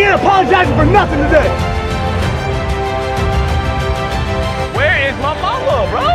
We 0.00 0.06
ain't 0.06 0.14
apologizing 0.18 0.74
for 0.76 0.86
nothing 0.86 1.18
today. 1.24 1.50
Where 4.74 4.96
is 5.06 5.16
my 5.20 5.34
mama, 5.42 5.86
bro? 5.92 6.08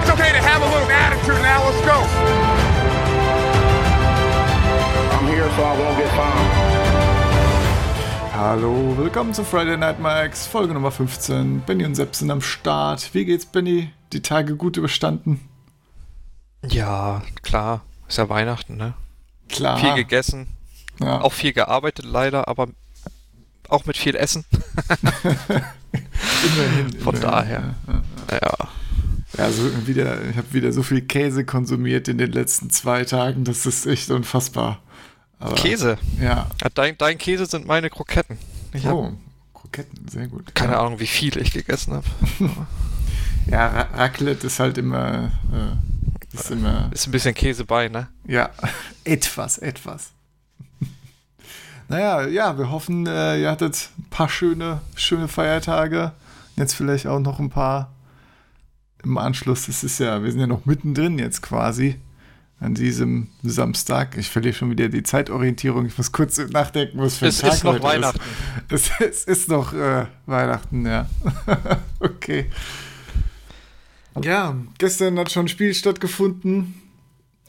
It's 0.00 0.10
okay 0.10 0.32
to 0.32 0.42
have 0.42 0.62
a 0.62 0.68
little 0.74 0.90
attitude 0.90 1.40
now. 1.42 1.62
Let's 1.64 1.80
go. 1.86 1.98
I'm 5.14 5.26
here 5.28 5.48
so 5.54 5.62
I 5.62 5.78
won't 5.78 5.96
get 5.96 6.10
fined. 6.18 6.50
Hallo, 8.34 8.96
willkommen 8.96 9.32
zu 9.32 9.44
Friday 9.44 9.76
Night 9.76 10.00
Max, 10.00 10.48
Folge 10.48 10.74
Nummer 10.74 10.90
15. 10.90 11.60
Benny 11.64 11.84
und 11.84 11.94
Sepp 11.94 12.16
sind 12.16 12.32
am 12.32 12.40
Start. 12.40 13.14
Wie 13.14 13.26
geht's, 13.26 13.46
Benny? 13.46 13.92
Die 14.12 14.22
Tage 14.22 14.56
gut 14.56 14.76
überstanden? 14.76 15.48
Ja, 16.66 17.22
klar. 17.42 17.82
Ist 18.08 18.18
ja 18.18 18.28
Weihnachten, 18.28 18.76
ne? 18.76 18.94
Klar. 19.48 19.78
Viel 19.78 19.94
gegessen, 19.94 20.48
ja. 21.00 21.20
auch 21.20 21.32
viel 21.32 21.52
gearbeitet 21.52 22.04
leider, 22.04 22.48
aber 22.48 22.68
auch 23.68 23.84
mit 23.86 23.96
viel 23.96 24.14
Essen. 24.14 24.44
immerhin. 25.92 26.92
Von 27.00 27.14
immerhin, 27.14 27.20
daher. 27.20 27.74
Ja, 27.86 28.02
ja. 28.30 28.40
Ja. 28.42 28.68
ja 29.38 29.50
so 29.50 29.86
wieder, 29.86 30.24
ich 30.28 30.36
habe 30.36 30.52
wieder 30.52 30.72
so 30.72 30.82
viel 30.82 31.02
Käse 31.02 31.44
konsumiert 31.44 32.08
in 32.08 32.18
den 32.18 32.32
letzten 32.32 32.70
zwei 32.70 33.04
Tagen. 33.04 33.44
Das 33.44 33.66
ist 33.66 33.86
echt 33.86 34.10
unfassbar. 34.10 34.80
Aber, 35.38 35.54
Käse. 35.54 35.98
Ja. 36.20 36.48
Ja, 36.62 36.68
Dein, 36.74 36.96
dein 36.96 37.18
Käse 37.18 37.46
sind 37.46 37.66
meine 37.66 37.90
Kroketten. 37.90 38.38
Ich 38.72 38.86
Oh, 38.86 39.12
Kroketten, 39.52 40.08
sehr 40.08 40.28
gut. 40.28 40.54
keine 40.54 40.72
ja. 40.72 40.80
Ahnung, 40.80 41.00
wie 41.00 41.06
viele 41.06 41.40
ich 41.40 41.52
gegessen 41.52 41.94
habe. 41.94 42.06
Ja, 43.48 43.68
Ra 43.68 43.82
Raclette 43.94 44.48
ist 44.48 44.58
halt 44.58 44.76
immer, 44.76 45.30
äh, 45.52 45.95
ist 46.32 46.50
immer, 46.50 46.90
Ist 46.92 47.06
ein 47.06 47.12
bisschen 47.12 47.34
Käse 47.34 47.64
bei, 47.64 47.88
ne? 47.88 48.08
ja, 48.26 48.50
etwas, 49.04 49.58
etwas. 49.58 50.10
naja, 51.88 52.26
ja, 52.26 52.58
wir 52.58 52.70
hoffen, 52.70 53.06
äh, 53.06 53.40
ihr 53.40 53.50
hattet 53.50 53.90
ein 53.98 54.10
paar 54.10 54.28
schöne, 54.28 54.80
schöne 54.94 55.28
Feiertage. 55.28 56.12
Jetzt 56.56 56.74
vielleicht 56.74 57.06
auch 57.06 57.20
noch 57.20 57.38
ein 57.38 57.50
paar 57.50 57.92
im 59.02 59.18
Anschluss. 59.18 59.66
Das 59.66 59.84
ist 59.84 60.00
ja, 60.00 60.22
wir 60.22 60.30
sind 60.30 60.40
ja 60.40 60.46
noch 60.46 60.64
mittendrin 60.64 61.18
jetzt 61.18 61.42
quasi 61.42 61.96
an 62.58 62.74
diesem 62.74 63.28
Samstag. 63.42 64.16
Ich 64.16 64.30
verliere 64.30 64.54
schon 64.54 64.70
wieder 64.70 64.88
die 64.88 65.02
Zeitorientierung. 65.02 65.86
Ich 65.86 65.96
muss 65.98 66.12
kurz 66.12 66.38
nachdenken, 66.38 66.98
was 66.98 67.18
für 67.18 67.26
ein 67.26 67.28
Es 67.28 67.38
Tag 67.38 67.52
ist 67.52 67.64
noch 67.64 67.74
heute 67.74 67.82
Weihnachten. 67.82 68.20
Ist. 68.70 68.90
Es, 69.00 69.00
es 69.00 69.24
ist 69.24 69.48
noch 69.48 69.72
äh, 69.74 70.06
Weihnachten, 70.26 70.86
ja. 70.86 71.06
okay. 72.00 72.50
Ja, 74.22 74.56
gestern 74.78 75.18
hat 75.18 75.30
schon 75.30 75.46
ein 75.46 75.48
Spiel 75.48 75.74
stattgefunden. 75.74 76.74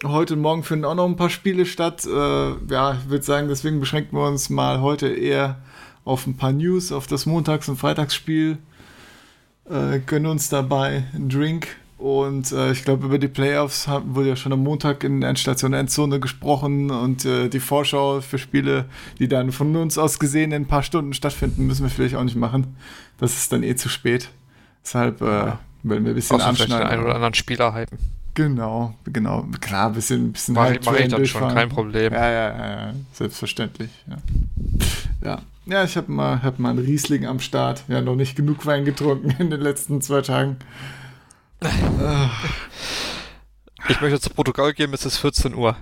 Heute 0.04 0.36
und 0.36 0.42
morgen 0.42 0.64
finden 0.64 0.86
auch 0.86 0.96
noch 0.96 1.06
ein 1.08 1.16
paar 1.16 1.30
Spiele 1.30 1.66
statt. 1.66 2.06
Äh, 2.06 2.10
ja, 2.10 2.94
ich 2.94 3.10
würde 3.10 3.23
sagen, 3.23 3.48
deswegen 3.48 3.80
beschränken 3.80 4.18
wir 4.18 4.28
uns 4.28 4.50
mal 4.50 4.82
heute 4.82 5.08
eher 5.08 5.60
auf 6.06 6.28
ein 6.28 6.38
paar 6.38 6.52
News, 6.52 6.92
auf 6.92 7.08
das 7.08 7.26
Montags- 7.26 7.70
und 7.70 7.78
Freitagsspiel. 7.78 8.58
Äh, 9.70 10.00
gönnen 10.06 10.28
uns 10.28 10.50
dabei 10.50 11.06
einen 11.14 11.30
Drink. 11.30 11.68
Und 11.98 12.52
äh, 12.52 12.72
ich 12.72 12.84
glaube, 12.84 13.08
über 13.08 13.18
die 13.18 13.28
Playoffs 13.28 13.88
haben, 13.88 14.14
wurde 14.14 14.30
ja 14.30 14.36
schon 14.36 14.54
am 14.54 14.62
Montag 14.62 15.04
in 15.04 15.23
Endstation 15.23 15.73
Endzone 15.73 16.20
gesprochen 16.20 16.92
und 16.92 17.26
äh, 17.26 17.50
die 17.50 17.60
Vorschau 17.60 18.22
für 18.22 18.38
Spiele, 18.38 18.86
die 19.18 19.28
dann 19.28 19.52
von 19.52 19.76
uns 19.76 19.98
aus 19.98 20.20
gesehen 20.20 20.52
in 20.52 20.64
ein 20.64 20.68
paar 20.68 20.84
Stunden 20.84 21.14
stattfinden, 21.14 21.66
müssen 21.66 21.84
wir 21.84 21.90
vielleicht 21.90 22.16
auch 22.16 22.23
nicht 22.23 22.36
machen. 22.36 22.76
Das 23.18 23.36
ist 23.36 23.52
dann 23.52 23.64
eh 23.64 23.76
zu 23.76 23.90
spät. 23.90 24.30
Deshalb 24.84 25.22
äh, 25.22 25.54
werden 25.83 26.06
wir 26.06 26.11
ein 26.11 26.16
bisschen 26.16 26.38
Außer 26.38 26.53
vielleicht 26.53 26.70
den 26.70 26.73
anschneiden. 26.73 26.92
einen 26.92 27.03
oder 27.03 27.16
anderen 27.16 27.33
Spieler 27.33 27.73
hypen. 27.73 27.97
Genau, 28.33 28.94
genau. 29.06 29.47
Klar, 29.61 29.88
ein 29.88 29.94
bisschen, 29.94 30.28
ein 30.28 30.31
bisschen 30.31 30.53
Mach, 30.53 30.66
Hype 30.66 30.86
mach 30.86 30.94
ich 30.94 31.08
dann 31.08 31.25
schon, 31.25 31.53
kein 31.53 31.70
Problem. 31.70 32.14
Ja, 32.14 32.30
ja, 32.30 32.58
ja, 32.58 32.70
ja, 32.70 32.94
selbstverständlich. 33.11 33.89
Ja, 34.08 34.17
ja. 35.23 35.42
ja 35.66 35.83
ich 35.83 35.98
habe 35.98 36.11
mal, 36.11 36.43
hab 36.43 36.60
mal 36.60 36.70
einen 36.70 36.86
Riesling 36.86 37.26
am 37.26 37.39
Start. 37.39 37.83
Ja, 37.88 37.99
noch 37.99 38.15
nicht 38.15 38.36
genug 38.36 38.65
Wein 38.67 38.86
getrunken 38.86 39.32
in 39.39 39.49
den 39.49 39.60
letzten 39.60 40.02
zwei 40.02 40.21
Tagen. 40.21 40.58
Ich 43.89 44.02
möchte 44.02 44.20
zu 44.20 44.30
Protokoll 44.30 44.73
geben, 44.73 44.94
es 44.94 45.04
ist 45.05 45.17
14 45.17 45.55
Uhr. 45.55 45.76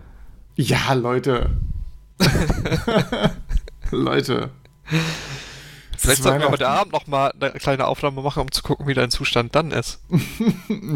Ja, 0.56 0.94
Leute. 0.94 1.50
Leute. 3.92 4.52
Vielleicht 6.06 6.24
sollten 6.24 6.42
wir 6.42 6.50
heute. 6.50 6.68
Abend 6.68 6.94
noch 6.94 7.08
mal 7.08 7.32
eine 7.40 7.52
kleine 7.52 7.86
Aufnahme 7.88 8.22
machen, 8.22 8.42
um 8.44 8.52
zu 8.52 8.64
gucken, 8.64 8.88
wie 8.88 8.94
dein 8.94 9.10
Zustand 9.12 9.56
dann 9.56 9.72
ist. 9.72 10.00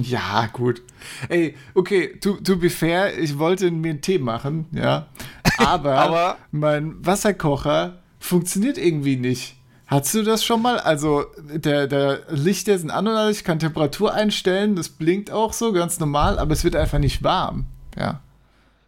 Ja, 0.01 0.47
gut. 0.51 0.81
Ey, 1.29 1.55
okay, 1.75 2.17
to, 2.19 2.33
to 2.35 2.57
be 2.57 2.69
fair, 2.69 3.17
ich 3.17 3.37
wollte 3.37 3.69
mir 3.71 3.91
einen 3.91 4.01
Tee 4.01 4.19
machen, 4.19 4.65
ja. 4.71 5.07
Aber, 5.57 5.95
Aber- 5.97 6.37
mein 6.51 7.05
Wasserkocher 7.05 7.99
funktioniert 8.19 8.77
irgendwie 8.77 9.15
nicht. 9.17 9.55
Hast 9.87 10.13
du 10.13 10.21
das 10.23 10.43
schon 10.45 10.61
mal? 10.61 10.79
Also, 10.79 11.25
der, 11.39 11.87
der 11.87 12.21
Lichter 12.29 12.77
sind 12.77 12.91
an 12.91 13.07
und 13.07 13.15
alles, 13.15 13.37
ich 13.39 13.43
kann 13.43 13.57
Temperatur 13.59 14.13
einstellen, 14.13 14.75
das 14.75 14.89
blinkt 14.89 15.31
auch 15.31 15.51
so, 15.53 15.71
ganz 15.73 15.99
normal, 15.99 16.37
aber 16.37 16.53
es 16.53 16.63
wird 16.63 16.75
einfach 16.75 16.99
nicht 16.99 17.23
warm. 17.23 17.65
Ja. 17.97 18.21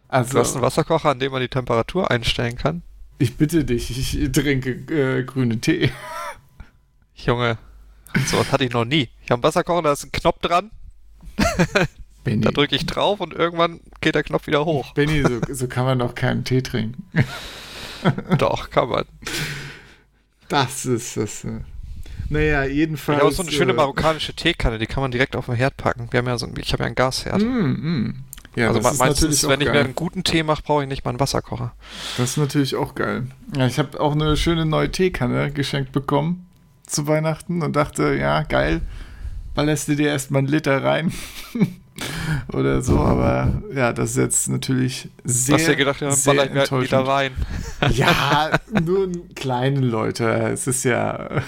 Du 0.08 0.18
hast 0.18 0.30
einen 0.30 0.38
Also, 0.38 0.62
Wasserkocher, 0.62 1.10
an 1.10 1.18
dem 1.18 1.32
man 1.32 1.40
die 1.40 1.48
Temperatur 1.48 2.10
einstellen 2.10 2.56
kann. 2.56 2.82
Ich 3.22 3.36
bitte 3.36 3.64
dich, 3.64 3.90
ich 3.90 4.32
trinke 4.32 4.70
äh, 4.92 5.24
grünen 5.24 5.60
Tee. 5.60 5.90
Junge, 7.14 7.58
sowas 8.26 8.52
hatte 8.52 8.64
ich 8.64 8.72
noch 8.72 8.84
nie. 8.84 9.08
Ich 9.24 9.30
habe 9.30 9.34
einen 9.34 9.42
Wasserkocher, 9.42 9.82
da 9.82 9.92
ist 9.92 10.04
ein 10.04 10.12
Knopf 10.12 10.40
dran, 10.40 10.70
Benny, 12.24 12.42
da 12.42 12.50
drücke 12.50 12.76
ich 12.76 12.86
drauf 12.86 13.20
und 13.20 13.32
irgendwann 13.32 13.80
geht 14.00 14.14
der 14.14 14.22
Knopf 14.22 14.46
wieder 14.46 14.64
hoch. 14.64 14.94
Benny 14.94 15.22
so, 15.22 15.40
so 15.52 15.66
kann 15.66 15.84
man 15.84 15.98
doch 15.98 16.14
keinen 16.14 16.44
Tee 16.44 16.62
trinken. 16.62 17.04
Doch, 18.38 18.70
kann 18.70 18.88
man. 18.88 19.04
Das 20.48 20.86
ist 20.86 21.16
das. 21.16 21.44
Äh. 21.44 21.60
Naja, 22.28 22.64
jedenfalls. 22.64 23.18
Ich 23.18 23.24
habe 23.24 23.34
so 23.34 23.42
eine 23.42 23.52
schöne 23.52 23.72
äh, 23.72 23.76
marokkanische 23.76 24.34
Teekanne, 24.34 24.78
die 24.78 24.86
kann 24.86 25.02
man 25.02 25.12
direkt 25.12 25.36
auf 25.36 25.46
den 25.46 25.54
Herd 25.54 25.76
packen. 25.76 26.08
Wir 26.10 26.18
haben 26.18 26.26
ja 26.26 26.36
so, 26.36 26.48
ich 26.56 26.72
habe 26.72 26.82
ja 26.82 26.86
einen 26.86 26.96
Gasherd. 26.96 27.40
Mm, 27.40 27.46
mm. 27.46 28.24
Ja, 28.54 28.68
also 28.68 28.80
das 28.80 28.92
ist 28.92 28.98
meistens, 28.98 29.20
natürlich 29.22 29.44
auch 29.44 29.48
wenn 29.50 29.60
ich 29.60 29.66
mir 29.66 29.72
geil. 29.72 29.84
einen 29.84 29.94
guten 29.94 30.24
Tee 30.24 30.42
mache, 30.42 30.62
brauche 30.62 30.82
ich 30.82 30.88
nicht 30.88 31.04
mal 31.04 31.10
einen 31.10 31.20
Wasserkocher. 31.20 31.72
Das 32.18 32.30
ist 32.30 32.36
natürlich 32.36 32.76
auch 32.76 32.94
geil. 32.94 33.26
Ja, 33.56 33.66
ich 33.66 33.78
habe 33.78 33.98
auch 34.00 34.12
eine 34.12 34.36
schöne 34.36 34.66
neue 34.66 34.90
Teekanne 34.90 35.50
geschenkt 35.50 35.92
bekommen 35.92 36.46
zu 36.86 37.06
Weihnachten 37.06 37.62
und 37.62 37.74
dachte, 37.74 38.14
ja, 38.14 38.42
geil, 38.42 38.82
ballerst 39.54 39.88
du 39.88 39.96
dir 39.96 40.08
erstmal 40.08 40.40
einen 40.40 40.48
Liter 40.48 40.82
rein. 40.82 41.12
Oder 42.52 42.82
so, 42.82 42.98
aber 42.98 43.62
ja, 43.74 43.92
das 43.92 44.10
ist 44.10 44.16
jetzt 44.16 44.48
natürlich 44.48 45.08
sehr. 45.24 45.56
Hast 45.56 45.66
du 45.66 45.70
dir 45.72 45.76
gedacht, 45.76 46.00
ja, 46.00 46.14
baller 46.24 46.44
ich 46.44 46.52
mir 46.52 46.60
halt 46.60 46.72
einen 46.72 46.82
Liter 46.82 46.98
enttäuschend. 46.98 47.06
Wein. 47.06 47.32
Ja, 47.94 48.50
nur 48.80 49.04
einen 49.04 49.34
kleinen 49.34 49.82
Leute. 49.82 50.28
Es 50.52 50.66
ist 50.66 50.84
ja 50.84 51.42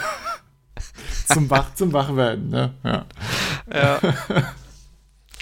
zum 1.27 1.49
Wach, 1.51 1.75
zum 1.75 1.93
Wachwerden, 1.93 2.49
ne? 2.49 2.75
Ja. 2.83 3.05
Ja. 3.73 4.01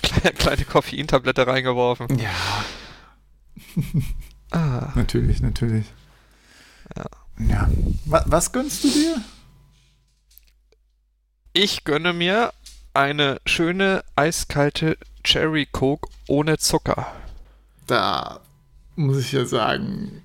Kleine, 0.03 0.33
kleine 0.35 0.65
Koffeintablette 0.65 1.47
reingeworfen. 1.47 2.19
ja. 2.19 2.31
Ah, 4.51 4.93
Natürlich, 4.97 5.41
natürlich. 5.41 5.87
Ja. 6.95 7.05
Ja. 7.39 7.71
Was, 8.05 8.25
was 8.27 8.53
gönnst 8.53 8.85
du 8.85 8.91
dir? 8.91 9.17
ich 11.55 11.85
gönne 11.85 12.13
mir 12.13 12.53
eine 12.95 13.41
schöne 13.47 14.05
eiskalte 14.17 14.99
Cherry 15.25 15.67
Coke 15.67 16.11
ohne 16.29 16.59
Zucker. 16.59 17.07
Da 17.87 18.41
muss 18.97 19.19
ich 19.21 19.33
ja 19.33 19.45
sagen, 19.47 20.23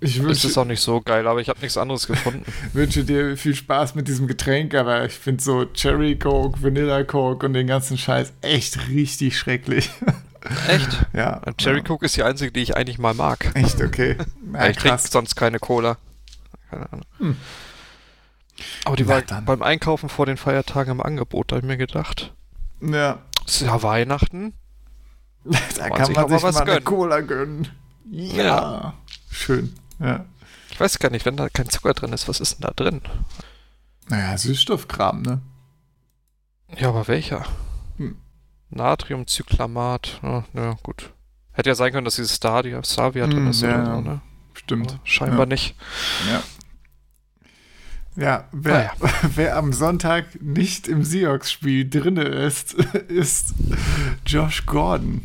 ich 0.00 0.16
Das 0.16 0.24
wünsche, 0.24 0.46
ist 0.48 0.58
auch 0.58 0.64
nicht 0.64 0.80
so 0.80 1.00
geil, 1.00 1.26
aber 1.26 1.40
ich 1.40 1.48
habe 1.48 1.60
nichts 1.60 1.76
anderes 1.76 2.06
gefunden. 2.06 2.44
wünsche 2.72 3.04
dir 3.04 3.36
viel 3.36 3.54
Spaß 3.54 3.94
mit 3.94 4.06
diesem 4.08 4.26
Getränk, 4.28 4.74
aber 4.74 5.04
ich 5.04 5.12
finde 5.14 5.42
so 5.42 5.64
Cherry 5.66 6.16
Coke, 6.18 6.62
Vanilla 6.62 7.02
Coke 7.04 7.46
und 7.46 7.52
den 7.54 7.66
ganzen 7.66 7.98
Scheiß 7.98 8.32
echt 8.42 8.88
richtig 8.88 9.36
schrecklich. 9.36 9.90
Echt? 10.68 10.88
ja. 11.12 11.42
Cherry 11.58 11.78
ja. 11.78 11.84
Coke 11.84 12.06
ist 12.06 12.16
die 12.16 12.22
einzige, 12.22 12.52
die 12.52 12.60
ich 12.62 12.76
eigentlich 12.76 12.98
mal 12.98 13.12
mag. 13.12 13.50
Echt, 13.54 13.82
okay. 13.82 14.16
Ja, 14.54 14.68
ich 14.68 14.76
trinke 14.78 14.98
sonst 14.98 15.34
keine 15.34 15.58
Cola. 15.58 15.98
Keine 16.70 16.90
Ahnung. 16.92 17.04
Hm. 17.18 17.36
Aber 18.84 18.96
die 18.96 19.02
Na 19.02 19.08
war 19.10 19.22
dann. 19.22 19.44
beim 19.44 19.62
Einkaufen 19.62 20.08
vor 20.08 20.26
den 20.26 20.36
Feiertagen 20.36 20.92
im 20.92 21.00
Angebot, 21.02 21.50
da 21.52 21.56
habe 21.56 21.66
ich 21.66 21.68
mir 21.68 21.76
gedacht, 21.76 22.32
Ja. 22.80 23.18
es 23.46 23.56
ist 23.60 23.66
ja 23.66 23.82
Weihnachten. 23.82 24.54
Da 25.44 25.50
man 25.88 25.92
kann 25.98 26.06
sich 26.06 26.16
man 26.16 26.24
auch 26.24 26.28
mal 26.30 26.38
sich 26.38 26.44
was 26.44 26.54
mal 26.54 26.60
eine 26.62 26.70
gönnen. 26.72 26.84
Cola 26.84 27.20
gönnen. 27.20 27.68
Ja. 28.10 28.44
Ja. 28.44 28.94
Schön. 29.30 29.74
Ja. 29.98 30.24
Ich 30.70 30.78
weiß 30.78 30.98
gar 30.98 31.10
nicht, 31.10 31.26
wenn 31.26 31.36
da 31.36 31.48
kein 31.48 31.68
Zucker 31.68 31.94
drin 31.94 32.12
ist, 32.12 32.28
was 32.28 32.40
ist 32.40 32.54
denn 32.56 32.68
da 32.68 32.72
drin? 32.74 33.00
Naja, 34.08 34.36
Süßstoffkram, 34.38 35.22
ne? 35.22 35.40
Ja, 36.76 36.88
aber 36.90 37.08
welcher? 37.08 37.44
Hm. 37.96 38.16
Natriumcyclamat. 38.70 40.20
Ja, 40.22 40.44
ja, 40.54 40.76
gut. 40.82 41.12
Hätte 41.52 41.70
ja 41.70 41.74
sein 41.74 41.92
können, 41.92 42.04
dass 42.04 42.16
dieses 42.16 42.36
Stadia, 42.36 42.82
Savia 42.84 43.26
drin 43.26 43.38
Hm, 43.44 43.50
ist 43.50 43.62
ja, 43.62 43.74
oder 43.74 43.84
ja. 43.84 43.94
so, 43.96 44.00
ne? 44.02 44.20
Stimmt. 44.54 44.90
Aber 44.92 45.00
scheinbar 45.04 45.40
ja. 45.40 45.46
nicht. 45.46 45.74
Ja. 46.30 46.42
Ja, 48.16 48.48
wer, 48.50 48.92
Ah, 49.00 49.08
wer 49.36 49.56
am 49.56 49.72
Sonntag 49.72 50.42
nicht 50.42 50.88
im 50.88 51.04
Seahawks-Spiel 51.04 51.88
drinne 51.88 52.22
ist, 52.24 52.74
ist 53.08 53.54
Josh 54.26 54.66
Gordon, 54.66 55.22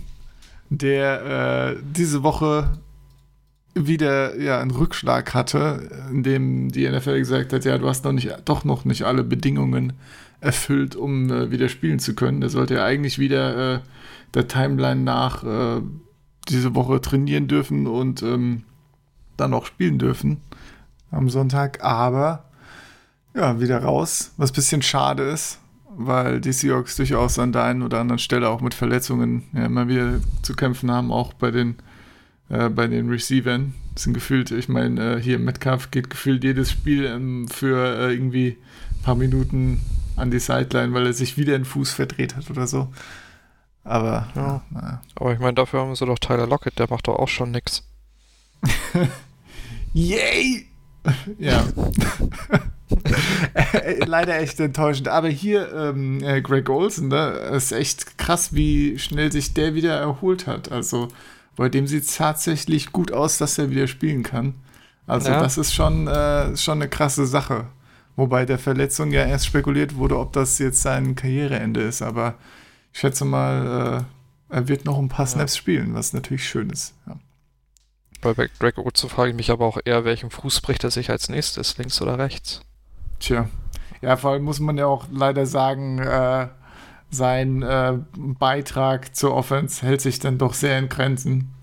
der 0.69 1.75
äh, 1.75 1.81
diese 1.81 2.21
Woche 2.23 2.77
wieder 3.75 4.39
ja 4.39 4.59
einen 4.59 4.71
Rückschlag 4.71 5.33
hatte, 5.33 6.07
in 6.11 6.23
dem 6.23 6.69
die 6.69 6.87
NFL 6.87 7.19
gesagt 7.19 7.53
hat, 7.53 7.65
ja, 7.65 7.77
du 7.77 7.87
hast 7.87 8.05
noch 8.05 8.11
nicht, 8.11 8.31
doch 8.45 8.63
noch 8.63 8.85
nicht 8.85 9.03
alle 9.03 9.23
Bedingungen 9.23 9.93
erfüllt, 10.41 10.95
um 10.95 11.31
äh, 11.31 11.51
wieder 11.51 11.69
spielen 11.69 11.99
zu 11.99 12.15
können. 12.15 12.41
Der 12.41 12.49
sollte 12.49 12.75
ja 12.75 12.85
eigentlich 12.85 13.17
wieder 13.17 13.75
äh, 13.75 13.79
der 14.33 14.47
Timeline 14.47 15.01
nach 15.01 15.43
äh, 15.43 15.81
diese 16.49 16.75
Woche 16.75 17.01
trainieren 17.01 17.47
dürfen 17.47 17.87
und 17.87 18.21
ähm, 18.21 18.63
dann 19.37 19.53
auch 19.53 19.65
spielen 19.65 19.97
dürfen 19.97 20.41
am 21.11 21.29
Sonntag, 21.29 21.83
aber 21.83 22.45
ja, 23.35 23.59
wieder 23.59 23.81
raus, 23.81 24.33
was 24.37 24.51
ein 24.51 24.55
bisschen 24.55 24.81
schade 24.81 25.23
ist, 25.23 25.59
weil 25.89 26.41
die 26.41 26.51
Seahawks 26.51 26.95
durchaus 26.95 27.39
an 27.39 27.51
der 27.51 27.63
einen 27.63 27.81
oder 27.81 27.99
anderen 27.99 28.19
Stelle 28.19 28.49
auch 28.49 28.61
mit 28.61 28.73
Verletzungen 28.73 29.43
ja, 29.53 29.65
immer 29.65 29.87
wieder 29.87 30.19
zu 30.41 30.55
kämpfen 30.55 30.91
haben, 30.91 31.11
auch 31.11 31.33
bei 31.33 31.51
den 31.51 31.75
äh, 32.49 32.69
bei 32.69 32.87
den 32.87 33.09
Receivern. 33.09 33.73
Das 33.93 34.03
sind 34.03 34.13
gefühlt, 34.13 34.51
ich 34.51 34.69
meine, 34.69 35.15
äh, 35.15 35.21
hier 35.21 35.39
Metcalf 35.39 35.91
geht 35.91 36.09
gefühlt 36.09 36.43
jedes 36.43 36.71
Spiel 36.71 37.05
ähm, 37.05 37.47
für 37.47 37.77
äh, 37.77 38.13
irgendwie 38.13 38.57
ein 38.91 39.03
paar 39.03 39.15
Minuten 39.15 39.81
an 40.15 40.31
die 40.31 40.39
Sideline, 40.39 40.93
weil 40.93 41.07
er 41.07 41.13
sich 41.13 41.37
wieder 41.37 41.57
den 41.57 41.65
Fuß 41.65 41.91
verdreht 41.91 42.35
hat 42.35 42.49
oder 42.49 42.67
so. 42.67 42.91
Aber, 43.83 44.29
ja. 44.35 44.63
naja. 44.69 45.01
Aber 45.15 45.33
ich 45.33 45.39
meine, 45.39 45.55
dafür 45.55 45.81
haben 45.81 45.95
sie 45.95 46.05
doch 46.05 46.19
Tyler 46.19 46.47
Lockett, 46.47 46.79
der 46.79 46.89
macht 46.89 47.07
doch 47.07 47.17
auch 47.17 47.27
schon 47.27 47.51
nix. 47.51 47.83
Yay! 49.93 50.67
ja. 51.39 51.65
Leider 54.05 54.39
echt 54.39 54.59
enttäuschend. 54.59 55.07
Aber 55.07 55.27
hier, 55.27 55.71
ähm, 55.73 56.23
äh, 56.23 56.41
Greg 56.41 56.69
Olsen, 56.69 57.09
ne, 57.09 57.29
ist 57.53 57.71
echt 57.71 58.17
krass, 58.17 58.53
wie 58.53 58.97
schnell 58.99 59.31
sich 59.31 59.53
der 59.53 59.75
wieder 59.75 59.95
erholt 59.95 60.47
hat. 60.47 60.71
Also, 60.71 61.09
bei 61.55 61.69
dem 61.69 61.87
sieht 61.87 62.03
es 62.03 62.15
tatsächlich 62.15 62.91
gut 62.91 63.11
aus, 63.11 63.37
dass 63.37 63.57
er 63.57 63.69
wieder 63.69 63.87
spielen 63.87 64.23
kann. 64.23 64.55
Also, 65.05 65.29
ja. 65.29 65.41
das 65.41 65.57
ist 65.57 65.73
schon, 65.73 66.07
äh, 66.07 66.55
schon 66.55 66.81
eine 66.81 66.89
krasse 66.89 67.25
Sache. 67.25 67.67
Wobei 68.15 68.45
der 68.45 68.59
Verletzung 68.59 69.11
ja 69.11 69.25
erst 69.25 69.47
spekuliert 69.47 69.95
wurde, 69.95 70.17
ob 70.17 70.33
das 70.33 70.59
jetzt 70.59 70.81
sein 70.81 71.15
Karriereende 71.15 71.81
ist. 71.81 72.01
Aber 72.01 72.35
ich 72.91 72.99
schätze 72.99 73.25
mal, 73.25 74.05
äh, 74.51 74.55
er 74.55 74.67
wird 74.67 74.85
noch 74.85 74.99
ein 74.99 75.09
paar 75.09 75.25
Snaps 75.25 75.55
ja. 75.55 75.59
spielen, 75.59 75.93
was 75.95 76.13
natürlich 76.13 76.47
schön 76.47 76.69
ist. 76.69 76.93
Ja. 77.07 77.17
Bei 78.21 78.49
Greg 78.59 78.77
Olsen 78.77 79.09
frage 79.09 79.31
ich 79.31 79.35
mich 79.35 79.51
aber 79.51 79.65
auch 79.65 79.79
eher, 79.83 80.05
welchen 80.05 80.29
Fuß 80.29 80.61
bricht 80.61 80.83
er 80.83 80.91
sich 80.91 81.09
als 81.09 81.27
nächstes, 81.27 81.77
links 81.77 82.01
oder 82.01 82.17
rechts? 82.17 82.61
Tja. 83.19 83.49
Ja, 84.01 84.15
vor 84.15 84.31
allem 84.31 84.43
muss 84.43 84.59
man 84.59 84.77
ja 84.77 84.85
auch 84.85 85.07
leider 85.11 85.45
sagen, 85.45 85.99
äh, 85.99 86.47
sein 87.13 87.61
äh, 87.61 87.97
Beitrag 88.15 89.15
zur 89.15 89.33
Offense 89.33 89.85
hält 89.85 90.01
sich 90.01 90.19
dann 90.19 90.37
doch 90.37 90.53
sehr 90.53 90.79
in 90.79 90.89
Grenzen. 90.89 91.53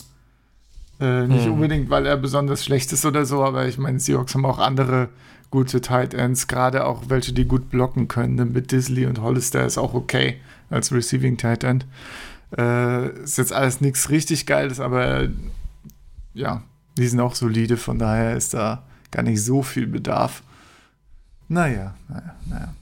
Äh, 1.01 1.27
nicht 1.27 1.45
hm. 1.45 1.55
unbedingt, 1.55 1.91
weil 1.91 2.07
er 2.07 2.17
besonders 2.17 2.65
schlecht 2.65 2.93
ist 2.93 3.05
oder 3.07 3.25
so, 3.25 3.43
aber 3.43 3.67
ich 3.67 3.79
meine, 3.79 3.99
Seahawks 3.99 4.35
haben 4.35 4.45
auch 4.45 4.59
andere 4.59 5.09
gute 5.51 5.81
Tight 5.81 6.15
Ends, 6.15 6.47
gerade 6.47 6.87
auch 6.87 7.05
welche, 7.09 7.33
die 7.33 7.47
gut 7.47 7.71
blocken 7.71 8.07
können. 8.09 8.53
Mit 8.53 8.71
Disley 8.71 9.07
und 9.07 9.21
Hollister 9.21 9.65
ist 9.65 9.79
auch 9.79 9.95
okay 9.95 10.41
als 10.69 10.93
Receiving 10.93 11.37
Tight 11.37 11.65
End. 11.65 11.87
Äh, 12.57 13.23
ist 13.23 13.39
jetzt 13.39 13.53
alles 13.53 13.81
nichts 13.81 14.11
richtig 14.11 14.47
Geiles, 14.47 14.81
aber 14.81 15.29
ja, 16.35 16.63
die 16.97 17.09
sind 17.09 17.21
auch 17.21 17.35
solide, 17.35 17.77
von 17.77 17.99
daher 17.99 18.37
ist 18.37 18.55
da 18.55 18.85
gar 19.11 19.23
nicht 19.23 19.43
so 19.43 19.63
viel 19.63 19.87
Bedarf. 19.87 20.43
Naja, 21.49 21.95
naja, 22.09 22.35
naja. 22.47 22.75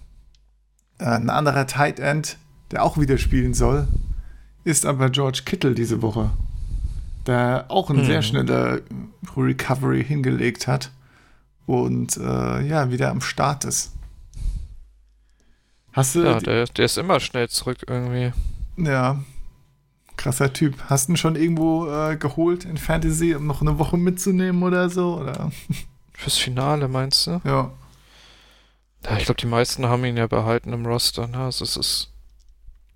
Äh, 0.98 1.04
ein 1.04 1.30
anderer 1.30 1.66
Tight 1.66 2.00
End, 2.00 2.36
der 2.70 2.84
auch 2.84 2.98
wieder 2.98 3.18
spielen 3.18 3.54
soll, 3.54 3.88
ist 4.64 4.86
aber 4.86 5.10
George 5.10 5.42
Kittle 5.44 5.74
diese 5.74 6.02
Woche. 6.02 6.30
Der 7.26 7.66
auch 7.68 7.90
eine 7.90 8.00
hm. 8.00 8.06
sehr 8.06 8.22
schnelle 8.22 8.82
Recovery 9.36 10.04
hingelegt 10.04 10.66
hat 10.66 10.90
und 11.66 12.16
äh, 12.16 12.66
ja, 12.66 12.90
wieder 12.90 13.10
am 13.10 13.20
Start 13.20 13.64
ist. 13.64 13.92
Hast 15.92 16.14
du. 16.14 16.22
Ja, 16.22 16.38
der, 16.38 16.66
der 16.66 16.84
ist 16.84 16.98
immer 16.98 17.20
schnell 17.20 17.48
zurück 17.48 17.78
irgendwie. 17.86 18.32
Ja, 18.76 19.20
krasser 20.16 20.52
Typ. 20.52 20.76
Hast 20.86 21.08
du 21.08 21.12
ihn 21.12 21.16
schon 21.16 21.36
irgendwo 21.36 21.90
äh, 21.90 22.16
geholt 22.16 22.64
in 22.64 22.76
Fantasy, 22.76 23.34
um 23.34 23.46
noch 23.46 23.62
eine 23.62 23.78
Woche 23.78 23.96
mitzunehmen 23.96 24.62
oder 24.62 24.90
so? 24.90 25.20
Oder? 25.20 25.50
Fürs 26.12 26.36
Finale 26.36 26.88
meinst 26.88 27.26
du? 27.26 27.40
Ja. 27.44 27.70
Ja, 29.04 29.16
ich 29.16 29.24
glaube, 29.24 29.40
die 29.40 29.46
meisten 29.46 29.86
haben 29.86 30.04
ihn 30.04 30.16
ja 30.16 30.26
behalten 30.26 30.72
im 30.72 30.84
Roster. 30.84 31.28
Ne? 31.28 31.38
Also 31.38 31.64
es 31.64 31.76
ist, 31.76 32.12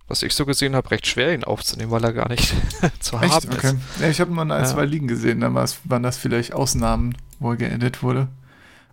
was 0.09 0.23
ich 0.23 0.35
so 0.35 0.45
gesehen 0.45 0.75
habe, 0.75 0.91
recht 0.91 1.07
schwer, 1.07 1.35
ihn 1.35 1.45
aufzunehmen, 1.45 1.91
weil 1.91 2.05
er 2.05 2.13
gar 2.13 2.29
nicht 2.29 2.55
zu 3.01 3.17
Echt? 3.17 3.33
haben 3.33 3.53
okay. 3.53 3.69
ist. 3.69 4.01
Ja, 4.01 4.09
ich 4.09 4.21
habe 4.21 4.31
mal 4.31 4.43
ein, 4.43 4.63
ja. 4.63 4.65
zwei 4.65 4.85
Ligen 4.85 5.09
gesehen, 5.09 5.41
dann 5.41 5.55
waren 5.55 6.03
das 6.03 6.17
vielleicht 6.17 6.53
Ausnahmen, 6.53 7.17
wo 7.39 7.51
er 7.51 7.57
geendet 7.57 8.03
wurde. 8.03 8.29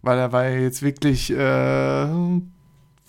Weil 0.01 0.17
er 0.17 0.31
war 0.31 0.45
ja 0.45 0.59
jetzt 0.59 0.81
wirklich 0.81 1.31
äh, 1.31 2.07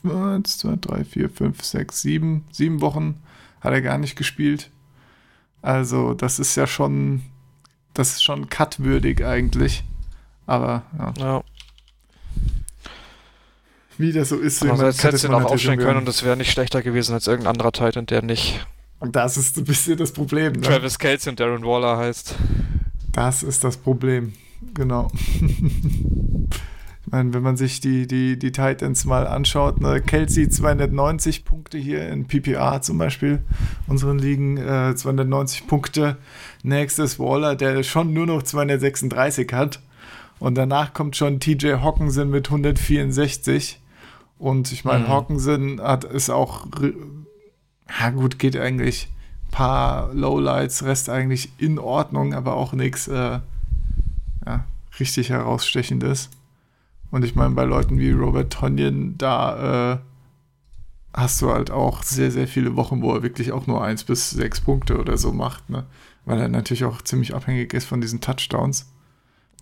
1, 0.04 0.58
2, 0.58 0.76
3, 0.80 1.04
4, 1.04 1.30
5, 1.30 1.64
6, 1.64 2.02
7, 2.02 2.44
sieben 2.50 2.80
Wochen 2.80 3.22
hat 3.60 3.72
er 3.72 3.82
gar 3.82 3.98
nicht 3.98 4.16
gespielt. 4.16 4.70
Also, 5.62 6.14
das 6.14 6.38
ist 6.38 6.56
ja 6.56 6.66
schon, 6.66 7.22
das 7.94 8.12
ist 8.12 8.24
schon 8.24 8.48
cutwürdig 8.48 9.24
eigentlich. 9.24 9.84
Aber, 10.46 10.82
ja. 10.98 11.14
ja. 11.18 11.42
Wie 14.00 14.12
das 14.12 14.30
so 14.30 14.36
ist. 14.36 14.62
Andererseits 14.62 15.04
hätte 15.04 15.26
ihn 15.26 15.34
auch 15.34 15.44
aufstellen 15.44 15.78
können 15.78 15.98
und 15.98 16.08
es 16.08 16.24
wäre 16.24 16.36
nicht 16.36 16.50
schlechter 16.50 16.80
gewesen 16.82 17.12
als 17.12 17.26
irgendein 17.26 17.52
anderer 17.52 17.72
Titan, 17.72 18.06
der 18.06 18.22
nicht. 18.22 18.66
Und 18.98 19.14
das 19.14 19.36
ist 19.36 19.58
ein 19.58 19.64
bisschen 19.64 19.98
das 19.98 20.12
Problem. 20.12 20.54
Ne? 20.54 20.60
Travis 20.60 20.98
Kelsey 20.98 21.30
und 21.30 21.40
Darren 21.40 21.64
Waller 21.64 21.98
heißt. 21.98 22.34
Das 23.12 23.42
ist 23.42 23.62
das 23.62 23.76
Problem. 23.76 24.32
Genau. 24.74 25.10
Ich 27.06 27.12
meine, 27.12 27.34
wenn 27.34 27.42
man 27.42 27.56
sich 27.56 27.80
die, 27.80 28.06
die, 28.06 28.38
die 28.38 28.52
Titans 28.52 29.04
mal 29.04 29.26
anschaut, 29.26 29.80
ne, 29.80 30.00
Kelsey 30.00 30.48
290 30.48 31.44
Punkte 31.44 31.76
hier 31.76 32.08
in 32.08 32.28
PPA 32.28 32.82
zum 32.82 32.98
Beispiel, 32.98 33.40
unseren 33.88 34.20
Ligen, 34.20 34.58
äh, 34.58 34.94
290 34.94 35.66
Punkte. 35.66 36.18
Nächstes 36.62 37.18
Waller, 37.18 37.56
der 37.56 37.82
schon 37.82 38.12
nur 38.12 38.26
noch 38.26 38.44
236 38.44 39.52
hat. 39.52 39.80
Und 40.38 40.54
danach 40.54 40.94
kommt 40.94 41.16
schon 41.16 41.40
TJ 41.40 41.78
Hawkinson 41.80 42.30
mit 42.30 42.46
164. 42.46 43.80
Und 44.40 44.72
ich 44.72 44.86
meine, 44.86 45.04
mhm. 45.04 45.08
Hawkinson 45.08 45.80
hat, 45.82 46.04
ist 46.04 46.30
auch, 46.30 46.66
ja 48.00 48.10
gut, 48.10 48.38
geht 48.38 48.56
eigentlich 48.56 49.08
ein 49.48 49.50
paar 49.50 50.14
Lowlights, 50.14 50.82
Rest 50.82 51.10
eigentlich 51.10 51.50
in 51.58 51.78
Ordnung, 51.78 52.32
aber 52.32 52.54
auch 52.54 52.72
nichts 52.72 53.06
äh, 53.06 53.40
ja, 54.46 54.64
richtig 54.98 55.28
herausstechendes. 55.28 56.30
Und 57.10 57.22
ich 57.22 57.34
meine, 57.34 57.54
bei 57.54 57.64
Leuten 57.64 57.98
wie 57.98 58.12
Robert 58.12 58.50
Tonyan, 58.50 59.18
da 59.18 59.92
äh, 59.92 59.98
hast 61.12 61.42
du 61.42 61.50
halt 61.50 61.70
auch 61.70 62.02
sehr, 62.02 62.30
sehr 62.30 62.48
viele 62.48 62.76
Wochen, 62.76 63.02
wo 63.02 63.12
er 63.12 63.22
wirklich 63.22 63.52
auch 63.52 63.66
nur 63.66 63.84
eins 63.84 64.04
bis 64.04 64.30
sechs 64.30 64.62
Punkte 64.62 64.98
oder 64.98 65.18
so 65.18 65.32
macht, 65.32 65.68
ne? 65.68 65.84
Weil 66.24 66.40
er 66.40 66.48
natürlich 66.48 66.84
auch 66.84 67.02
ziemlich 67.02 67.34
abhängig 67.34 67.74
ist 67.74 67.84
von 67.84 68.00
diesen 68.00 68.22
Touchdowns. 68.22 68.90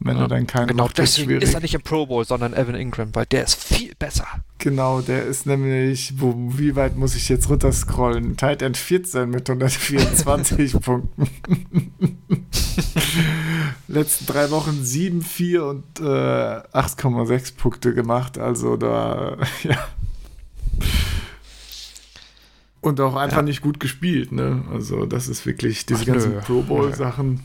Wenn 0.00 0.16
ja, 0.16 0.22
er 0.22 0.28
dann 0.28 0.46
keinen 0.46 0.68
genau, 0.68 0.88
deswegen 0.96 1.40
ist, 1.40 1.48
ist 1.48 1.54
er 1.54 1.60
nicht 1.60 1.74
im 1.74 1.82
Pro 1.82 2.06
Bowl, 2.06 2.24
sondern 2.24 2.54
Evan 2.54 2.76
Ingram, 2.76 3.14
weil 3.14 3.26
der 3.26 3.42
ist 3.44 3.62
viel 3.62 3.94
besser. 3.98 4.26
Genau, 4.58 5.00
der 5.00 5.24
ist 5.24 5.44
nämlich, 5.46 6.14
wo, 6.20 6.34
wie 6.36 6.76
weit 6.76 6.96
muss 6.96 7.16
ich 7.16 7.28
jetzt 7.28 7.48
runterscrollen? 7.48 8.36
Tight 8.36 8.62
End 8.62 8.76
14 8.76 9.28
mit 9.28 9.50
124 9.50 10.80
Punkten. 10.80 11.28
Letzten 13.88 14.26
drei 14.26 14.50
Wochen 14.50 14.84
7, 14.84 15.22
4 15.22 15.64
und 15.64 15.84
äh, 16.00 16.02
8,6 16.02 17.56
Punkte 17.56 17.92
gemacht. 17.92 18.38
Also 18.38 18.76
da, 18.76 19.36
ja. 19.64 19.78
Und 22.80 23.00
auch 23.00 23.16
einfach 23.16 23.38
ja. 23.38 23.42
nicht 23.42 23.60
gut 23.60 23.80
gespielt, 23.80 24.30
ne? 24.30 24.62
Also, 24.72 25.04
das 25.04 25.26
ist 25.26 25.44
wirklich 25.44 25.84
diese 25.86 26.02
Ach, 26.02 26.06
ganzen 26.06 26.34
nö. 26.34 26.40
Pro 26.40 26.62
Bowl-Sachen. 26.62 27.40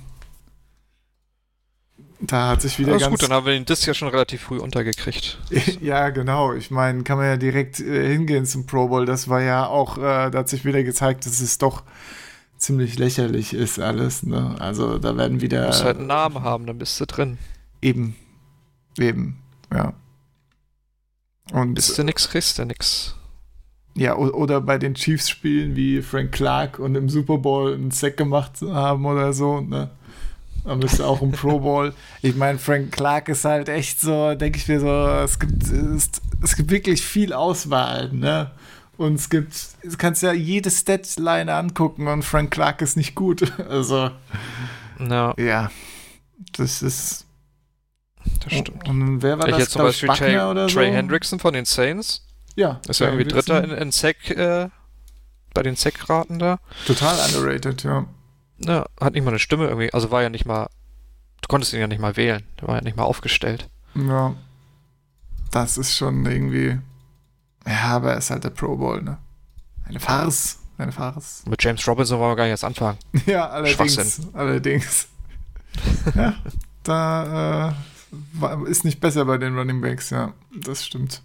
Da 2.26 2.50
hat 2.50 2.62
sich 2.62 2.80
wieder 2.80 2.92
Alles 2.92 3.02
ganz... 3.02 3.12
gut, 3.12 3.24
dann 3.24 3.34
haben 3.34 3.46
wir 3.46 3.54
den 3.54 3.66
Disc 3.66 3.86
ja 3.86 3.94
schon 3.94 4.08
relativ 4.08 4.42
früh 4.44 4.58
untergekriegt. 4.58 5.38
ja, 5.82 6.10
genau. 6.10 6.54
Ich 6.54 6.72
meine, 6.72 7.04
kann 7.04 7.18
man 7.18 7.28
ja 7.28 7.38
direkt 7.38 7.82
äh, 7.82 8.08
hingehen 8.10 8.46
zum 8.46 8.66
Pro 8.66 8.88
Bowl. 8.88 9.06
Das 9.06 9.28
war 9.28 9.42
ja 9.42 9.68
auch, 9.68 9.98
äh, 9.98 10.32
da 10.32 10.40
hat 10.40 10.50
sich 10.50 10.64
wieder 10.64 10.84
gezeigt, 10.84 11.26
dass 11.26 11.42
es 11.42 11.58
doch 11.58 11.84
ziemlich 12.58 12.98
lächerlich 12.98 13.54
ist 13.54 13.78
alles. 13.78 14.24
Ne? 14.24 14.56
Also 14.60 15.00
da 15.00 15.18
werden 15.18 15.42
wieder... 15.42 15.62
Du 15.62 15.68
musst 15.68 15.84
halt 15.84 15.98
einen 15.98 16.08
Namen 16.08 16.42
haben, 16.44 16.66
dann 16.66 16.78
bist 16.78 17.00
du 17.02 17.06
drin. 17.06 17.38
Eben. 17.82 18.16
Eben, 18.98 19.38
ja. 19.74 19.94
Und, 21.52 21.74
bist 21.74 21.98
du 21.98 22.04
nix, 22.04 22.30
kriegst 22.30 22.58
du 22.58 22.66
nix. 22.66 23.16
Ja, 23.96 24.16
oder 24.16 24.62
bei 24.62 24.78
den 24.78 24.96
Chiefs 24.96 25.30
spielen 25.30 25.76
wie 25.76 26.02
Frank 26.02 26.32
Clark 26.32 26.80
und 26.80 26.96
im 26.96 27.10
Super 27.10 27.38
Bowl 27.38 27.74
einen 27.74 27.92
Sack 27.92 28.18
gemacht 28.18 28.62
haben 28.62 29.06
oder 29.06 29.34
so, 29.34 29.62
ne? 29.62 29.92
Dann 30.66 30.80
bist 30.80 31.00
du 31.00 31.04
auch 31.04 31.22
im 31.22 31.32
Pro 31.32 31.60
Bowl. 31.60 31.94
Ich 32.22 32.36
meine, 32.36 32.58
Frank 32.58 32.92
Clark 32.92 33.28
ist 33.30 33.44
halt 33.44 33.68
echt 33.68 34.00
so, 34.00 34.34
denke 34.34 34.58
ich 34.58 34.68
mir 34.68 34.80
so, 34.80 35.08
es 35.24 35.38
gibt, 35.38 35.64
es, 35.64 36.10
es 36.42 36.56
gibt 36.56 36.72
wirklich 36.72 37.02
viel 37.02 37.34
Auswahl, 37.34 38.10
ne? 38.14 38.52
Und 38.96 39.16
es 39.16 39.30
gibt, 39.30 39.54
du 39.84 39.98
kannst 39.98 40.22
ja 40.22 40.32
jede 40.32 40.70
Statline 40.72 41.54
angucken 41.54 42.08
und 42.08 42.24
Frank 42.24 42.52
Clark 42.52 42.82
ist 42.82 42.96
nicht 42.96 43.16
gut. 43.16 43.52
Also, 43.70 44.12
no. 45.00 45.34
ja. 45.38 45.72
Das 46.54 46.82
ist. 46.82 47.26
Das 48.44 48.54
stimmt. 48.54 48.88
Und 48.88 49.22
wer 49.22 49.40
war 49.40 49.48
ich 49.48 49.52
das? 49.52 49.60
jetzt 49.62 49.72
zum 49.72 49.82
Beispiel 49.82 50.10
Trey, 50.10 50.38
oder 50.40 50.68
Trey 50.68 50.90
so? 50.90 50.94
Hendrickson 50.94 51.40
von 51.40 51.54
den 51.54 51.66
Saints. 51.66 52.26
Ja. 52.56 52.80
Ist 52.88 53.00
ja 53.00 53.08
irgendwie. 53.08 53.28
Dritter 53.28 53.64
in, 53.64 53.72
in 53.72 53.92
Sack, 53.92 54.30
äh, 54.30 54.70
bei 55.54 55.64
den 55.64 55.76
Sack-Raten 55.76 56.40
da. 56.40 56.60
Total 56.86 57.18
underrated, 57.28 57.84
ja. 57.84 58.06
Ja, 58.66 58.86
hat 59.00 59.14
nicht 59.14 59.24
mal 59.24 59.32
eine 59.32 59.40
Stimme 59.40 59.66
irgendwie. 59.66 59.94
Also 59.94 60.12
war 60.12 60.22
ja 60.22 60.30
nicht 60.30 60.46
mal. 60.46 60.68
Du 61.42 61.48
konntest 61.48 61.74
ihn 61.74 61.80
ja 61.80 61.88
nicht 61.88 62.02
mal 62.02 62.16
wählen. 62.16 62.44
Der 62.60 62.68
war 62.68 62.76
ja 62.76 62.82
nicht 62.82 62.98
mal 62.98 63.04
aufgestellt. 63.04 63.70
Ja. 63.96 64.34
Das 65.52 65.78
ist 65.78 65.96
schon 65.96 66.26
irgendwie. 66.26 66.80
Ja, 67.68 67.96
aber 67.96 68.12
er 68.12 68.18
ist 68.18 68.30
halt 68.30 68.44
der 68.44 68.50
Pro 68.50 68.76
Bowl, 68.76 69.02
ne? 69.02 69.18
Eine 69.86 70.00
Farce. 70.00 70.60
Eine 70.78 70.92
Farce. 70.92 71.44
Mit 71.48 71.64
James 71.64 71.88
Robinson 71.88 72.20
wollen 72.20 72.32
wir 72.32 72.36
gar 72.36 72.44
nicht 72.46 72.52
erst 72.52 72.64
anfangen. 72.64 72.98
Ja, 73.26 73.50
allerdings. 73.50 74.22
Allerdings. 74.34 75.08
ja, 76.16 76.36
da 76.84 77.70
äh, 77.70 77.74
war, 78.34 78.68
ist 78.68 78.86
nicht 78.86 79.00
besser 79.00 79.26
bei 79.26 79.38
den 79.38 79.58
Running 79.58 79.82
Backs, 79.82 80.10
ja. 80.10 80.34
Das 80.56 80.86
stimmt. 80.86 81.22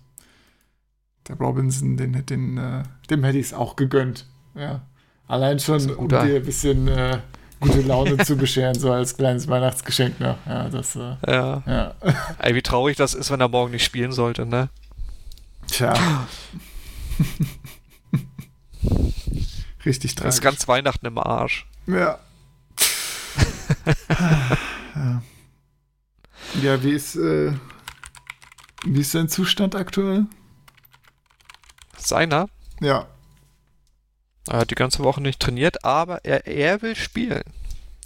Der 1.29 1.37
Robinson, 1.37 1.97
den, 1.97 2.25
den, 2.27 2.59
äh, 2.59 2.83
dem 3.11 3.25
hätte 3.25 3.39
ich 3.39 3.47
es 3.47 3.55
auch 3.55 3.77
gegönnt. 3.77 4.27
Ja. 4.55 4.83
Allein 5.29 5.59
schon, 5.61 5.91
um 5.95 6.09
dir 6.09 6.19
ein 6.21 6.43
bisschen 6.43 6.89
äh, 6.89 7.19
gute 7.61 7.83
Laune 7.83 8.17
zu 8.19 8.37
bescheren, 8.37 8.79
so 8.79 8.91
als 8.91 9.17
kleines 9.17 9.47
Weihnachtsgeschenk 9.49 10.19
noch. 10.21 10.39
Ja, 10.47 10.69
das, 10.69 10.97
äh, 10.97 11.17
Ja. 11.27 11.63
ja. 11.67 11.95
Ey, 12.39 12.55
wie 12.55 12.63
traurig 12.63 12.97
das 12.97 13.15
ist, 13.15 13.31
wenn 13.31 13.41
er 13.41 13.49
morgen 13.49 13.73
nicht 13.73 13.85
spielen 13.85 14.13
sollte, 14.13 14.47
ne? 14.47 14.71
Tja. 15.69 15.95
Richtig 19.85 20.15
Das 20.15 20.37
ist 20.37 20.41
ganz 20.41 20.67
Weihnachten 20.67 21.07
im 21.07 21.19
Arsch. 21.19 21.67
Ja. 21.87 22.19
ja. 24.95 25.23
Ja, 26.63 26.83
wie 26.83 26.93
ist, 26.93 27.15
äh, 27.15 27.53
wie 28.85 29.01
ist 29.01 29.13
sein 29.13 29.29
Zustand 29.29 29.75
aktuell? 29.75 30.25
Seiner. 31.99 32.49
Ja. 32.81 33.07
Er 34.51 34.59
hat 34.61 34.71
die 34.71 34.75
ganze 34.75 35.03
Woche 35.05 35.21
nicht 35.21 35.41
trainiert, 35.41 35.85
aber 35.85 36.25
er, 36.25 36.47
er 36.47 36.83
will 36.83 36.97
spielen. 36.97 37.43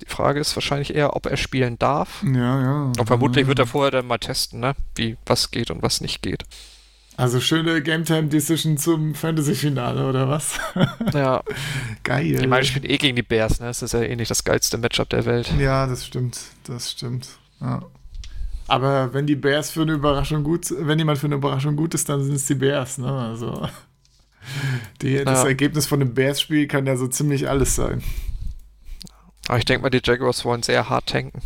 Die 0.00 0.11
Frage 0.11 0.40
ist 0.40 0.56
wahrscheinlich 0.56 0.94
eher, 0.94 1.14
ob 1.14 1.26
er 1.26 1.37
spielen 1.37 1.78
darf. 1.78 2.25
Ja, 2.25 2.61
ja. 2.61 2.82
Und 2.99 3.06
vermutlich 3.06 3.46
wird 3.46 3.61
er 3.61 3.66
vorher 3.66 3.92
dann 3.92 4.06
mal 4.06 4.18
testen, 4.18 4.61
ne? 4.61 4.75
Wie, 4.96 5.16
was 5.26 5.50
geht 5.50 5.70
und 5.70 5.82
was 5.82 6.00
nicht 6.00 6.22
geht. 6.22 6.44
Also 7.16 7.40
schöne 7.40 7.82
Game 7.82 8.04
Time 8.04 8.28
Decision 8.28 8.78
zum 8.78 9.14
Fantasy-Finale, 9.14 10.08
oder 10.08 10.28
was? 10.28 10.58
Ja. 11.12 11.42
Geil. 12.02 12.40
Ich 12.40 12.49
meine, 12.49 12.64
spielen 12.64 12.90
eh 12.90 12.96
gegen 12.96 13.16
die 13.16 13.22
Bears, 13.22 13.61
ne? 13.61 13.66
Das 13.66 13.82
ist 13.82 13.92
ja 13.92 14.00
eh 14.00 14.16
nicht 14.16 14.30
das 14.30 14.44
geilste 14.44 14.78
Matchup 14.78 15.11
der 15.11 15.25
Welt. 15.25 15.52
Ja, 15.58 15.87
das 15.87 16.06
stimmt. 16.06 16.40
Das 16.64 16.90
stimmt. 16.90 17.28
Ja. 17.61 17.82
Aber 18.66 19.12
wenn 19.12 19.26
die 19.26 19.37
Bears 19.37 19.70
für 19.70 19.82
eine 19.82 19.92
Überraschung 19.92 20.42
gut, 20.42 20.72
wenn 20.76 20.99
jemand 20.99 21.18
für 21.18 21.26
eine 21.26 21.34
Überraschung 21.34 21.76
gut 21.76 21.94
ist, 21.94 22.08
dann 22.08 22.25
sind 22.25 22.34
es 22.34 22.46
die 22.46 22.54
Bears, 22.54 22.99
ne? 22.99 23.12
Also 23.12 23.68
die, 25.00 25.25
das 25.25 25.42
Ja. 25.42 25.49
Ergebnis 25.49 25.87
von 25.87 26.00
einem 26.00 26.14
Bears-Spiel 26.14 26.66
kann 26.66 26.87
ja 26.87 26.96
so 26.96 27.06
ziemlich 27.08 27.49
alles 27.49 27.75
sein. 27.75 28.02
Aber 29.49 29.58
ich 29.58 29.64
denke 29.64 29.82
mal, 29.82 29.90
die 29.90 30.00
Jaguars 30.02 30.44
wollen 30.44 30.62
sehr 30.62 30.88
hart 30.88 31.08
tanken. 31.08 31.42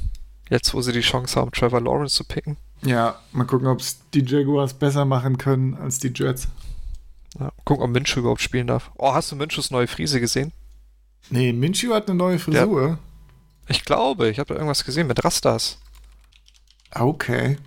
Jetzt, 0.48 0.74
wo 0.74 0.80
sie 0.80 0.92
die 0.92 1.00
Chance 1.00 1.40
haben, 1.40 1.50
Trevor 1.50 1.80
Lawrence 1.80 2.14
zu 2.14 2.24
picken. 2.24 2.56
Ja, 2.82 3.18
mal 3.32 3.44
gucken, 3.44 3.66
ob 3.66 3.80
es 3.80 4.00
die 4.14 4.24
Jaguars 4.24 4.74
besser 4.74 5.04
machen 5.04 5.38
können 5.38 5.74
als 5.74 5.98
die 5.98 6.12
Jets. 6.14 6.48
Ja, 7.38 7.50
gucken, 7.64 7.84
ob 7.84 7.90
Minshew 7.90 8.20
überhaupt 8.20 8.42
spielen 8.42 8.66
darf. 8.66 8.90
Oh, 8.96 9.12
hast 9.12 9.32
du 9.32 9.36
Minshews 9.36 9.70
neue 9.70 9.86
Friese 9.86 10.20
gesehen? 10.20 10.52
Nee, 11.30 11.52
Minshew 11.52 11.92
hat 11.92 12.08
eine 12.08 12.16
neue 12.16 12.38
Frisur. 12.38 12.98
Ich 13.66 13.84
glaube, 13.84 14.28
ich 14.28 14.38
habe 14.38 14.48
da 14.48 14.54
irgendwas 14.54 14.84
gesehen 14.84 15.08
mit 15.08 15.24
Rastas. 15.24 15.78
Okay. 16.92 17.58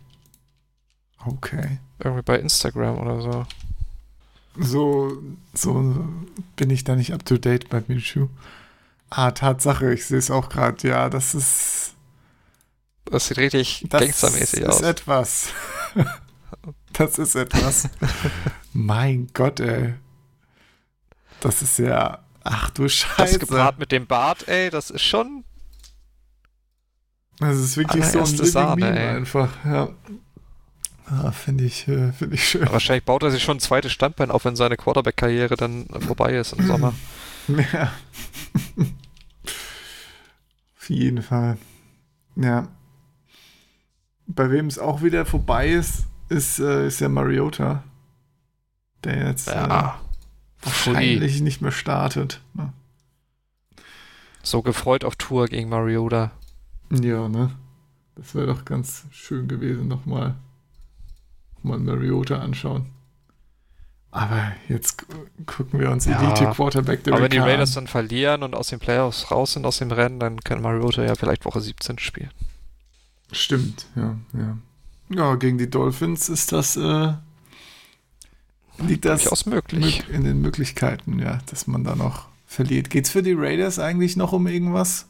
Okay. 1.25 1.79
Irgendwie 2.01 2.24
bei 2.24 2.39
Instagram 2.39 2.98
oder 3.00 3.21
so. 3.21 3.45
So, 4.59 5.21
so 5.53 6.07
bin 6.55 6.69
ich 6.69 6.83
da 6.83 6.95
nicht 6.95 7.13
up 7.13 7.25
to 7.25 7.37
date 7.37 7.69
bei 7.69 7.83
Minshew. 7.87 8.27
Ah, 9.09 9.31
Tatsache, 9.31 9.93
ich 9.93 10.05
sehe 10.05 10.17
es 10.19 10.29
auch 10.31 10.49
gerade. 10.49 10.87
Ja, 10.87 11.09
das 11.09 11.33
ist. 11.33 11.93
Das 13.05 13.27
sieht 13.27 13.37
richtig 13.39 13.85
Das 13.89 14.01
gangstermäßig 14.01 14.59
ist 14.59 14.67
aus. 14.67 14.81
etwas. 14.81 15.47
das 16.93 17.17
ist 17.17 17.35
etwas. 17.35 17.89
mein 18.73 19.27
Gott, 19.33 19.59
ey. 19.59 19.95
Das 21.39 21.61
ist 21.61 21.79
ja. 21.79 22.19
Ach 22.43 22.69
du 22.71 22.83
Das 22.83 22.93
Scheiße. 22.93 23.39
gepaart 23.39 23.79
mit 23.79 23.91
dem 23.91 24.05
Bart, 24.07 24.47
ey, 24.47 24.69
das 24.69 24.91
ist 24.91 25.01
schon. 25.03 25.43
Das 27.39 27.57
ist 27.57 27.77
wirklich 27.77 28.05
so 28.05 28.19
ein 28.19 28.25
Living 28.25 28.45
Sahne, 28.45 28.85
Meme 28.85 28.99
ey. 28.99 29.07
einfach. 29.15 29.49
Ja. 29.65 29.89
Ah, 31.11 31.31
Finde 31.31 31.63
ich, 31.63 31.87
äh, 31.87 32.11
finde 32.11 32.35
ich 32.35 32.47
schön. 32.47 32.69
Wahrscheinlich 32.69 33.03
baut 33.05 33.23
er 33.23 33.31
sich 33.31 33.41
schon 33.43 33.57
ein 33.57 33.61
zweites 33.61 33.91
Standbein 33.91 34.29
auf, 34.31 34.45
wenn 34.45 34.55
seine 34.55 34.77
Quarterback-Karriere 34.77 35.55
dann 35.55 35.87
vorbei 35.87 36.35
ist 36.35 36.53
im 36.53 36.65
Sommer. 36.67 36.93
Ja. 37.73 37.91
Auf 40.77 40.89
jeden 40.89 41.21
Fall. 41.23 41.57
Ja. 42.35 42.67
Bei 44.27 44.51
wem 44.51 44.67
es 44.67 44.77
auch 44.77 45.01
wieder 45.01 45.25
vorbei 45.25 45.69
ist, 45.69 46.05
ist, 46.29 46.59
äh, 46.59 46.85
ist 46.87 46.99
ja 46.99 47.09
Mariota. 47.09 47.83
Der 49.03 49.29
jetzt 49.29 49.47
äh, 49.47 49.53
Ja. 49.55 49.99
wahrscheinlich 50.61 51.41
nicht 51.41 51.61
mehr 51.61 51.71
startet. 51.71 52.41
Ne? 52.53 52.71
So 54.43 54.61
gefreut 54.61 55.03
auf 55.03 55.15
Tour 55.15 55.47
gegen 55.47 55.69
Mariota. 55.69 56.31
Ja, 56.91 57.27
ne? 57.29 57.51
Das 58.15 58.35
wäre 58.35 58.47
doch 58.47 58.65
ganz 58.65 59.05
schön 59.11 59.47
gewesen, 59.47 59.87
nochmal 59.87 60.35
mal 61.63 61.77
Mariota 61.79 62.39
anschauen. 62.39 62.87
Aber 64.11 64.53
jetzt 64.67 65.07
gu- 65.07 65.25
gucken 65.45 65.79
wir 65.79 65.91
uns 65.91 66.05
Ja. 66.05 66.19
Elite 66.21 66.51
Quarterback 66.55 67.01
Aber 67.07 67.21
wenn 67.21 67.29
die 67.29 67.37
Raiders 67.37 67.77
an. 67.77 67.83
dann 67.85 67.87
verlieren 67.87 68.41
und 68.43 68.55
aus 68.55 68.69
den 68.69 68.79
Playoffs 68.79 69.29
raus 69.29 69.53
sind, 69.53 69.65
aus 69.65 69.77
dem 69.77 69.91
Rennen, 69.91 70.19
dann 70.19 70.39
kann 70.41 70.61
Mariota 70.61 71.03
ja 71.03 71.13
vielleicht 71.15 71.45
Woche 71.45 71.61
17 71.61 71.99
spielen. 71.99 72.31
Stimmt, 73.31 73.85
ja, 73.95 74.17
ja. 74.33 74.57
Ja, 75.11 75.35
gegen 75.35 75.57
die 75.59 75.69
Dolphins 75.69 76.27
ist 76.29 76.51
das, 76.51 76.75
äh, 76.75 77.13
liegt 78.79 79.05
das 79.05 79.21
Durchaus 79.23 79.45
möglich. 79.45 80.03
mög- 80.03 80.09
in 80.09 80.23
den 80.23 80.41
Möglichkeiten, 80.41 81.19
ja, 81.19 81.39
dass 81.47 81.67
man 81.67 81.83
da 81.83 81.95
noch 81.95 82.27
verliert. 82.47 82.89
Geht's 82.89 83.09
für 83.11 83.21
die 83.21 83.33
Raiders 83.33 83.77
eigentlich 83.79 84.15
noch 84.17 84.31
um 84.33 84.47
irgendwas? 84.47 85.05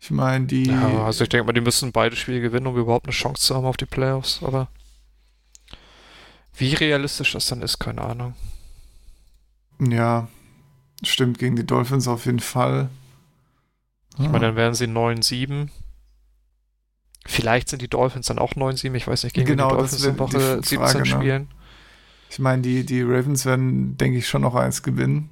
Ich 0.00 0.10
meine, 0.10 0.46
die. 0.46 0.64
Ja, 0.66 1.04
also 1.04 1.22
ich 1.24 1.28
denke 1.30 1.46
mal, 1.46 1.52
die 1.52 1.60
müssen 1.60 1.92
beide 1.92 2.16
Spiele 2.16 2.40
gewinnen, 2.40 2.66
um 2.66 2.76
überhaupt 2.76 3.06
eine 3.06 3.12
Chance 3.12 3.42
zu 3.42 3.54
haben 3.54 3.64
auf 3.66 3.76
die 3.76 3.86
Playoffs, 3.86 4.40
aber 4.42 4.68
wie 6.56 6.74
realistisch 6.74 7.32
das 7.32 7.46
dann 7.46 7.62
ist, 7.62 7.78
keine 7.78 8.02
Ahnung. 8.02 8.34
Ja, 9.80 10.28
stimmt, 11.02 11.38
gegen 11.38 11.56
die 11.56 11.66
Dolphins 11.66 12.08
auf 12.08 12.26
jeden 12.26 12.40
Fall. 12.40 12.88
Ich 14.18 14.28
meine, 14.28 14.46
dann 14.46 14.56
wären 14.56 14.74
sie 14.74 14.86
9-7. 14.86 15.68
Vielleicht 17.26 17.68
sind 17.68 17.82
die 17.82 17.88
Dolphins 17.88 18.26
dann 18.28 18.38
auch 18.38 18.54
9-7, 18.54 18.94
ich 18.94 19.06
weiß 19.06 19.24
nicht, 19.24 19.34
gegen 19.34 19.46
Genau, 19.46 19.70
die 19.70 19.76
Dolphins 19.76 20.04
in 20.04 20.12
die 20.14 20.18
Woche 20.18 20.40
Frage, 20.40 20.62
17 20.62 21.00
ne? 21.00 21.06
spielen. 21.06 21.48
Ich 22.30 22.38
meine, 22.38 22.62
die, 22.62 22.84
die 22.86 23.02
Ravens 23.02 23.44
werden, 23.44 23.96
denke 23.98 24.18
ich, 24.18 24.28
schon 24.28 24.42
noch 24.42 24.54
eins 24.54 24.82
gewinnen. 24.82 25.30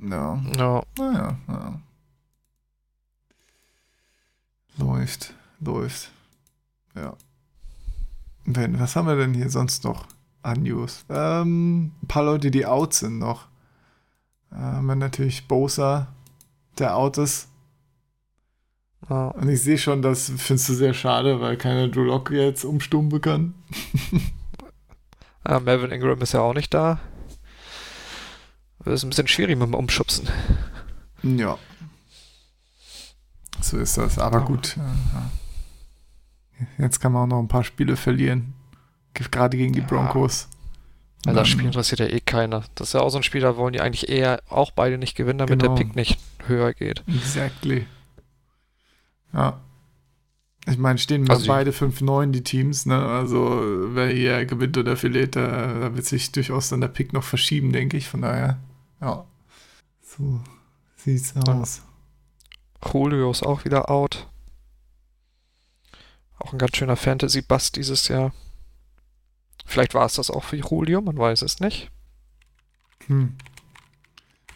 Ja, 0.00 0.40
Ja, 0.56 0.82
naja, 0.96 1.38
ja. 1.48 1.80
Läuft, 4.78 5.34
läuft. 5.60 6.10
Ja. 6.94 7.16
Wenn, 8.50 8.80
was 8.80 8.96
haben 8.96 9.06
wir 9.06 9.16
denn 9.16 9.34
hier 9.34 9.50
sonst 9.50 9.84
noch 9.84 10.06
an 10.42 10.62
News? 10.62 11.04
Ähm, 11.10 11.92
ein 12.02 12.08
paar 12.08 12.24
Leute, 12.24 12.50
die 12.50 12.64
out 12.64 12.94
sind 12.94 13.18
noch. 13.18 13.46
Äh, 14.50 14.56
haben 14.56 14.86
wir 14.86 14.94
natürlich 14.96 15.46
Bosa, 15.46 16.08
der 16.78 16.96
out 16.96 17.18
ist. 17.18 17.48
ja. 19.10 19.28
Und 19.28 19.50
ich 19.50 19.62
sehe 19.62 19.76
schon, 19.76 20.00
das 20.00 20.32
findest 20.38 20.70
du 20.70 20.74
sehr 20.74 20.94
schade, 20.94 21.40
weil 21.42 21.58
keiner 21.58 21.88
Drew 21.88 22.04
Lock 22.04 22.30
jetzt 22.30 22.64
umstummen 22.64 23.20
kann. 23.20 23.54
Ah, 25.44 25.60
Melvin 25.60 25.90
Ingram 25.90 26.20
ist 26.20 26.32
ja 26.32 26.40
auch 26.40 26.54
nicht 26.54 26.72
da. 26.74 27.00
Das 28.84 28.94
ist 28.94 29.04
ein 29.04 29.10
bisschen 29.10 29.28
schwierig 29.28 29.58
mit 29.58 29.66
dem 29.66 29.74
Umschubsen. 29.74 30.28
Ja. 31.22 31.58
So 33.60 33.78
ist 33.78 33.98
das. 33.98 34.18
Aber 34.18 34.40
gut. 34.42 34.76
äh, 34.76 34.80
ja. 34.80 35.30
Jetzt 36.78 37.00
kann 37.00 37.12
man 37.12 37.22
auch 37.24 37.36
noch 37.36 37.38
ein 37.42 37.48
paar 37.48 37.64
Spiele 37.64 37.96
verlieren. 37.96 38.54
Gerade 39.14 39.56
gegen 39.56 39.72
die 39.72 39.80
Ja. 39.80 39.86
Broncos. 39.86 40.48
Weil 41.24 41.34
das 41.34 41.48
Spiel 41.48 41.66
interessiert 41.66 41.98
ja 42.00 42.06
eh 42.06 42.20
keiner. 42.20 42.62
Das 42.76 42.88
ist 42.88 42.92
ja 42.94 43.00
auch 43.00 43.10
so 43.10 43.16
ein 43.18 43.22
Spiel, 43.24 43.40
da 43.40 43.56
wollen 43.56 43.72
die 43.72 43.80
eigentlich 43.80 44.08
eher 44.08 44.40
auch 44.48 44.70
beide 44.70 44.98
nicht 44.98 45.16
gewinnen, 45.16 45.38
damit 45.38 45.60
Genau. 45.60 45.74
der 45.74 45.84
Pick 45.84 45.96
nicht 45.96 46.18
höher 46.46 46.72
geht. 46.74 47.02
Exactly. 47.08 47.86
Ja. 49.32 49.60
Ich 50.66 50.78
meine, 50.78 50.98
stehen 50.98 51.28
Also 51.30 51.46
beide 51.48 51.72
5-9 51.72 52.30
die 52.30 52.44
Teams, 52.44 52.86
ne? 52.86 53.02
Also 53.04 53.58
wer 53.94 54.08
hier 54.08 54.44
gewinnt 54.44 54.76
oder 54.76 54.96
verliert, 54.96 55.34
da, 55.34 55.66
da 55.80 55.94
wird 55.96 56.04
sich 56.04 56.30
durchaus 56.30 56.68
dann 56.68 56.80
der 56.82 56.88
Pick 56.88 57.12
noch 57.12 57.24
verschieben, 57.24 57.72
denke 57.72 57.96
ich. 57.96 58.06
Von 58.08 58.22
daher, 58.22 58.58
ja. 59.00 59.24
So 60.02 60.40
sieht's 60.96 61.34
aus. 61.48 61.82
Julio 62.92 63.30
ist 63.30 63.42
auch 63.44 63.64
wieder 63.64 63.90
out. 63.90 64.28
Auch 66.38 66.52
ein 66.52 66.58
ganz 66.58 66.76
schöner 66.76 66.96
Fantasy-Bust 66.96 67.76
dieses 67.76 68.08
Jahr. 68.08 68.32
Vielleicht 69.66 69.94
war 69.94 70.06
es 70.06 70.14
das 70.14 70.30
auch 70.30 70.44
für 70.44 70.56
Julio, 70.56 71.00
man 71.00 71.18
weiß 71.18 71.42
es 71.42 71.60
nicht. 71.60 71.90
Hm. 73.06 73.36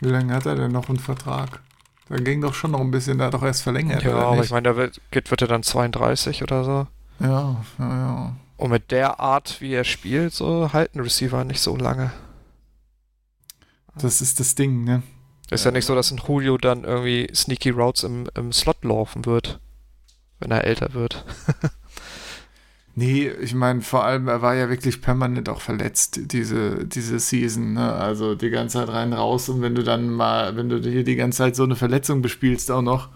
Wie 0.00 0.08
lange 0.08 0.34
hat 0.34 0.46
er 0.46 0.56
denn 0.56 0.72
noch 0.72 0.88
einen 0.88 0.98
Vertrag? 0.98 1.60
Da 2.08 2.16
ging 2.16 2.40
doch 2.40 2.54
schon 2.54 2.72
noch 2.72 2.80
ein 2.80 2.90
bisschen, 2.90 3.18
da 3.18 3.26
hat 3.26 3.34
doch 3.34 3.42
erst 3.42 3.62
verlängert. 3.62 4.02
Ja, 4.02 4.16
aber 4.16 4.42
ich 4.42 4.50
meine, 4.50 4.68
da 4.68 4.76
wird, 4.76 5.00
wird 5.10 5.42
er 5.42 5.48
dann 5.48 5.62
32 5.62 6.42
oder 6.42 6.64
so. 6.64 6.86
Ja, 7.20 7.64
ja, 7.78 7.88
ja. 7.88 8.36
Und 8.56 8.70
mit 8.70 8.90
der 8.90 9.20
Art, 9.20 9.60
wie 9.60 9.72
er 9.72 9.84
spielt, 9.84 10.32
so 10.32 10.72
halten 10.72 11.00
Receiver 11.00 11.44
nicht 11.44 11.60
so 11.60 11.76
lange. 11.76 12.12
Das 13.96 14.20
ist 14.20 14.40
das 14.40 14.54
Ding, 14.54 14.84
ne? 14.84 15.02
Ist 15.50 15.64
ja, 15.64 15.70
ja 15.70 15.76
nicht 15.76 15.84
so, 15.84 15.94
dass 15.94 16.10
ein 16.10 16.20
Julio 16.26 16.56
dann 16.58 16.84
irgendwie 16.84 17.30
Sneaky 17.34 17.70
Routes 17.70 18.04
im, 18.04 18.28
im 18.34 18.52
Slot 18.52 18.84
laufen 18.84 19.26
wird, 19.26 19.60
wenn 20.42 20.50
er 20.50 20.64
älter 20.64 20.92
wird. 20.94 21.24
Nee, 22.94 23.28
ich 23.28 23.54
meine, 23.54 23.80
vor 23.80 24.04
allem, 24.04 24.28
er 24.28 24.42
war 24.42 24.54
ja 24.54 24.68
wirklich 24.68 25.00
permanent 25.00 25.48
auch 25.48 25.62
verletzt, 25.62 26.20
diese, 26.30 26.84
diese 26.84 27.18
Season, 27.18 27.72
ne? 27.72 27.94
Also 27.94 28.34
die 28.34 28.50
ganze 28.50 28.78
Zeit 28.78 28.88
rein, 28.88 29.14
raus 29.14 29.48
und 29.48 29.62
wenn 29.62 29.74
du 29.74 29.82
dann 29.82 30.10
mal, 30.10 30.56
wenn 30.56 30.68
du 30.68 30.78
hier 30.78 31.02
die 31.02 31.16
ganze 31.16 31.38
Zeit 31.38 31.56
so 31.56 31.62
eine 31.62 31.74
Verletzung 31.74 32.20
bespielst, 32.20 32.70
auch 32.70 32.82
noch 32.82 33.08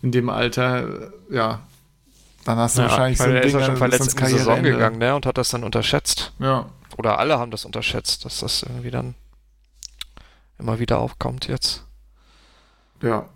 in 0.00 0.10
dem 0.10 0.30
Alter, 0.30 1.12
ja, 1.28 1.60
dann 2.46 2.56
hast 2.56 2.78
du 2.78 2.82
ja, 2.82 2.88
wahrscheinlich 2.88 3.18
so 3.18 3.24
ein 3.24 3.34
Er 3.34 3.42
ist 3.42 3.52
ja 3.52 3.62
schon 3.62 3.76
verletzt 3.76 4.18
in 4.18 4.26
die 4.26 4.32
Saison 4.32 4.62
gegangen, 4.62 4.98
ne? 4.98 5.14
Und 5.14 5.26
hat 5.26 5.36
das 5.36 5.50
dann 5.50 5.64
unterschätzt. 5.64 6.32
Ja. 6.38 6.70
Oder 6.96 7.18
alle 7.18 7.38
haben 7.38 7.50
das 7.50 7.66
unterschätzt, 7.66 8.24
dass 8.24 8.40
das 8.40 8.62
irgendwie 8.62 8.90
dann 8.90 9.14
immer 10.58 10.78
wieder 10.78 10.98
aufkommt 10.98 11.46
jetzt. 11.46 11.84
Ja. 13.02 13.28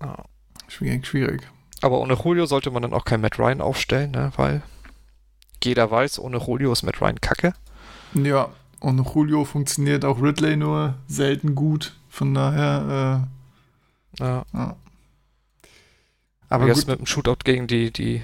Ah. 0.00 0.24
Schwierig. 0.68 1.42
Aber 1.82 2.00
ohne 2.00 2.14
Julio 2.14 2.46
sollte 2.46 2.70
man 2.70 2.82
dann 2.82 2.92
auch 2.92 3.04
kein 3.04 3.20
Matt 3.20 3.38
Ryan 3.38 3.60
aufstellen, 3.60 4.10
ne? 4.10 4.32
weil 4.36 4.62
jeder 5.62 5.90
weiß, 5.90 6.18
ohne 6.18 6.38
Julio 6.38 6.72
ist 6.72 6.82
Matt 6.82 7.00
Ryan 7.00 7.20
kacke. 7.20 7.52
Ja, 8.14 8.50
ohne 8.80 9.02
Julio 9.02 9.44
funktioniert 9.44 10.04
auch 10.04 10.20
Ridley 10.20 10.56
nur 10.56 10.94
selten 11.06 11.54
gut. 11.54 11.96
Von 12.08 12.34
daher, 12.34 13.26
äh, 14.18 14.22
ja. 14.24 14.44
ja. 14.52 14.76
Aber 16.48 16.66
jetzt 16.66 16.86
mit 16.86 16.98
dem 16.98 17.06
Shootout 17.06 17.44
gegen 17.44 17.66
die, 17.66 17.90
die 17.90 18.22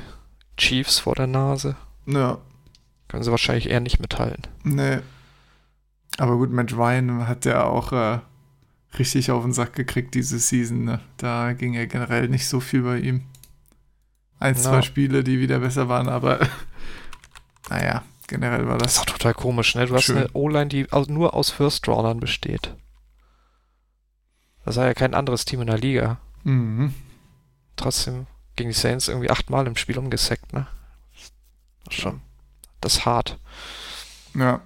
Chiefs 0.56 0.98
vor 0.98 1.14
der 1.14 1.26
Nase. 1.26 1.76
Ja. 2.06 2.38
Können 3.08 3.24
sie 3.24 3.30
wahrscheinlich 3.30 3.68
eher 3.68 3.80
nicht 3.80 4.00
mithalten. 4.00 4.46
Nee. 4.62 5.00
Aber 6.18 6.36
gut, 6.36 6.50
Matt 6.50 6.72
Ryan 6.72 7.26
hat 7.26 7.44
ja 7.44 7.64
auch 7.64 7.92
äh, 7.92 8.20
richtig 8.98 9.30
auf 9.30 9.42
den 9.42 9.52
Sack 9.52 9.74
gekriegt 9.74 10.14
diese 10.14 10.38
Season. 10.38 10.84
Ne? 10.84 11.00
Da 11.16 11.52
ging 11.52 11.74
ja 11.74 11.86
generell 11.86 12.28
nicht 12.28 12.46
so 12.46 12.60
viel 12.60 12.82
bei 12.82 12.98
ihm 12.98 13.22
ein, 14.38 14.56
zwei 14.56 14.76
ja. 14.76 14.82
Spiele, 14.82 15.22
die 15.22 15.38
wieder 15.38 15.60
besser 15.60 15.88
waren, 15.88 16.08
aber 16.08 16.40
naja, 17.70 18.02
generell 18.26 18.66
war 18.66 18.78
das. 18.78 18.94
Das 18.94 18.96
ist 18.96 19.08
doch 19.08 19.16
total 19.16 19.34
komisch, 19.34 19.74
ne? 19.74 19.86
Du 19.86 19.98
schön. 19.98 20.16
hast 20.16 20.22
eine 20.24 20.32
O-Line, 20.32 20.66
die 20.66 20.86
nur 21.08 21.34
aus 21.34 21.50
First-Roundern 21.50 22.18
besteht. 22.18 22.74
Das 24.64 24.76
war 24.76 24.86
ja 24.86 24.94
kein 24.94 25.14
anderes 25.14 25.44
Team 25.44 25.60
in 25.60 25.68
der 25.68 25.78
Liga. 25.78 26.18
Mhm. 26.44 26.94
Trotzdem 27.76 28.26
gegen 28.56 28.70
die 28.70 28.76
Saints 28.76 29.08
irgendwie 29.08 29.30
achtmal 29.30 29.66
im 29.66 29.76
Spiel 29.76 29.98
umgesackt, 29.98 30.52
ne? 30.52 30.66
Das 31.84 31.94
schon. 31.94 32.20
Das 32.80 32.94
ist 32.94 33.06
hart. 33.06 33.38
Ja. 34.34 34.60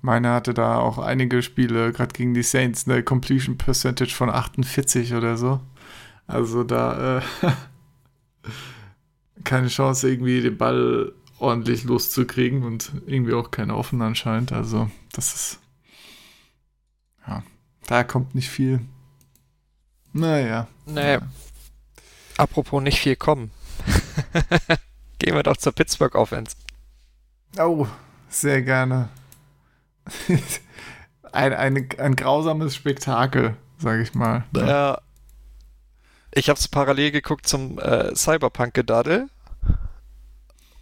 Meine 0.00 0.30
hatte 0.30 0.54
da 0.54 0.78
auch 0.78 0.98
einige 0.98 1.42
Spiele, 1.42 1.92
gerade 1.92 2.12
gegen 2.12 2.34
die 2.34 2.42
Saints, 2.42 2.86
eine 2.86 3.02
Completion 3.02 3.58
Percentage 3.58 4.14
von 4.14 4.30
48 4.30 5.14
oder 5.14 5.36
so. 5.36 5.60
Also 6.26 6.62
da, 6.62 7.18
äh, 7.18 7.22
keine 9.44 9.68
Chance, 9.68 10.08
irgendwie 10.08 10.40
den 10.40 10.56
Ball 10.56 11.12
ordentlich 11.38 11.84
loszukriegen 11.84 12.62
und 12.64 12.92
irgendwie 13.06 13.34
auch 13.34 13.50
keine 13.50 13.76
offen 13.76 14.02
anscheinend. 14.02 14.52
Also, 14.52 14.90
das 15.12 15.34
ist. 15.34 15.60
Ja, 17.26 17.42
da 17.86 18.04
kommt 18.04 18.34
nicht 18.34 18.50
viel. 18.50 18.80
Naja. 20.12 20.68
Nee. 20.86 21.18
Apropos 22.36 22.82
nicht 22.82 23.00
viel 23.00 23.16
kommen. 23.16 23.50
Gehen 25.18 25.34
wir 25.34 25.42
doch 25.42 25.56
zur 25.56 25.72
Pittsburgh 25.72 26.14
Offense. 26.14 26.56
Oh, 27.58 27.86
sehr 28.28 28.62
gerne. 28.62 29.08
ein, 31.32 31.52
ein, 31.52 31.88
ein 31.98 32.16
grausames 32.16 32.74
Spektakel, 32.74 33.56
sag 33.78 34.00
ich 34.00 34.14
mal. 34.14 34.44
Ja, 34.54 34.98
ich 36.32 36.48
habe 36.48 36.58
es 36.58 36.68
parallel 36.68 37.10
geguckt 37.10 37.48
zum 37.48 37.78
äh, 37.78 38.14
Cyberpunk-Gedaddel. 38.14 39.28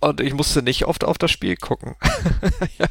Und 0.00 0.20
ich 0.20 0.34
musste 0.34 0.62
nicht 0.62 0.84
oft 0.84 1.04
auf 1.04 1.18
das 1.18 1.30
Spiel 1.30 1.56
gucken. 1.56 1.94
ja. 2.78 2.86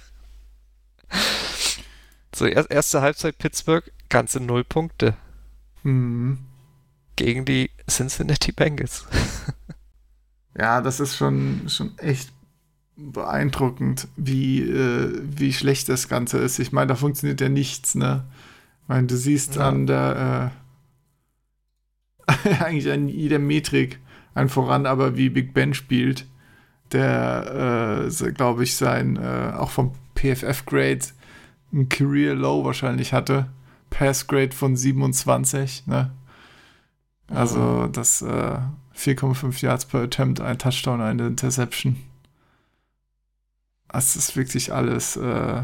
So, 2.34 2.46
er, 2.46 2.70
erste 2.70 3.02
Halbzeit 3.02 3.38
Pittsburgh, 3.38 3.90
ganze 4.10 4.40
null 4.40 4.64
Punkte. 4.64 5.16
Mhm. 5.84 6.40
Gegen 7.16 7.46
die 7.46 7.72
Cincinnati 7.88 8.52
Bengals. 8.52 9.06
ja, 10.58 10.82
das 10.82 11.00
ist 11.00 11.16
schon, 11.16 11.70
schon 11.70 11.98
echt 12.00 12.32
beeindruckend, 12.98 14.08
wie, 14.16 14.62
äh, 14.62 15.22
wie 15.24 15.54
schlecht 15.54 15.90
das 15.90 16.08
Ganze 16.08 16.38
ist. 16.38 16.60
Ich 16.60 16.72
meine, 16.72 16.88
da 16.88 16.96
funktioniert 16.96 17.42
ja 17.42 17.50
nichts, 17.50 17.96
ne? 17.96 18.24
Ich 18.84 18.90
meine, 18.90 19.08
du 19.08 19.18
siehst 19.18 19.56
ja. 19.56 19.68
an 19.68 19.88
der 19.88 20.52
äh, 22.28 22.54
eigentlich 22.64 22.92
an 22.92 23.08
jeder 23.10 23.40
Metrik 23.40 24.00
ein 24.34 24.50
voran, 24.50 24.86
aber 24.86 25.18
wie 25.18 25.30
Big 25.30 25.54
Ben 25.54 25.74
spielt, 25.74 26.26
der, 26.92 28.08
äh, 28.08 28.32
glaube 28.32 28.64
ich, 28.64 28.76
sein, 28.76 29.18
äh, 29.18 29.54
auch 29.56 29.72
vom 29.72 29.94
PFF-Grade 30.16 31.06
ein 31.74 31.90
Career 31.90 32.36
Low 32.36 32.64
wahrscheinlich 32.64 33.14
hatte. 33.14 33.48
Pass-Grade 33.90 34.56
von 34.56 34.76
27, 34.76 35.88
ne? 35.88 36.12
Also, 37.28 37.88
das 37.88 38.22
äh, 38.22 38.60
4,5 38.96 39.64
Yards 39.64 39.86
per 39.86 40.02
Attempt, 40.02 40.42
ein 40.42 40.60
Touchdown, 40.60 41.02
eine 41.02 41.28
Interception. 41.28 41.96
Das 43.96 44.18
ist 44.18 44.36
wirklich 44.36 44.74
alles 44.74 45.16
äh, 45.16 45.62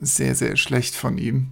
sehr, 0.00 0.34
sehr 0.34 0.54
schlecht 0.56 0.94
von 0.94 1.16
ihm. 1.16 1.48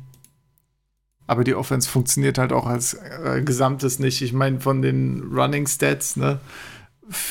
Aber 1.27 1.42
die 1.42 1.55
Offense 1.55 1.88
funktioniert 1.88 2.37
halt 2.37 2.53
auch 2.53 2.66
als 2.66 2.92
äh, 2.92 3.40
Gesamtes 3.42 3.99
nicht. 3.99 4.21
Ich 4.21 4.35
meine, 4.35 4.61
von 4.61 4.83
den 4.83 5.23
Running 5.33 5.66
Stats, 5.66 6.16
ne, 6.16 6.38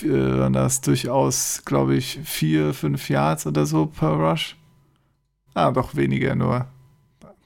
waren 0.02 0.54
das 0.54 0.82
durchaus, 0.82 1.62
glaube 1.64 1.94
ich, 1.94 2.20
vier, 2.24 2.74
fünf 2.74 3.08
Yards 3.08 3.46
oder 3.46 3.68
so 3.68 3.86
per 3.86 4.14
Rush. 4.14 4.56
Ah, 5.54 5.70
doch 5.70 5.96
weniger 5.96 6.34
nur. 6.34 6.66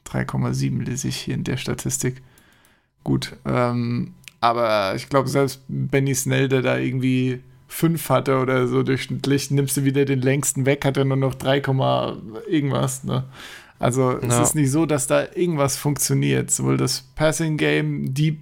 3,7 0.07 0.85
lese 0.85 1.09
ich 1.09 1.17
hier 1.17 1.33
in 1.33 1.43
der 1.43 1.57
Statistik. 1.57 2.21
Gut, 3.03 3.35
ähm, 3.43 4.13
aber 4.39 4.95
ich 4.95 5.09
glaube, 5.09 5.27
selbst 5.27 5.63
Benny 5.67 6.15
Snell, 6.15 6.47
der 6.47 6.61
da 6.61 6.77
irgendwie 6.77 7.43
5 7.67 8.09
hatte 8.09 8.39
oder 8.39 8.67
so 8.67 8.83
durchschnittlich, 8.83 9.51
nimmst 9.51 9.77
du 9.77 9.83
wieder 9.83 10.05
den 10.05 10.21
längsten 10.21 10.65
weg, 10.65 10.85
hat 10.85 10.97
er 10.97 11.05
nur 11.05 11.17
noch 11.17 11.35
3, 11.35 11.57
irgendwas. 12.47 13.03
Ne? 13.03 13.23
Also 13.79 14.11
no. 14.11 14.19
es 14.21 14.39
ist 14.39 14.55
nicht 14.55 14.71
so, 14.71 14.85
dass 14.85 15.07
da 15.07 15.25
irgendwas 15.35 15.77
funktioniert. 15.77 16.51
Sowohl 16.51 16.77
das 16.77 17.01
Passing 17.15 17.57
Game, 17.57 18.13
Deep, 18.13 18.39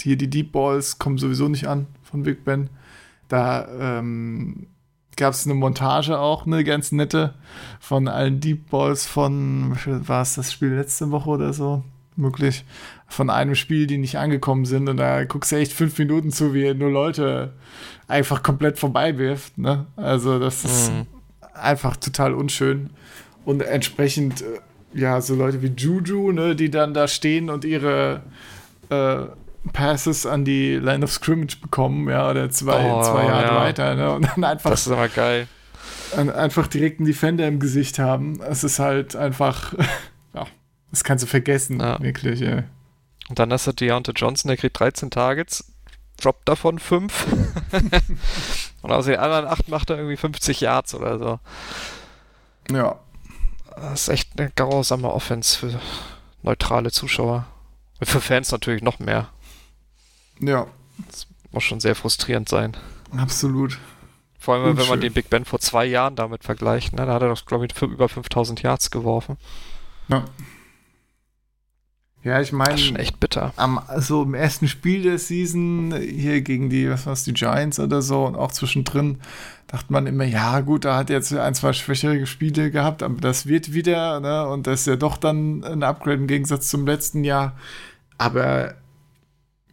hier 0.00 0.16
die 0.16 0.30
Deep 0.30 0.52
Balls 0.52 0.98
kommen 0.98 1.18
sowieso 1.18 1.48
nicht 1.48 1.66
an 1.66 1.86
von 2.02 2.22
Big 2.22 2.44
Ben. 2.44 2.70
Da 3.28 3.68
ähm, 3.98 4.66
gab 5.16 5.34
es 5.34 5.44
eine 5.44 5.54
Montage 5.54 6.18
auch, 6.18 6.46
eine 6.46 6.64
ganz 6.64 6.92
nette, 6.92 7.34
von 7.80 8.08
allen 8.08 8.40
Deep 8.40 8.70
Balls 8.70 9.06
von, 9.06 9.76
war 9.86 10.22
es 10.22 10.34
das 10.34 10.52
Spiel 10.52 10.74
letzte 10.74 11.10
Woche 11.10 11.30
oder 11.30 11.52
so? 11.52 11.84
Möglich. 12.16 12.64
Von 13.08 13.30
einem 13.30 13.54
Spiel, 13.54 13.86
die 13.86 13.98
nicht 13.98 14.18
angekommen 14.18 14.66
sind. 14.66 14.88
Und 14.88 14.98
da 14.98 15.24
guckst 15.24 15.50
du 15.52 15.56
echt 15.56 15.72
fünf 15.72 15.98
Minuten 15.98 16.30
zu, 16.30 16.54
wie 16.54 16.64
er 16.64 16.74
nur 16.74 16.90
Leute 16.90 17.54
einfach 18.06 18.42
komplett 18.42 18.78
vorbei 18.78 19.18
wirft. 19.18 19.58
Ne? 19.58 19.86
Also, 19.96 20.38
das 20.38 20.64
ist 20.64 20.92
mhm. 20.92 21.06
einfach 21.54 21.96
total 21.96 22.34
unschön. 22.34 22.90
Und 23.44 23.62
entsprechend, 23.62 24.42
äh, 24.42 24.60
ja, 24.92 25.20
so 25.20 25.34
Leute 25.34 25.62
wie 25.62 25.72
Juju, 25.74 26.32
ne, 26.32 26.54
die 26.54 26.70
dann 26.70 26.94
da 26.94 27.08
stehen 27.08 27.50
und 27.50 27.64
ihre 27.64 28.22
äh, 28.90 29.20
Passes 29.72 30.26
an 30.26 30.44
die 30.44 30.76
Line 30.76 31.04
of 31.04 31.12
Scrimmage 31.12 31.58
bekommen, 31.60 32.08
ja, 32.08 32.30
oder 32.30 32.50
zwei, 32.50 32.90
oh, 32.90 33.02
zwei 33.02 33.24
Jahre 33.26 33.46
ja. 33.46 33.56
weiter, 33.56 33.94
ne, 33.94 34.12
und 34.12 34.26
dann 34.26 34.44
einfach. 34.44 34.70
Das 34.70 34.86
ist 34.86 34.92
aber 34.92 35.08
geil. 35.08 35.46
Einfach 36.16 36.66
direkt 36.66 37.00
einen 37.00 37.06
Defender 37.06 37.46
im 37.46 37.60
Gesicht 37.60 37.98
haben. 37.98 38.40
Es 38.40 38.64
ist 38.64 38.78
halt 38.78 39.14
einfach, 39.14 39.74
ja, 40.34 40.46
das 40.90 41.04
kannst 41.04 41.24
du 41.24 41.28
vergessen, 41.28 41.80
ja. 41.80 42.00
wirklich, 42.00 42.40
ja. 42.40 42.64
Und 43.28 43.38
dann 43.38 43.52
hast 43.52 43.66
du 43.66 43.72
Deontay 43.72 44.12
Johnson, 44.12 44.48
der 44.48 44.56
kriegt 44.56 44.78
13 44.78 45.10
Targets, 45.10 45.72
droppt 46.20 46.48
davon 46.48 46.78
5. 46.78 47.26
und 48.82 48.92
aus 48.92 49.06
den 49.06 49.18
anderen 49.18 49.46
8 49.46 49.68
macht 49.68 49.90
er 49.90 49.96
irgendwie 49.96 50.16
50 50.16 50.60
Yards 50.60 50.94
oder 50.94 51.18
so. 51.18 51.40
Ja. 52.74 52.98
Das 53.76 54.02
ist 54.02 54.08
echt 54.08 54.38
eine 54.38 54.50
grausame 54.50 55.12
Offense 55.12 55.56
für 55.56 55.80
neutrale 56.42 56.90
Zuschauer. 56.90 57.46
Für 58.02 58.20
Fans 58.20 58.50
natürlich 58.50 58.82
noch 58.82 58.98
mehr. 58.98 59.28
Ja. 60.40 60.66
muss 61.50 61.64
schon 61.64 61.80
sehr 61.80 61.94
frustrierend 61.94 62.48
sein. 62.48 62.76
Absolut. 63.16 63.78
Vor 64.38 64.54
allem, 64.54 64.64
Unschön. 64.64 64.78
wenn 64.78 64.88
man 64.88 65.00
den 65.00 65.12
Big 65.12 65.30
Ben 65.30 65.44
vor 65.44 65.58
zwei 65.58 65.84
Jahren 65.84 66.14
damit 66.16 66.44
vergleicht. 66.44 66.92
Ne? 66.92 67.06
Da 67.06 67.14
hat 67.14 67.22
er 67.22 67.28
doch, 67.28 67.44
glaube 67.44 67.66
ich, 67.66 67.82
über 67.82 68.08
5000 68.08 68.62
Yards 68.62 68.90
geworfen. 68.90 69.36
Ja. 70.08 70.24
Ja, 72.24 72.40
ich 72.40 72.52
meine. 72.52 72.76
schon 72.78 72.96
echt 72.96 73.20
bitter. 73.20 73.52
Am, 73.56 73.80
so 73.98 74.22
im 74.22 74.34
ersten 74.34 74.68
Spiel 74.68 75.02
der 75.02 75.18
Season, 75.18 75.94
hier 75.96 76.40
gegen 76.42 76.68
die, 76.68 76.90
was 76.90 77.06
war's, 77.06 77.24
die 77.24 77.32
Giants 77.32 77.78
oder 77.78 78.02
so 78.02 78.26
und 78.26 78.36
auch 78.36 78.52
zwischendrin, 78.52 79.18
dachte 79.68 79.92
man 79.92 80.06
immer, 80.06 80.24
ja, 80.24 80.60
gut, 80.60 80.84
da 80.84 80.96
hat 80.96 81.10
er 81.10 81.16
jetzt 81.16 81.32
ein, 81.32 81.54
zwei 81.54 81.72
schwächere 81.72 82.26
Spiele 82.26 82.70
gehabt, 82.70 83.02
aber 83.02 83.20
das 83.20 83.46
wird 83.46 83.72
wieder, 83.72 84.20
ne? 84.20 84.48
Und 84.48 84.66
das 84.66 84.80
ist 84.80 84.86
ja 84.86 84.96
doch 84.96 85.16
dann 85.16 85.62
ein 85.62 85.82
Upgrade 85.82 86.16
im 86.16 86.26
Gegensatz 86.26 86.68
zum 86.68 86.86
letzten 86.86 87.22
Jahr. 87.22 87.56
Aber 88.16 88.74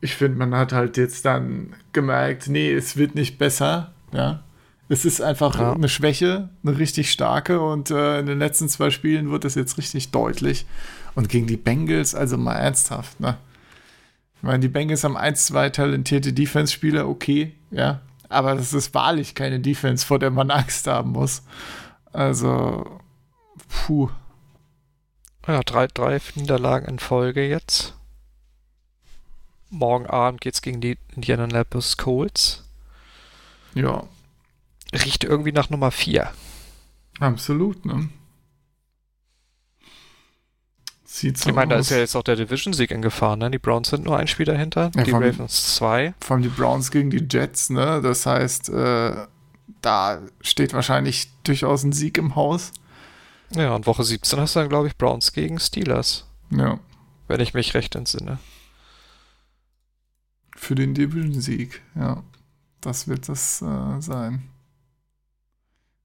ich 0.02 0.16
finde, 0.16 0.38
man 0.38 0.56
hat 0.56 0.72
halt 0.72 0.98
jetzt 0.98 1.26
dann 1.26 1.74
gemerkt, 1.94 2.48
nee, 2.48 2.72
es 2.72 2.96
wird 2.96 3.16
nicht 3.16 3.38
besser, 3.38 3.94
ja. 4.12 4.42
Es 4.88 5.04
ist 5.04 5.20
einfach 5.20 5.60
ja. 5.60 5.74
eine 5.74 5.90
Schwäche, 5.90 6.50
eine 6.64 6.78
richtig 6.78 7.12
starke 7.12 7.60
und 7.60 7.90
äh, 7.90 8.20
in 8.20 8.28
den 8.28 8.38
letzten 8.38 8.70
zwei 8.70 8.92
Spielen 8.92 9.32
wird 9.32 9.44
es 9.44 9.56
jetzt 9.56 9.80
richtig 9.80 10.12
deutlich. 10.12 10.68
Und 11.16 11.30
gegen 11.30 11.48
die 11.48 11.58
Bengals, 11.58 12.14
also 12.14 12.38
mal 12.38 12.56
ernsthaft, 12.56 13.20
ne? 13.20 13.38
Ich 14.36 14.44
meine, 14.44 14.60
die 14.60 14.68
Bengals 14.68 15.04
haben 15.04 15.18
ein, 15.18 15.36
zwei 15.36 15.70
talentierte 15.70 16.34
Defense-Spieler, 16.34 17.08
okay, 17.08 17.56
ja. 17.72 18.02
Aber 18.30 18.56
das 18.56 18.74
ist 18.74 18.94
wahrlich 18.94 19.34
keine 19.34 19.60
Defense, 19.60 20.06
vor 20.06 20.20
der 20.20 20.30
man 20.30 20.52
Angst 20.52 20.88
haben 20.88 21.12
muss. 21.12 21.44
Also, 22.12 23.00
puh. 23.70 24.10
Ja, 25.48 25.62
drei, 25.62 25.88
drei 25.88 26.20
Niederlagen 26.36 26.88
in 26.88 27.00
Folge 27.00 27.48
jetzt. 27.48 27.94
Morgen 29.70 30.06
Abend 30.08 30.42
geht's 30.42 30.62
gegen 30.62 30.82
die 30.82 30.98
Indianapolis 31.16 31.98
Colts. 31.98 32.64
Ja. 33.74 34.04
Riecht 34.94 35.24
irgendwie 35.24 35.52
nach 35.52 35.70
Nummer 35.70 35.92
4. 35.92 36.32
Absolut, 37.20 37.86
ne? 37.86 38.10
Sieht 41.08 41.38
so 41.38 41.50
Ich 41.50 41.56
meine, 41.56 41.76
da 41.76 41.80
ist 41.80 41.92
ja 41.92 41.98
jetzt 41.98 42.16
auch 42.16 42.24
der 42.24 42.36
Division-Sieg 42.36 42.90
in 42.90 43.04
Gefahr, 43.04 43.36
ne? 43.36 43.52
Die 43.52 43.60
Browns 43.60 43.90
sind 43.90 44.06
nur 44.06 44.18
ein 44.18 44.28
Spiel 44.28 44.48
dahinter, 44.48 44.92
ja, 44.96 45.04
die 45.04 45.12
Ravens 45.12 45.76
zwei. 45.76 46.16
Vor 46.20 46.36
allem 46.36 46.44
die 46.44 46.50
Browns 46.50 46.90
gegen 46.90 47.12
die 47.12 47.26
Jets, 47.30 47.70
ne? 47.70 48.02
Das 48.02 48.26
heißt, 48.26 48.70
äh, 48.70 49.28
da 49.82 50.22
steht 50.42 50.74
wahrscheinlich 50.74 51.30
durchaus 51.44 51.84
ein 51.84 51.92
Sieg 51.92 52.18
im 52.18 52.36
Haus. 52.36 52.72
Ja, 53.52 53.76
und 53.76 53.86
Woche 53.86 54.04
17 54.04 54.40
hast 54.40 54.56
du 54.56 54.60
dann, 54.60 54.70
glaube 54.70 54.88
ich, 54.88 54.98
Browns 54.98 55.32
gegen 55.32 55.60
Steelers. 55.60 56.28
Ja. 56.50 56.80
Wenn 57.28 57.40
ich 57.40 57.54
mich 57.54 57.76
recht 57.76 57.96
entsinne. 57.96 58.40
Für 60.56 60.74
den 60.74 60.96
Division-Sieg, 60.96 61.84
ja. 61.94 62.24
Das 62.82 63.08
wird 63.08 63.30
das 63.30 63.62
äh, 63.62 64.02
sein. 64.02 64.50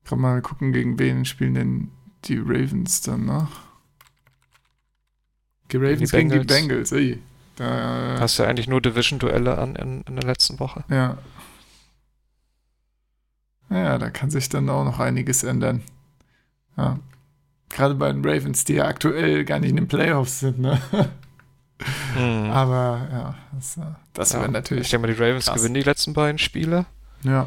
Kann 0.05 0.21
mal 0.21 0.43
gucken, 0.43 0.73
gegen 0.73 0.99
wen 0.99 1.25
spielen 1.25 1.55
denn 1.55 1.91
die 2.25 2.39
Ravens 2.39 3.01
dann 3.01 3.25
noch. 3.25 3.70
Die 5.73 5.77
Ravens 5.77 6.11
gegen 6.11 6.31
die 6.31 6.39
Bengals. 6.39 6.91
Gegen 6.91 7.07
die 7.07 7.13
Bengals. 7.15 7.27
Da, 7.57 8.17
Hast 8.19 8.39
ja 8.39 8.47
eigentlich 8.47 8.69
nur 8.69 8.81
Division-Duelle 8.81 9.59
an 9.59 9.77
in, 9.77 10.03
in 10.09 10.17
der 10.17 10.25
letzten 10.25 10.59
Woche. 10.61 10.85
Ja. 10.89 11.19
Ja, 13.69 13.99
da 13.99 14.11
kann 14.11 14.31
sich 14.31 14.49
dann 14.49 14.69
auch 14.69 14.85
noch 14.85 14.99
einiges 14.99 15.43
ändern. 15.45 15.83
Ja. 16.77 16.99
Gerade 17.69 17.95
bei 17.95 18.11
den 18.11 18.25
Ravens, 18.25 18.65
die 18.65 18.75
ja 18.75 18.87
aktuell 18.87 19.45
gar 19.45 19.61
nicht 19.61 19.71
in 19.71 19.77
den 19.77 19.89
Playoffs 19.89 20.41
sind, 20.41 20.59
ne? 20.59 20.81
Mhm. 22.15 22.51
Aber 22.51 23.09
ja, 23.11 23.35
das, 23.53 23.79
äh, 23.79 23.81
das 24.13 24.33
ja, 24.33 24.41
wäre 24.41 24.51
natürlich. 24.51 24.85
Ich 24.85 24.91
denke 24.91 25.07
mal, 25.07 25.15
die 25.15 25.19
Ravens 25.19 25.47
krass. 25.47 25.57
gewinnen 25.57 25.75
die 25.75 25.83
letzten 25.83 26.13
beiden 26.13 26.37
Spiele. 26.39 26.85
Ja. 27.23 27.47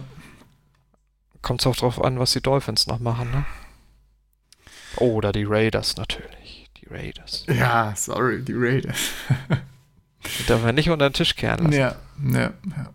Kommt 1.44 1.62
es 1.62 1.68
auch 1.68 1.76
drauf 1.76 2.04
an, 2.04 2.18
was 2.18 2.32
die 2.32 2.42
Dolphins 2.42 2.88
noch 2.88 2.98
machen, 2.98 3.30
ne? 3.30 3.46
Oder 4.98 5.34
die 5.34 5.44
Raiders 5.44 5.98
natürlich. 5.98 6.43
Die 6.84 6.94
Raiders. 6.94 7.46
Ja, 7.48 7.94
sorry, 7.96 8.44
die 8.44 8.54
Raiders. 8.56 9.12
darf 10.48 10.64
man 10.64 10.76
nicht 10.76 10.90
unter 10.90 11.10
den 11.10 11.14
Tisch 11.14 11.36
kehren 11.36 11.66
lassen. 11.66 11.78
Ja, 11.78 11.96
ja, 12.32 12.54
ja. 12.76 12.94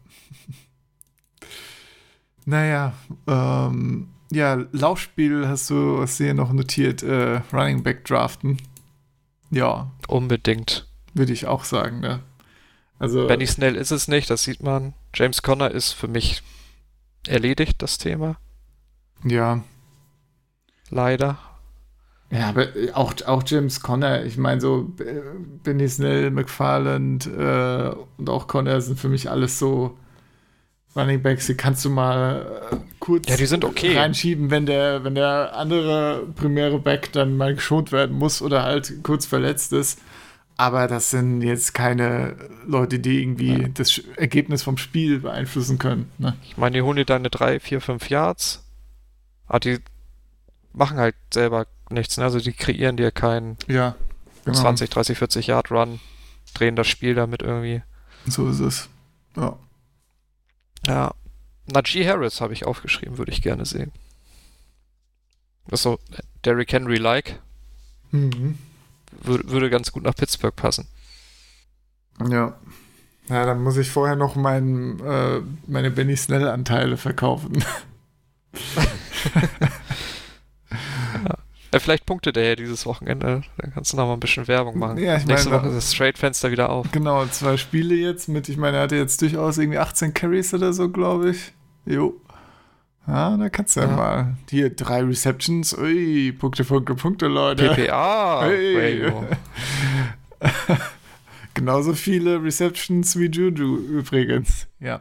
Naja, 2.44 2.92
ähm, 3.26 4.08
ja, 4.30 4.64
Laufspiel 4.72 5.46
hast 5.46 5.70
du, 5.70 6.00
hast 6.00 6.18
du 6.18 6.24
hier 6.24 6.34
noch 6.34 6.52
notiert, 6.52 7.02
äh, 7.02 7.40
Running 7.52 7.82
Back 7.82 8.04
draften. 8.04 8.58
Ja. 9.50 9.90
Unbedingt. 10.06 10.86
Würde 11.14 11.32
ich 11.32 11.46
auch 11.46 11.64
sagen, 11.64 12.00
ne? 12.00 12.20
Also. 12.98 13.26
Benny 13.26 13.46
Snell 13.46 13.76
ist 13.76 13.90
es 13.90 14.08
nicht, 14.08 14.28
das 14.28 14.42
sieht 14.44 14.62
man. 14.62 14.94
James 15.14 15.42
Conner 15.42 15.70
ist 15.70 15.92
für 15.92 16.08
mich 16.08 16.42
erledigt, 17.26 17.80
das 17.80 17.98
Thema. 17.98 18.36
Ja. 19.24 19.62
Leider. 20.90 21.38
Ja, 22.30 22.50
aber 22.50 22.66
auch, 22.92 23.14
auch 23.26 23.42
James 23.46 23.80
Conner, 23.80 24.24
ich 24.24 24.36
meine, 24.36 24.60
so 24.60 24.92
äh, 25.00 25.20
Benny 25.62 25.88
Snell, 25.88 26.30
McFarland 26.30 27.26
äh, 27.26 27.90
und 28.18 28.28
auch 28.28 28.46
Conner 28.46 28.80
sind 28.82 29.00
für 29.00 29.08
mich 29.08 29.30
alles 29.30 29.58
so 29.58 29.96
Running 30.94 31.22
Backs, 31.22 31.46
die 31.46 31.54
kannst 31.54 31.84
du 31.84 31.90
mal 31.90 32.68
äh, 32.70 32.76
kurz 32.98 33.28
ja, 33.28 33.36
die 33.36 33.46
sind 33.46 33.64
okay. 33.64 33.96
reinschieben, 33.96 34.50
wenn 34.50 34.66
der, 34.66 35.04
wenn 35.04 35.14
der 35.14 35.56
andere 35.56 36.26
primäre 36.34 36.78
Back 36.78 37.12
dann 37.12 37.36
mal 37.36 37.54
geschont 37.54 37.92
werden 37.92 38.16
muss 38.16 38.42
oder 38.42 38.62
halt 38.62 39.02
kurz 39.02 39.24
verletzt 39.24 39.72
ist. 39.72 40.00
Aber 40.56 40.88
das 40.88 41.10
sind 41.10 41.42
jetzt 41.42 41.72
keine 41.72 42.34
Leute, 42.66 42.98
die 42.98 43.22
irgendwie 43.22 43.62
ja. 43.62 43.68
das 43.68 44.02
Ergebnis 44.16 44.64
vom 44.64 44.76
Spiel 44.76 45.20
beeinflussen 45.20 45.78
können. 45.78 46.10
Ne? 46.18 46.36
Ich 46.42 46.56
meine, 46.56 46.74
die 46.74 46.82
holen 46.82 46.96
dir 46.96 47.04
deine 47.04 47.30
3, 47.30 47.60
4, 47.60 47.80
5 47.80 48.10
Yards. 48.10 48.64
Aber 49.46 49.60
die 49.60 49.78
machen 50.72 50.98
halt 50.98 51.16
selber 51.32 51.66
nichts. 51.90 52.16
Ne? 52.16 52.24
Also 52.24 52.40
die 52.40 52.52
kreieren 52.52 52.96
dir 52.96 53.10
keinen 53.10 53.56
ja, 53.66 53.96
genau. 54.44 54.58
20, 54.58 54.90
30, 54.90 55.18
40 55.18 55.46
Yard 55.46 55.70
Run, 55.70 56.00
drehen 56.54 56.76
das 56.76 56.86
Spiel 56.86 57.14
damit 57.14 57.42
irgendwie. 57.42 57.82
So 58.26 58.48
ist 58.48 58.60
es. 58.60 58.88
Ja. 59.36 59.58
Ja. 60.86 61.14
Najee 61.66 62.06
Harris 62.06 62.40
habe 62.40 62.52
ich 62.52 62.64
aufgeschrieben, 62.64 63.18
würde 63.18 63.32
ich 63.32 63.42
gerne 63.42 63.66
sehen. 63.66 63.92
Das 65.66 65.80
ist 65.80 65.84
so 65.84 65.98
Derrick 66.44 66.72
Henry-like. 66.72 67.40
Mhm 68.10 68.58
würde, 69.22 69.48
würde 69.48 69.70
ganz 69.70 69.92
gut 69.92 70.02
nach 70.04 70.14
Pittsburgh 70.14 70.54
passen. 70.54 70.86
Ja. 72.28 72.58
Ja, 73.28 73.44
dann 73.44 73.62
muss 73.62 73.76
ich 73.76 73.90
vorher 73.90 74.16
noch 74.16 74.36
mein, 74.36 75.00
äh, 75.00 75.42
meine 75.66 75.90
Benny 75.90 76.16
Snell-Anteile 76.16 76.96
verkaufen. 76.96 77.62
ja. 81.72 81.78
Vielleicht 81.78 82.06
punktet 82.06 82.36
er 82.36 82.48
ja 82.48 82.56
dieses 82.56 82.86
Wochenende. 82.86 83.42
Dann 83.58 83.72
kannst 83.72 83.92
du 83.92 83.96
noch 83.96 84.06
mal 84.06 84.14
ein 84.14 84.20
bisschen 84.20 84.48
Werbung 84.48 84.78
machen. 84.78 84.98
Ja, 84.98 85.16
ich 85.16 85.26
Nächste 85.26 85.50
meine, 85.50 85.62
Woche 85.62 85.68
ist 85.70 85.76
das 85.76 85.90
Trade-Fenster 85.92 86.50
wieder 86.50 86.70
auf. 86.70 86.90
Genau, 86.92 87.24
zwei 87.26 87.56
Spiele 87.56 87.94
jetzt 87.94 88.28
mit, 88.28 88.48
ich 88.48 88.56
meine, 88.56 88.78
er 88.78 88.84
hatte 88.84 88.96
jetzt 88.96 89.20
durchaus 89.22 89.58
irgendwie 89.58 89.78
18 89.78 90.14
Carries 90.14 90.54
oder 90.54 90.72
so, 90.72 90.88
glaube 90.88 91.30
ich. 91.30 91.52
Jo. 91.86 92.20
Ja, 93.06 93.36
da 93.36 93.48
kannst 93.48 93.76
du 93.76 93.80
ja, 93.80 93.86
ja 93.86 93.96
mal. 93.96 94.36
Hier, 94.50 94.74
drei 94.74 95.02
Receptions. 95.02 95.76
Ui, 95.76 96.32
Punkte, 96.32 96.64
Punkte, 96.64 96.94
Punkte, 96.94 97.26
Leute. 97.26 97.74
PPA. 97.74 98.42
Hey. 98.44 99.10
Genauso 101.54 101.94
viele 101.94 102.42
Receptions 102.42 103.18
wie 103.18 103.26
Juju 103.26 103.78
übrigens. 103.78 104.68
Ja. 104.78 105.00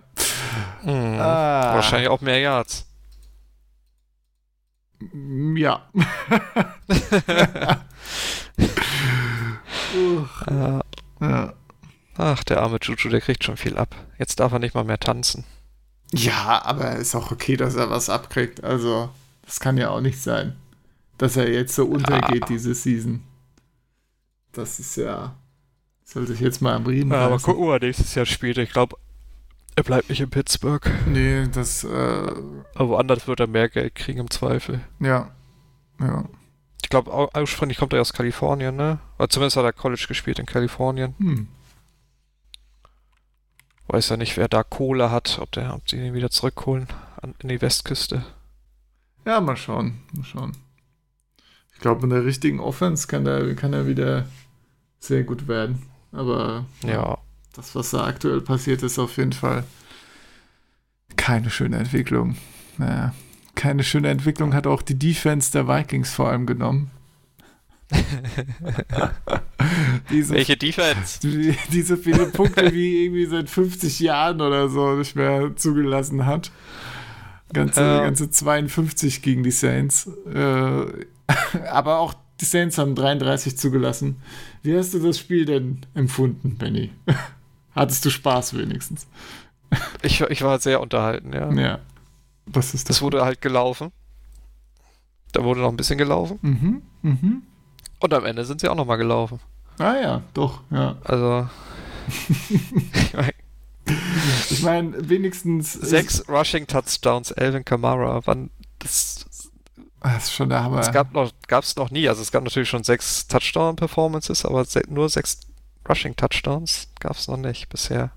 Hm, 0.84 1.20
ah. 1.20 1.76
Wahrscheinlich 1.76 2.10
auch 2.10 2.22
mehr 2.22 2.40
Yards. 2.40 2.87
Ja. 5.00 5.90
uh. 9.96 10.26
ja. 11.22 11.54
Ach, 12.18 12.44
der 12.44 12.62
arme 12.62 12.80
Juju, 12.82 13.10
der 13.10 13.22
kriegt 13.22 13.44
schon 13.44 13.58
viel 13.58 13.78
ab. 13.78 13.96
Jetzt 14.18 14.40
darf 14.40 14.52
er 14.52 14.60
nicht 14.60 14.74
mal 14.74 14.84
mehr 14.84 15.00
tanzen. 15.00 15.44
Ja, 16.14 16.64
aber 16.66 16.96
ist 16.96 17.14
auch 17.16 17.32
okay, 17.32 17.58
dass 17.58 17.76
er 17.76 17.90
was 17.90 18.10
abkriegt. 18.10 18.64
Also, 18.64 19.10
das 19.46 19.60
kann 19.60 19.78
ja 19.78 19.90
auch 19.90 20.02
nicht 20.02 20.20
sein, 20.20 20.56
dass 21.18 21.38
er 21.38 21.52
jetzt 21.52 21.76
so 21.76 21.86
untergeht, 21.86 22.44
ah. 22.44 22.48
diese 22.48 22.74
Season. 22.74 23.24
Das 24.52 24.80
ist 24.80 24.96
ja. 24.96 25.36
Sollte 26.04 26.34
ich 26.34 26.40
jetzt 26.40 26.62
mal 26.62 26.74
am 26.74 26.86
Riemen. 26.86 27.12
Ja, 27.12 27.26
aber 27.26 27.38
gucken 27.38 27.68
wir 27.68 27.80
nächstes 27.80 28.16
Jahr 28.16 28.26
spielt. 28.26 28.58
Ich 28.58 28.72
glaube, 28.72 28.96
er 29.78 29.84
bleibt 29.84 30.10
nicht 30.10 30.22
in 30.22 30.30
Pittsburgh. 30.32 30.90
Nee, 31.06 31.48
das. 31.54 31.84
Äh, 31.84 31.88
aber 32.74 32.90
woanders 32.90 33.28
wird 33.28 33.40
er 33.40 33.48
mehr 33.48 33.70
Geld 33.70 33.94
kriegen 33.94 34.20
im 34.20 34.32
Zweifel. 34.32 34.82
Ja. 35.00 35.30
Ja. 36.00 36.26
Ich 36.82 36.90
glaube, 36.90 37.30
ursprünglich 37.36 37.78
kommt 37.78 37.94
er 37.94 38.02
aus 38.02 38.12
Kalifornien, 38.12 38.76
ne? 38.76 38.98
Oder 39.20 39.30
zumindest 39.30 39.56
hat 39.58 39.66
er 39.66 39.74
College 39.74 40.06
gespielt 40.08 40.40
in 40.40 40.48
Kalifornien. 40.48 41.14
Hm. 41.20 41.48
Weiß 43.88 44.10
ja 44.10 44.18
nicht, 44.18 44.36
wer 44.36 44.48
da 44.48 44.64
Kohle 44.64 45.12
hat, 45.12 45.38
ob, 45.40 45.52
der, 45.52 45.76
ob 45.76 45.88
sie 45.88 45.98
ihn 45.98 46.16
wieder 46.16 46.32
zurückholen 46.32 46.88
an, 47.22 47.36
in 47.40 47.50
die 47.50 47.62
Westküste. 47.62 48.26
Ja, 49.26 49.40
mal 49.42 49.58
schauen. 49.58 50.02
Mal 50.14 50.24
schauen. 50.24 50.58
Ich 51.74 51.80
glaube, 51.80 52.04
in 52.04 52.10
der 52.10 52.26
richtigen 52.26 52.60
Offense 52.60 53.08
kann 53.08 53.28
er, 53.28 53.54
kann 53.54 53.74
er 53.74 53.86
wieder 53.86 54.26
sehr 55.00 55.24
gut 55.24 55.48
werden. 55.48 55.84
Aber 56.12 56.66
ja. 56.82 57.20
Das, 57.58 57.76
was 57.76 57.90
da 57.92 58.06
aktuell 58.06 58.42
passiert, 58.42 58.84
ist 58.84 59.00
auf 59.00 59.18
jeden 59.18 59.34
Fall 59.34 59.64
Keine 61.16 61.50
schöne 61.50 61.78
Entwicklung. 61.78 62.38
Naja, 62.78 63.14
keine 63.56 63.84
schöne 63.84 64.10
Entwicklung 64.10 64.54
hat 64.54 64.68
auch 64.68 64.82
die 64.82 64.98
Defense 64.98 65.52
der 65.52 65.68
Vikings 65.68 66.14
vor 66.14 66.30
allem 66.30 66.46
genommen. 66.46 66.92
diese, 70.10 70.34
Welche 70.36 70.58
Defense? 70.58 71.20
die, 71.24 71.56
die 71.72 71.82
so 71.82 71.96
viele 71.96 72.28
Punkte 72.28 72.74
wie 72.74 73.06
irgendwie 73.06 73.26
seit 73.26 73.50
50 73.50 74.00
Jahren 74.00 74.42
oder 74.42 74.70
so 74.70 74.96
nicht 74.96 75.16
mehr 75.16 75.56
zugelassen 75.56 76.26
hat. 76.26 76.52
Ganze, 77.54 77.82
Ja. 77.82 78.04
ganze 78.04 78.30
52 78.30 79.22
gegen 79.22 79.44
die 79.44 79.52
Saints. 79.52 80.10
Äh, 80.34 80.86
aber 81.72 82.00
auch 82.00 82.14
die 82.42 82.46
Saints 82.46 82.78
haben 82.78 82.94
33 82.94 83.58
zugelassen. 83.58 84.18
Wie 84.64 84.78
hast 84.78 84.94
du 84.94 85.00
das 85.00 85.18
Spiel 85.18 85.46
denn 85.46 85.86
empfunden, 85.94 86.58
Benny? 86.58 86.92
Hattest 87.78 88.04
du 88.06 88.10
Spaß 88.10 88.58
wenigstens? 88.58 89.08
Ich, 90.02 90.22
ich 90.22 90.42
war 90.42 90.60
sehr 90.60 90.80
unterhalten, 90.82 91.34
ja. 91.34 91.52
Ja. 91.52 91.80
Das 92.46 92.74
ist 92.74 92.90
das. 92.90 92.98
Es 92.98 93.02
wurde 93.02 93.24
halt 93.26 93.42
gelaufen. 93.42 93.92
Da 95.34 95.44
wurde 95.44 95.60
noch 95.60 95.70
ein 95.70 95.78
bisschen 95.78 95.98
gelaufen. 95.98 96.40
Mhm, 96.42 96.82
mhm. 97.02 97.42
Und 98.00 98.14
am 98.14 98.26
Ende 98.26 98.46
sind 98.46 98.62
sie 98.62 98.70
auch 98.70 98.76
nochmal 98.76 98.98
gelaufen. 98.98 99.40
Ah 99.80 99.96
ja, 99.96 100.22
doch, 100.34 100.62
ja. 100.72 100.96
Also. 101.04 101.50
ich 102.40 103.14
mein, 103.14 103.32
Ich 104.50 104.64
meine, 104.64 105.10
wenigstens. 105.10 105.74
sechs 105.74 106.28
Rushing 106.30 106.68
Touchdowns, 106.68 107.32
Alvin 107.34 107.66
Kamara. 107.66 108.22
Wann, 108.26 108.50
das 108.80 109.26
Das 110.02 110.24
ist 110.24 110.34
schon 110.34 110.50
der 110.50 110.64
Hammer. 110.64 110.80
es 110.80 110.92
gab 110.92 111.14
noch, 111.14 111.32
gab's 111.48 111.76
noch 111.76 111.92
nie. 111.92 112.08
Also 112.08 112.22
es 112.22 112.32
gab 112.32 112.44
natürlich 112.44 112.70
schon 112.70 112.84
sechs 112.84 113.28
Touchdown-Performances, 113.28 114.46
aber 114.46 114.64
se 114.66 114.82
nur 114.88 115.10
sechs 115.10 115.42
Rushing 115.90 116.16
Touchdowns 116.16 116.90
gab 117.00 117.14
es 117.14 117.28
noch 117.28 117.38
nicht 117.38 117.70
bisher. 117.70 118.12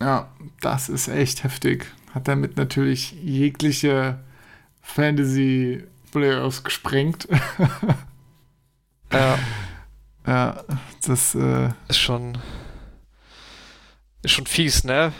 Ja, 0.00 0.28
das 0.60 0.88
ist 0.88 1.08
echt 1.08 1.44
heftig. 1.44 1.86
Hat 2.12 2.28
damit 2.28 2.56
natürlich 2.56 3.12
jegliche 3.12 4.18
Fantasy-Playoffs 4.82 6.64
gesprengt. 6.64 7.28
Ja, 9.12 9.38
ja, 10.26 10.64
das, 11.06 11.34
äh, 11.34 11.70
ist 11.88 11.98
schon. 11.98 12.38
Ist 14.22 14.32
schon 14.32 14.46
fies, 14.46 14.84
ne? 14.84 15.12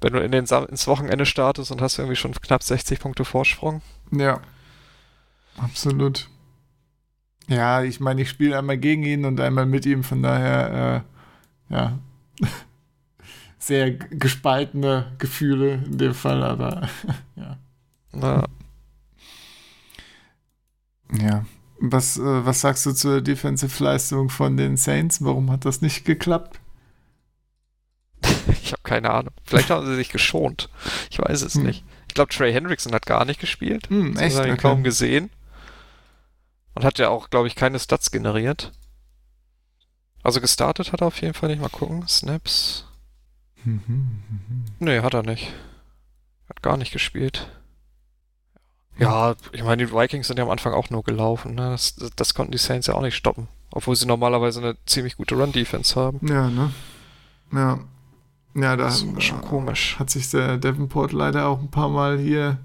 Wenn 0.00 0.12
du 0.12 0.20
in 0.20 0.32
den 0.32 0.46
Sam 0.46 0.66
ins 0.66 0.86
Wochenende 0.86 1.26
startest 1.26 1.70
und 1.70 1.80
hast 1.80 1.98
irgendwie 1.98 2.16
schon 2.16 2.32
knapp 2.32 2.62
60 2.62 3.00
Punkte 3.00 3.24
Vorsprung. 3.24 3.82
ja, 4.10 4.40
absolut. 5.58 6.28
Ja, 7.50 7.82
ich 7.82 7.98
meine, 8.00 8.22
ich 8.22 8.30
spiele 8.30 8.56
einmal 8.56 8.78
gegen 8.78 9.02
ihn 9.02 9.24
und 9.24 9.40
einmal 9.40 9.66
mit 9.66 9.84
ihm, 9.84 10.04
von 10.04 10.22
daher, 10.22 11.04
äh, 11.70 11.74
ja, 11.74 11.98
sehr 13.58 13.90
gespaltene 13.90 15.12
Gefühle 15.18 15.74
in 15.84 15.98
dem 15.98 16.14
Fall, 16.14 16.42
aber 16.44 16.88
ja. 17.36 17.58
Na, 18.12 18.44
Ja. 21.12 21.44
Was, 21.80 22.18
äh, 22.18 22.22
was 22.46 22.60
sagst 22.60 22.84
du 22.86 22.92
zur 22.92 23.20
Defensive-Leistung 23.22 24.28
von 24.28 24.56
den 24.56 24.76
Saints? 24.76 25.24
Warum 25.24 25.50
hat 25.50 25.64
das 25.64 25.80
nicht 25.82 26.04
geklappt? 26.04 26.60
ich 28.62 28.72
habe 28.72 28.82
keine 28.84 29.10
Ahnung. 29.10 29.32
Vielleicht 29.44 29.70
haben 29.70 29.86
sie 29.86 29.96
sich 29.96 30.10
geschont. 30.10 30.68
Ich 31.10 31.18
weiß 31.18 31.42
es 31.42 31.54
Hm. 31.54 31.64
nicht. 31.64 31.84
Ich 32.08 32.14
glaube, 32.14 32.32
Trey 32.32 32.52
Hendrickson 32.52 32.92
hat 32.92 33.06
gar 33.06 33.24
nicht 33.24 33.40
gespielt. 33.40 33.88
Hm, 33.88 34.16
echt? 34.18 34.36
habe 34.36 34.48
ich 34.48 34.52
Okay. 34.54 34.62
kaum 34.62 34.82
gesehen. 34.84 35.30
Und 36.74 36.84
hat 36.84 36.98
ja 36.98 37.08
auch, 37.08 37.30
glaube 37.30 37.48
ich, 37.48 37.54
keine 37.56 37.78
Stats 37.78 38.10
generiert. 38.10 38.72
Also 40.22 40.40
gestartet 40.40 40.92
hat 40.92 41.00
er 41.00 41.08
auf 41.08 41.20
jeden 41.20 41.34
Fall 41.34 41.48
nicht. 41.48 41.60
Mal 41.60 41.68
gucken. 41.68 42.06
Snaps. 42.06 42.86
Mhm. 43.64 44.22
Nee, 44.78 45.00
hat 45.00 45.14
er 45.14 45.22
nicht. 45.22 45.52
Hat 46.48 46.62
gar 46.62 46.76
nicht 46.76 46.92
gespielt. 46.92 47.50
Ja, 48.98 49.34
ich 49.52 49.62
meine, 49.62 49.84
die 49.84 49.92
Vikings 49.92 50.26
sind 50.26 50.38
ja 50.38 50.44
am 50.44 50.50
Anfang 50.50 50.74
auch 50.74 50.90
nur 50.90 51.02
gelaufen. 51.02 51.54
Ne? 51.54 51.70
Das, 51.70 51.96
das 52.16 52.34
konnten 52.34 52.52
die 52.52 52.58
Saints 52.58 52.86
ja 52.86 52.94
auch 52.94 53.02
nicht 53.02 53.16
stoppen. 53.16 53.48
Obwohl 53.72 53.96
sie 53.96 54.06
normalerweise 54.06 54.60
eine 54.60 54.76
ziemlich 54.84 55.16
gute 55.16 55.36
Run-Defense 55.36 55.98
haben. 55.98 56.26
Ja, 56.26 56.48
ne? 56.50 56.72
Ja. 57.52 57.78
Ja, 58.54 58.76
da 58.76 58.84
Das 58.84 59.02
ist 59.02 59.22
schon 59.24 59.40
komisch. 59.42 59.98
hat 59.98 60.10
sich 60.10 60.28
der 60.30 60.58
Davenport 60.58 61.12
leider 61.12 61.46
auch 61.46 61.60
ein 61.60 61.70
paar 61.70 61.88
Mal 61.88 62.18
hier 62.18 62.58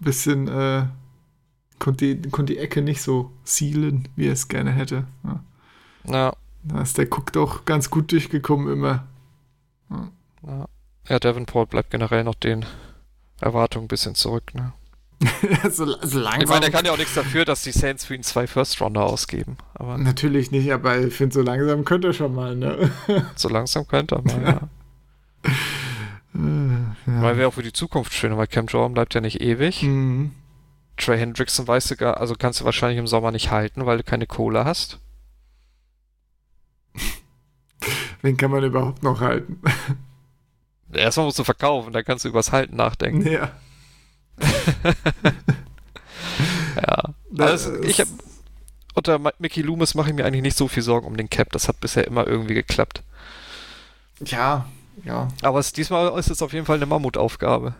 ein 0.00 0.04
bisschen, 0.04 0.46
äh, 0.48 0.86
konnte 1.78 2.14
die, 2.16 2.30
konnte 2.30 2.54
die 2.54 2.58
Ecke 2.58 2.82
nicht 2.82 3.02
so 3.02 3.32
sealen, 3.44 4.08
wie 4.16 4.26
er 4.26 4.32
es 4.32 4.48
gerne 4.48 4.72
hätte. 4.72 5.04
Ja. 5.24 5.40
Ja, 6.08 6.32
Da 6.62 6.82
ist 6.82 6.98
der 6.98 7.06
Cook 7.06 7.32
doch 7.32 7.64
ganz 7.64 7.90
gut 7.90 8.12
durchgekommen 8.12 8.72
immer. 8.72 9.06
ja. 10.46 10.66
ja, 11.08 11.18
Davenport 11.18 11.70
bleibt 11.70 11.90
generell 11.90 12.24
noch 12.24 12.34
den 12.34 12.64
Erwartungen 13.40 13.86
ein 13.86 13.88
bisschen 13.88 14.14
zurück. 14.14 14.54
Ne? 14.54 14.72
so, 15.70 15.86
so 16.02 16.18
langsam. 16.18 16.42
Ich 16.42 16.48
meine, 16.48 16.66
er 16.66 16.70
kann 16.70 16.84
ja 16.84 16.92
auch 16.92 16.98
nichts 16.98 17.14
dafür, 17.14 17.44
dass 17.44 17.62
die 17.62 17.72
Saints 17.72 18.04
für 18.04 18.14
ihn 18.14 18.22
zwei 18.22 18.46
First-Rounder 18.46 19.02
ausgeben. 19.02 19.56
Aber 19.74 19.96
Natürlich 19.98 20.50
nicht, 20.50 20.72
aber 20.72 20.98
ich 20.98 21.14
finde, 21.14 21.34
so 21.34 21.42
langsam 21.42 21.84
könnte 21.84 22.08
er 22.08 22.12
schon 22.12 22.34
mal, 22.34 22.54
ne? 22.54 22.90
so 23.36 23.48
langsam 23.48 23.86
könnte 23.88 24.16
er 24.16 24.22
mal, 24.22 24.42
ja. 24.42 25.52
Äh, 26.34 27.10
ja. 27.10 27.22
Weil 27.22 27.38
wäre 27.38 27.48
auch 27.48 27.54
für 27.54 27.62
die 27.62 27.72
Zukunft 27.72 28.12
schön, 28.12 28.36
weil 28.36 28.46
Cam 28.46 28.66
Jordan 28.66 28.92
bleibt 28.92 29.14
ja 29.14 29.22
nicht 29.22 29.40
ewig. 29.40 29.82
Mhm. 29.82 30.32
Trey 30.96 31.18
Hendrickson 31.18 31.66
weißt 31.68 31.90
du 31.90 31.96
gar, 31.96 32.18
also 32.18 32.34
kannst 32.38 32.60
du 32.60 32.64
wahrscheinlich 32.64 32.98
im 32.98 33.06
Sommer 33.06 33.30
nicht 33.30 33.50
halten, 33.50 33.86
weil 33.86 33.98
du 33.98 34.04
keine 34.04 34.26
Kohle 34.26 34.64
hast. 34.64 34.98
Wen 38.22 38.36
kann 38.36 38.50
man 38.50 38.64
überhaupt 38.64 39.02
noch 39.02 39.20
halten? 39.20 39.60
Erstmal 40.92 41.26
musst 41.26 41.38
du 41.38 41.44
verkaufen, 41.44 41.92
dann 41.92 42.04
kannst 42.04 42.24
du 42.24 42.28
übers 42.28 42.52
Halten 42.52 42.76
nachdenken. 42.76 43.30
ja. 43.30 43.52
Ja. 46.76 47.14
Das 47.30 47.66
Also, 47.66 47.82
ich 47.82 48.00
hab, 48.00 48.08
unter 48.94 49.18
Mickey 49.38 49.62
Loomis 49.62 49.94
mache 49.94 50.10
ich 50.10 50.14
mir 50.14 50.24
eigentlich 50.24 50.42
nicht 50.42 50.56
so 50.56 50.68
viel 50.68 50.82
Sorgen 50.82 51.06
um 51.06 51.16
den 51.16 51.30
Cap. 51.30 51.50
Das 51.52 51.68
hat 51.68 51.80
bisher 51.80 52.06
immer 52.06 52.26
irgendwie 52.26 52.54
geklappt. 52.54 53.02
Ja, 54.24 54.66
ja. 55.04 55.28
Aber 55.42 55.58
es, 55.58 55.72
diesmal 55.72 56.18
ist 56.18 56.30
es 56.30 56.42
auf 56.42 56.52
jeden 56.52 56.66
Fall 56.66 56.76
eine 56.76 56.86
Mammutaufgabe. 56.86 57.74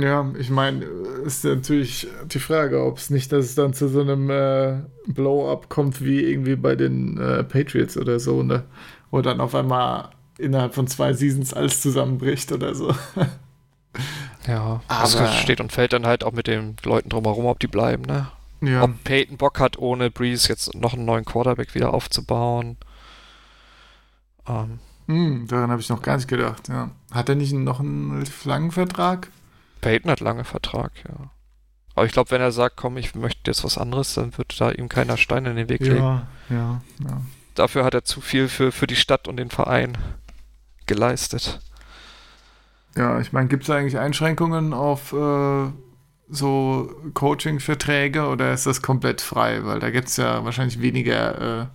Ja, 0.00 0.30
ich 0.38 0.50
meine, 0.50 0.84
ist 0.84 1.44
natürlich 1.44 2.06
die 2.26 2.38
Frage, 2.38 2.82
ob 2.84 2.98
es 2.98 3.10
nicht, 3.10 3.32
dass 3.32 3.44
es 3.46 3.54
dann 3.54 3.74
zu 3.74 3.88
so 3.88 4.00
einem 4.00 4.30
äh, 4.30 4.82
Blow-up 5.08 5.68
kommt 5.68 6.02
wie 6.04 6.20
irgendwie 6.20 6.56
bei 6.56 6.76
den 6.76 7.18
äh, 7.18 7.42
Patriots 7.44 7.96
oder 7.96 8.20
so, 8.20 8.42
ne? 8.42 8.64
Wo 9.10 9.20
dann 9.20 9.40
auf 9.40 9.54
einmal 9.54 10.10
innerhalb 10.38 10.74
von 10.74 10.86
zwei 10.86 11.12
Seasons 11.12 11.52
alles 11.52 11.80
zusammenbricht 11.80 12.52
oder 12.52 12.74
so. 12.74 12.94
Ja, 14.46 14.80
Aber- 14.88 15.02
das 15.18 15.36
steht 15.36 15.60
und 15.60 15.70
fällt 15.70 15.92
dann 15.92 16.06
halt 16.06 16.24
auch 16.24 16.32
mit 16.32 16.46
den 16.46 16.74
Leuten 16.84 17.10
drumherum, 17.10 17.44
ob 17.46 17.58
die 17.60 17.66
bleiben, 17.66 18.02
ne? 18.04 18.28
Ja. 18.62 18.84
Ob 18.84 19.04
Peyton 19.04 19.36
Bock 19.36 19.60
hat, 19.60 19.78
ohne 19.78 20.10
Breeze 20.10 20.48
jetzt 20.48 20.74
noch 20.74 20.94
einen 20.94 21.04
neuen 21.04 21.24
Quarterback 21.26 21.74
wieder 21.74 21.92
aufzubauen. 21.92 22.76
Ähm, 24.48 24.78
Hm, 25.08 25.46
daran 25.48 25.70
habe 25.70 25.80
ich 25.82 25.88
noch 25.88 26.02
gar 26.02 26.16
nicht 26.16 26.28
gedacht, 26.28 26.68
ja. 26.68 26.90
Hat 27.10 27.28
er 27.28 27.34
nicht 27.34 27.52
noch 27.52 27.80
einen 27.80 28.12
relativ 28.12 28.44
langen 28.44 28.70
Vertrag? 28.70 29.28
Peyton 29.80 30.10
hat 30.10 30.20
lange 30.20 30.44
Vertrag, 30.44 30.92
ja. 31.08 31.30
Aber 31.94 32.06
ich 32.06 32.12
glaube, 32.12 32.30
wenn 32.30 32.40
er 32.40 32.52
sagt, 32.52 32.76
komm, 32.76 32.96
ich 32.96 33.14
möchte 33.14 33.50
jetzt 33.50 33.64
was 33.64 33.76
anderes, 33.76 34.14
dann 34.14 34.36
wird 34.38 34.58
da 34.60 34.70
ihm 34.70 34.88
keiner 34.88 35.16
Stein 35.16 35.44
in 35.46 35.56
den 35.56 35.68
Weg 35.68 35.80
legen. 35.80 35.96
ja, 35.96 36.26
ja. 36.48 36.80
Dafür 37.54 37.84
hat 37.84 37.94
er 37.94 38.04
zu 38.04 38.20
viel 38.20 38.48
für, 38.48 38.72
für 38.72 38.86
die 38.86 38.96
Stadt 38.96 39.28
und 39.28 39.36
den 39.36 39.50
Verein 39.50 39.98
geleistet. 40.86 41.60
Ja, 42.96 43.20
ich 43.20 43.32
meine, 43.32 43.48
gibt 43.48 43.64
es 43.64 43.70
eigentlich 43.70 43.98
Einschränkungen 43.98 44.72
auf 44.72 45.12
äh, 45.12 45.66
so 46.28 46.94
Coaching-Verträge 47.14 48.26
oder 48.28 48.52
ist 48.52 48.66
das 48.66 48.82
komplett 48.82 49.20
frei? 49.20 49.64
Weil 49.64 49.80
da 49.80 49.90
gibt 49.90 50.08
es 50.08 50.16
ja 50.16 50.44
wahrscheinlich 50.44 50.80
weniger, 50.80 51.62
äh, 51.62 51.66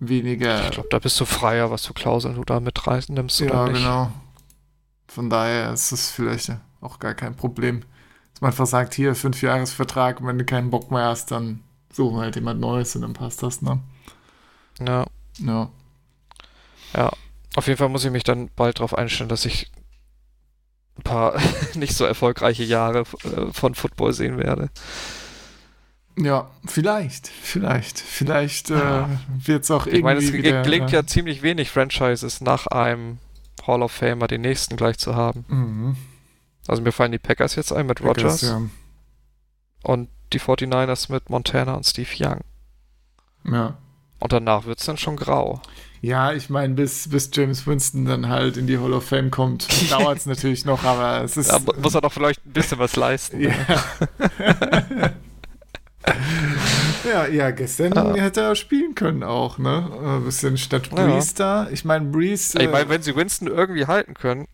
weniger. 0.00 0.64
Ich 0.64 0.70
glaube, 0.72 0.88
da 0.90 0.98
bist 0.98 1.18
du 1.20 1.24
freier, 1.24 1.70
was 1.70 1.86
für 1.86 1.94
Klauseln 1.94 2.34
du 2.34 2.44
da 2.44 2.60
mit 2.60 2.86
reisen 2.86 3.14
nimmst 3.14 3.40
ja, 3.40 3.46
oder 3.46 3.72
nicht. 3.72 3.82
genau. 3.82 4.12
Von 5.10 5.28
daher 5.28 5.72
ist 5.72 5.90
es 5.92 6.10
vielleicht 6.10 6.52
auch 6.80 6.98
gar 6.98 7.14
kein 7.14 7.34
Problem. 7.34 7.82
Dass 8.32 8.40
man 8.40 8.50
einfach 8.52 8.66
sagt, 8.66 8.94
hier, 8.94 9.14
fünf 9.14 9.42
Jahresvertrag, 9.42 10.20
und 10.20 10.26
wenn 10.26 10.38
du 10.38 10.44
keinen 10.44 10.70
Bock 10.70 10.90
mehr 10.90 11.06
hast, 11.06 11.30
dann 11.30 11.60
suchen 11.92 12.16
wir 12.16 12.22
halt 12.22 12.36
jemand 12.36 12.60
Neues 12.60 12.94
und 12.94 13.02
dann 13.02 13.12
passt 13.12 13.42
das, 13.42 13.60
ne? 13.60 13.80
Ja, 14.80 15.06
Ja. 15.38 15.68
ja. 16.94 17.10
Auf 17.56 17.66
jeden 17.66 17.78
Fall 17.78 17.88
muss 17.88 18.04
ich 18.04 18.12
mich 18.12 18.22
dann 18.22 18.48
bald 18.54 18.78
darauf 18.78 18.94
einstellen, 18.96 19.28
dass 19.28 19.44
ich 19.44 19.72
ein 20.96 21.02
paar 21.02 21.34
nicht 21.74 21.94
so 21.94 22.04
erfolgreiche 22.04 22.62
Jahre 22.62 23.00
äh, 23.24 23.52
von 23.52 23.74
Football 23.74 24.12
sehen 24.12 24.38
werde. 24.38 24.70
Ja, 26.16 26.50
vielleicht, 26.66 27.28
vielleicht. 27.28 27.98
Vielleicht 27.98 28.70
äh, 28.70 28.74
Ja. 28.78 29.08
wird 29.44 29.64
es 29.64 29.70
auch 29.70 29.86
irgendwie 29.86 29.98
Ich 29.98 30.04
meine, 30.04 30.20
es 30.20 30.32
wieder, 30.32 30.62
gelingt 30.62 30.92
äh, 30.92 30.96
ja 30.96 31.06
ziemlich 31.06 31.42
wenig 31.42 31.70
Franchises 31.70 32.40
nach 32.40 32.66
einem 32.68 33.18
Hall 33.70 33.82
of 33.82 33.92
Famer 33.92 34.26
den 34.26 34.40
nächsten 34.42 34.76
gleich 34.76 34.98
zu 34.98 35.14
haben. 35.14 35.44
Mhm. 35.48 35.96
Also 36.68 36.82
mir 36.82 36.92
fallen 36.92 37.12
die 37.12 37.18
Packers 37.18 37.54
jetzt 37.54 37.72
ein 37.72 37.86
mit 37.86 38.02
Rogers 38.02 38.42
Ja. 38.42 38.60
und 39.82 40.08
die 40.32 40.40
49ers 40.40 41.10
mit 41.10 41.30
Montana 41.30 41.74
und 41.74 41.84
Steve 41.86 42.10
Young. 42.18 42.40
ja. 43.50 43.76
Und 44.22 44.32
danach 44.34 44.66
wird 44.66 44.78
es 44.78 44.84
dann 44.84 44.98
schon 44.98 45.16
grau. 45.16 45.62
Ja, 46.02 46.32
ich 46.34 46.50
meine, 46.50 46.74
bis, 46.74 47.08
bis 47.08 47.30
James 47.32 47.66
Winston 47.66 48.04
dann 48.04 48.28
halt 48.28 48.58
in 48.58 48.66
die 48.66 48.76
Hall 48.78 48.92
of 48.92 49.04
Fame 49.06 49.30
kommt, 49.30 49.66
dauert 49.90 50.18
es 50.18 50.26
natürlich 50.26 50.66
noch, 50.66 50.84
aber 50.84 51.22
es 51.24 51.38
ist. 51.38 51.50
Mu- 51.66 51.72
muss 51.80 51.94
er 51.94 52.02
doch 52.02 52.12
vielleicht 52.12 52.44
ein 52.44 52.52
bisschen 52.52 52.78
was 52.78 52.96
leisten. 52.96 53.40
Ja. 53.40 53.52
ja, 57.10 57.26
ja, 57.26 57.50
gestern 57.50 57.92
Ja. 57.94 58.14
hätte 58.14 58.40
er 58.40 58.54
spielen 58.56 58.94
können 58.94 59.22
auch, 59.22 59.58
ne? 59.58 59.90
Ein 60.02 60.24
bisschen 60.24 60.56
statt 60.58 60.88
Ja. 60.94 61.06
Breeze 61.06 61.34
da. 61.34 61.68
Ich 61.70 61.84
meine, 61.84 62.06
Breeze. 62.06 62.58
Ich 62.58 62.68
äh, 62.68 62.70
meine, 62.70 62.88
wenn 62.88 63.02
sie 63.02 63.16
Winston 63.16 63.48
irgendwie 63.48 63.86
halten 63.86 64.14
können, 64.14 64.46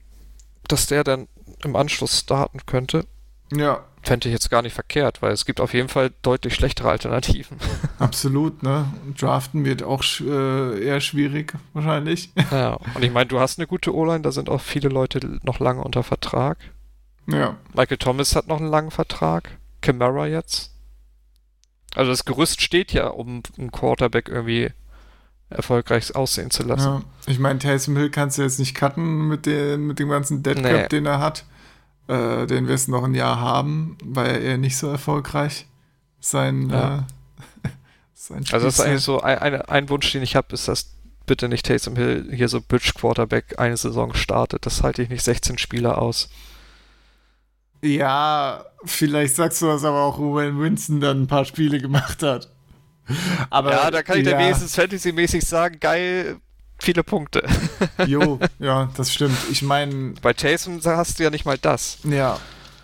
dass 0.69 0.87
der 0.87 1.05
dann 1.05 1.29
im 1.65 1.77
Anschluss 1.77 2.19
starten 2.21 2.61
könnte, 2.67 3.07
ja, 3.53 3.85
fände 4.03 4.29
ich 4.29 4.33
jetzt 4.33 4.51
gar 4.51 4.63
nicht 4.63 4.75
verkehrt, 4.75 5.23
weil 5.23 5.33
es 5.33 5.45
gibt 5.45 5.61
auf 5.61 5.73
jeden 5.75 5.89
Fall 5.89 6.11
deutlich 6.23 6.55
schlechtere 6.55 6.91
Alternativen. 6.91 7.59
absolut, 7.99 8.63
ne? 8.63 8.87
Draften 9.19 9.65
wird 9.65 9.83
auch 9.83 10.03
äh, 10.21 10.85
eher 10.85 11.01
schwierig, 11.01 11.55
wahrscheinlich. 11.73 12.31
ja, 12.51 12.75
und 12.95 13.03
ich 13.03 13.13
meine, 13.13 13.27
du 13.27 13.41
hast 13.41 13.59
eine 13.59 13.67
gute 13.67 13.95
O-Line, 13.95 14.21
da 14.23 14.33
sind 14.33 14.49
auch 14.49 14.61
viele 14.61 14.89
Leute 14.89 15.41
noch 15.43 15.59
lange 15.61 15.83
unter 15.83 16.03
Vertrag. 16.03 16.59
ja. 17.27 17.57
Michael 17.75 17.97
Thomas 17.99 18.35
hat 18.37 18.47
noch 18.49 18.61
einen 18.61 18.71
langen 18.71 18.91
Vertrag. 18.91 19.51
Camara 19.81 20.27
jetzt. 20.27 20.73
Also 21.97 22.11
das 22.13 22.25
Gerüst 22.25 22.61
steht 22.61 22.93
ja, 22.93 23.09
um 23.09 23.43
einen 23.59 23.73
Quarterback 23.73 24.29
irgendwie 24.29 24.71
erfolgreich 25.49 26.15
aussehen 26.15 26.51
zu 26.51 26.63
lassen. 26.65 26.85
Ja, 26.87 27.03
ich 27.27 27.39
meine, 27.39 27.59
Taysom 27.59 27.97
Hill 27.97 28.11
kannst 28.11 28.39
du 28.39 28.43
jetzt 28.43 28.59
nicht 28.59 28.75
cutten 28.75 29.29
mit 29.29 29.47
dem, 29.47 29.87
mit 29.87 29.99
dem 29.99 30.09
ganzen 30.09 30.43
Dead 30.43 30.57
Cap, 30.57 30.65
Nee. 30.65 30.89
den 30.89 31.07
er 31.07 31.21
hat. 31.21 31.45
Äh, 32.09 32.47
den 32.47 32.69
wirst 32.69 32.87
du 32.89 32.93
noch 32.93 33.05
ein 33.05 33.15
Jahr 33.15 33.41
haben, 33.41 33.97
weil 34.05 34.27
er 34.27 34.41
eher 34.41 34.59
nicht 34.59 34.77
so 34.77 34.89
erfolgreich 34.89 35.67
sein, 36.21 36.71
Ja. 36.71 37.07
äh, 37.65 37.69
sein 38.15 38.45
Also 38.53 38.67
das 38.67 38.79
ist 38.79 38.85
eigentlich 38.85 39.03
so 39.03 39.21
ein, 39.21 39.39
ein, 39.39 39.63
ein 39.63 39.89
Wunsch, 39.89 40.11
den 40.13 40.23
ich 40.23 40.37
habe, 40.37 40.53
ist, 40.53 40.69
dass 40.69 40.93
bitte 41.27 41.49
nicht 41.49 41.67
Taysom 41.67 41.97
Hill 41.97 42.29
hier 42.33 42.49
so 42.49 42.61
Bridge 42.61 42.93
Quarterback 42.95 43.59
eine 43.59 43.77
Saison 43.77 44.15
startet. 44.15 44.67
Das 44.67 44.83
halte 44.83 45.03
ich 45.03 45.09
nicht 45.09 45.25
16 45.25 45.59
Spieler 45.59 45.99
aus. 45.99 46.29
Ja, 47.83 48.65
vielleicht 48.85 49.35
sagst 49.37 49.63
du 49.63 49.67
das 49.67 49.85
aber 49.85 50.03
auch, 50.03 50.19
wenn 50.37 50.59
Winston 50.61 51.01
dann 51.01 51.23
ein 51.23 51.27
paar 51.27 51.45
Spiele 51.45 51.79
gemacht 51.81 52.23
hat. 52.23 52.51
Aber, 53.51 53.71
ja, 53.73 53.91
da 53.91 54.03
kann 54.03 54.19
ich 54.19 54.27
ja, 54.27 54.33
dann 54.33 54.41
wenigstens 54.43 54.75
Fantasy-mäßig 54.75 55.45
sagen, 55.45 55.79
geil, 55.79 56.37
viele 56.79 57.05
Punkte. 57.05 57.45
Jo, 58.07 58.39
ja, 58.59 58.91
das 58.97 59.13
stimmt. 59.13 59.37
Ich 59.51 59.63
meine, 59.63 60.15
Bei 60.23 60.33
Taysom 60.33 60.81
hast 60.85 61.19
du 61.19 61.23
ja 61.25 61.31
nicht 61.31 61.45
mal 61.45 61.59
das. 61.59 61.99
ja, 62.05 62.39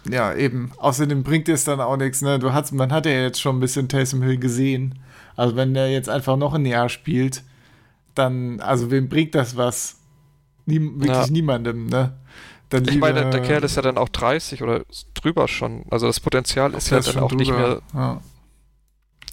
ja, 0.08 0.34
eben. 0.34 0.72
Außerdem 0.78 1.22
bringt 1.22 1.48
es 1.48 1.62
dann 1.62 1.80
auch 1.80 1.96
nichts, 1.96 2.22
ne? 2.22 2.38
Du 2.40 2.52
hast, 2.52 2.72
man 2.72 2.90
hat 2.92 3.06
ja 3.06 3.12
jetzt 3.12 3.40
schon 3.40 3.56
ein 3.56 3.60
bisschen 3.60 3.88
Taysom 3.88 4.20
Hill 4.22 4.36
gesehen. 4.36 4.98
Also 5.36 5.54
wenn 5.54 5.74
der 5.74 5.90
jetzt 5.92 6.08
einfach 6.08 6.36
noch 6.36 6.54
ein 6.54 6.66
Jahr 6.66 6.88
spielt, 6.88 7.42
dann, 8.16 8.60
also 8.60 8.90
wem 8.90 9.08
bringt 9.08 9.34
das 9.36 9.56
was? 9.56 9.96
Nie, 10.66 10.80
wirklich 10.80 11.08
Ja. 11.08 11.26
niemandem, 11.28 11.86
ne? 11.86 12.14
Dann 12.72 12.88
Ich 12.88 12.96
meine, 12.98 13.28
der 13.30 13.42
Kerl 13.42 13.62
ist 13.64 13.76
ja 13.76 13.82
dann 13.82 13.98
auch 13.98 14.08
30 14.08 14.62
oder 14.62 14.82
drüber 15.14 15.46
schon. 15.46 15.84
Also 15.90 16.06
das 16.06 16.20
Potenzial 16.20 16.72
ist 16.74 16.88
ja 16.90 16.98
ist 16.98 17.08
dann 17.14 17.22
auch 17.22 17.32
nicht 17.32 17.50
mehr. 17.50 17.82
Ja. 17.94 18.20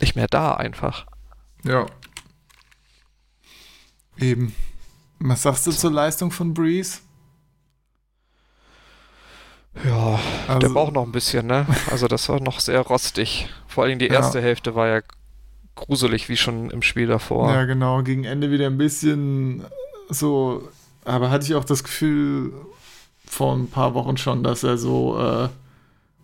nicht 0.02 0.16
mehr 0.16 0.28
da 0.28 0.54
einfach. 0.56 1.06
Ja. 1.64 1.86
Eben. 4.18 4.54
Was 5.20 5.42
sagst 5.44 5.66
du 5.68 5.72
zur 5.72 5.92
Leistung 5.92 6.32
von 6.32 6.54
Breeze? 6.54 7.00
Ja, 9.86 10.20
Also- 10.48 10.60
der 10.60 10.70
braucht 10.70 10.94
noch 10.94 11.04
ein 11.06 11.12
bisschen, 11.12 11.48
ne? 11.48 11.66
Also 11.90 12.08
das 12.08 12.28
war 12.30 12.40
noch 12.42 12.60
sehr 12.60 12.82
rostig. 12.82 13.48
Vor 13.68 13.84
allem 13.86 14.00
die 14.00 14.08
Ja. 14.08 14.14
erste 14.16 14.42
Hälfte 14.42 14.76
war 14.76 14.88
ja 14.88 15.02
gruselig, 15.76 16.28
wie 16.28 16.36
schon 16.38 16.70
im 16.72 16.82
Spiel 16.82 17.08
davor. 17.08 17.54
Ja, 17.54 17.64
genau. 17.66 18.04
Gegen 18.04 18.26
Ende 18.26 18.52
wieder 18.52 18.66
ein 18.68 18.78
bisschen 18.78 19.64
so. 20.10 20.68
Aber 21.06 21.30
hatte 21.30 21.46
ich 21.46 21.56
auch 21.56 21.64
das 21.64 21.84
Gefühl 21.84 22.52
vor 23.30 23.56
ein 23.56 23.68
paar 23.68 23.94
Wochen 23.94 24.18
schon, 24.18 24.44
dass 24.44 24.64
er 24.64 24.78
so, 24.78 25.18
äh, 25.20 25.50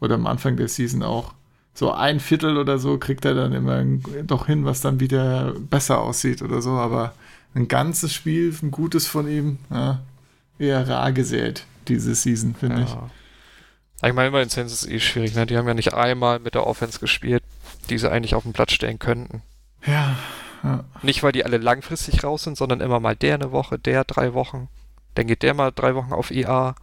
oder 0.02 0.16
am 0.16 0.26
Anfang 0.26 0.58
der 0.58 0.68
Season 0.68 1.04
auch, 1.04 1.34
so 1.74 1.92
ein 1.92 2.20
Viertel 2.20 2.58
oder 2.58 2.80
so 2.80 2.98
kriegt 2.98 3.26
er 3.26 3.36
dann 3.36 3.54
immer 3.54 3.84
doch 4.24 4.48
hin, 4.48 4.66
was 4.66 4.82
dann 4.82 5.00
wieder 5.00 5.54
besser 5.54 6.02
aussieht 6.02 6.42
oder 6.42 6.62
so. 6.62 6.72
Aber 6.72 7.14
ein 7.54 7.68
ganzes 7.68 8.14
Spiel, 8.14 8.56
ein 8.64 8.72
gutes 8.72 9.08
von 9.08 9.28
ihm, 9.28 9.60
ja, 9.70 10.00
eher 10.58 10.88
rar 10.88 11.12
gesät, 11.12 11.66
diese 11.88 12.16
Season, 12.16 12.56
finde 12.56 12.84
ich. 12.84 12.90
Ja. 12.90 13.10
Ich 14.04 14.14
meine, 14.14 14.32
bei 14.32 14.40
den 14.40 14.50
Saints 14.50 14.74
ist 14.74 14.84
es 14.84 14.90
eh 14.90 15.00
schwierig, 15.00 15.36
ne? 15.36 15.46
Die 15.46 15.58
haben 15.58 15.68
ja 15.68 15.74
nicht 15.74 15.94
einmal 15.94 16.40
mit 16.40 16.56
der 16.56 16.66
Offense 16.66 17.00
gespielt, 17.00 17.44
die 17.90 17.98
sie 17.98 18.12
eigentlich 18.12 18.36
auf 18.36 18.44
den 18.44 18.54
Platz 18.54 18.72
stellen 18.72 19.00
könnten. 19.00 19.42
Ja, 19.86 20.16
ja. 20.64 20.84
Nicht, 21.02 21.24
weil 21.24 21.32
die 21.34 21.46
alle 21.46 21.58
langfristig 21.58 22.24
raus 22.24 22.44
sind, 22.44 22.58
sondern 22.58 22.82
immer 22.82 23.00
mal 23.00 23.16
der 23.16 23.36
eine 23.36 23.52
Woche, 23.52 23.78
der 23.78 24.04
drei 24.06 24.34
Wochen. 24.34 24.70
Dann 25.16 25.28
geht 25.28 25.44
der 25.44 25.54
mal 25.54 25.72
drei 25.72 25.96
Wochen 25.96 26.14
auf 26.14 26.32
IA. 26.32 26.76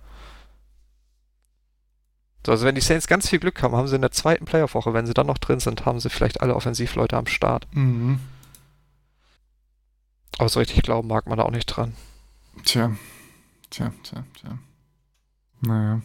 So, 2.45 2.53
also 2.53 2.67
wenn 2.67 2.75
die 2.75 2.81
Saints 2.81 3.07
ganz 3.07 3.29
viel 3.29 3.39
Glück 3.39 3.63
haben, 3.63 3.77
haben 3.77 3.87
sie 3.87 3.95
in 3.95 4.01
der 4.01 4.11
zweiten 4.11 4.45
Playoff-Woche, 4.45 4.93
wenn 4.93 5.07
sie 5.07 5.15
dann 5.15 5.29
noch 5.29 5.39
drin 5.39 5.61
sind, 5.61 5.87
haben 5.87 6.01
sie 6.01 6.11
vielleicht 6.11 6.41
alle 6.41 6.57
Offensivleute 6.57 7.17
am 7.17 7.27
Start. 7.27 7.69
Mhm. 7.73 8.21
Aber 10.39 10.49
so 10.49 10.59
richtig 10.59 10.83
glauben 10.83 11.09
mag 11.09 11.27
man 11.27 11.39
da 11.39 11.45
auch 11.45 11.51
nicht 11.51 11.67
dran. 11.67 11.95
Tja, 12.65 12.93
tja, 13.71 13.93
tja, 14.03 14.25
tja. 14.35 14.59
Naja. 15.61 16.03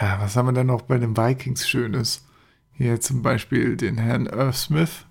Ja, 0.00 0.20
was 0.20 0.36
haben 0.36 0.46
wir 0.46 0.52
denn 0.52 0.68
noch 0.68 0.82
bei 0.82 0.98
den 0.98 1.16
Vikings 1.16 1.68
Schönes? 1.68 2.24
Hier 2.72 3.00
zum 3.00 3.22
Beispiel 3.22 3.76
den 3.76 3.98
Herrn 3.98 4.26
Irv 4.26 4.56
Smith 4.56 5.06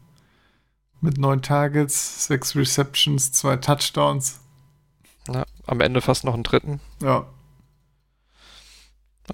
mit 1.01 1.17
neun 1.17 1.41
Targets, 1.41 2.27
sechs 2.27 2.55
Receptions, 2.55 3.31
zwei 3.33 3.57
Touchdowns. 3.57 4.39
Ja, 5.27 5.45
am 5.67 5.81
Ende 5.81 6.01
fast 6.01 6.23
noch 6.23 6.33
einen 6.33 6.43
dritten. 6.43 6.79
Ja, 7.01 7.25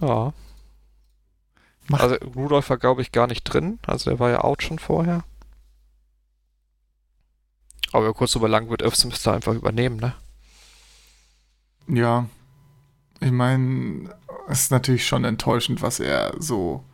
Ja. 0.02 0.34
Macht- 1.88 2.02
Also 2.02 2.16
Rudolph 2.36 2.70
war, 2.70 2.78
glaube 2.78 3.02
ich, 3.02 3.12
gar 3.12 3.28
nicht 3.28 3.44
drin. 3.44 3.80
Also 3.88 4.10
der 4.10 4.20
war 4.20 4.30
ja 4.30 4.42
out 4.44 4.62
schon 4.64 4.80
vorher. 4.80 5.24
Aber 7.92 8.06
über 8.06 8.14
kurz 8.14 8.36
oder 8.36 8.48
lang 8.48 8.70
wird 8.70 8.84
Smith 8.96 9.22
da 9.24 9.34
einfach 9.34 9.54
übernehmen, 9.54 9.98
ne? 9.98 10.14
ja. 11.88 12.28
Ich 13.22 13.32
meine, 13.32 14.16
es 14.48 14.62
ist 14.62 14.72
natürlich 14.72 15.06
schon 15.06 15.26
enttäuschend, 15.26 15.82
was 15.82 16.00
er 16.00 16.34
so 16.40 16.86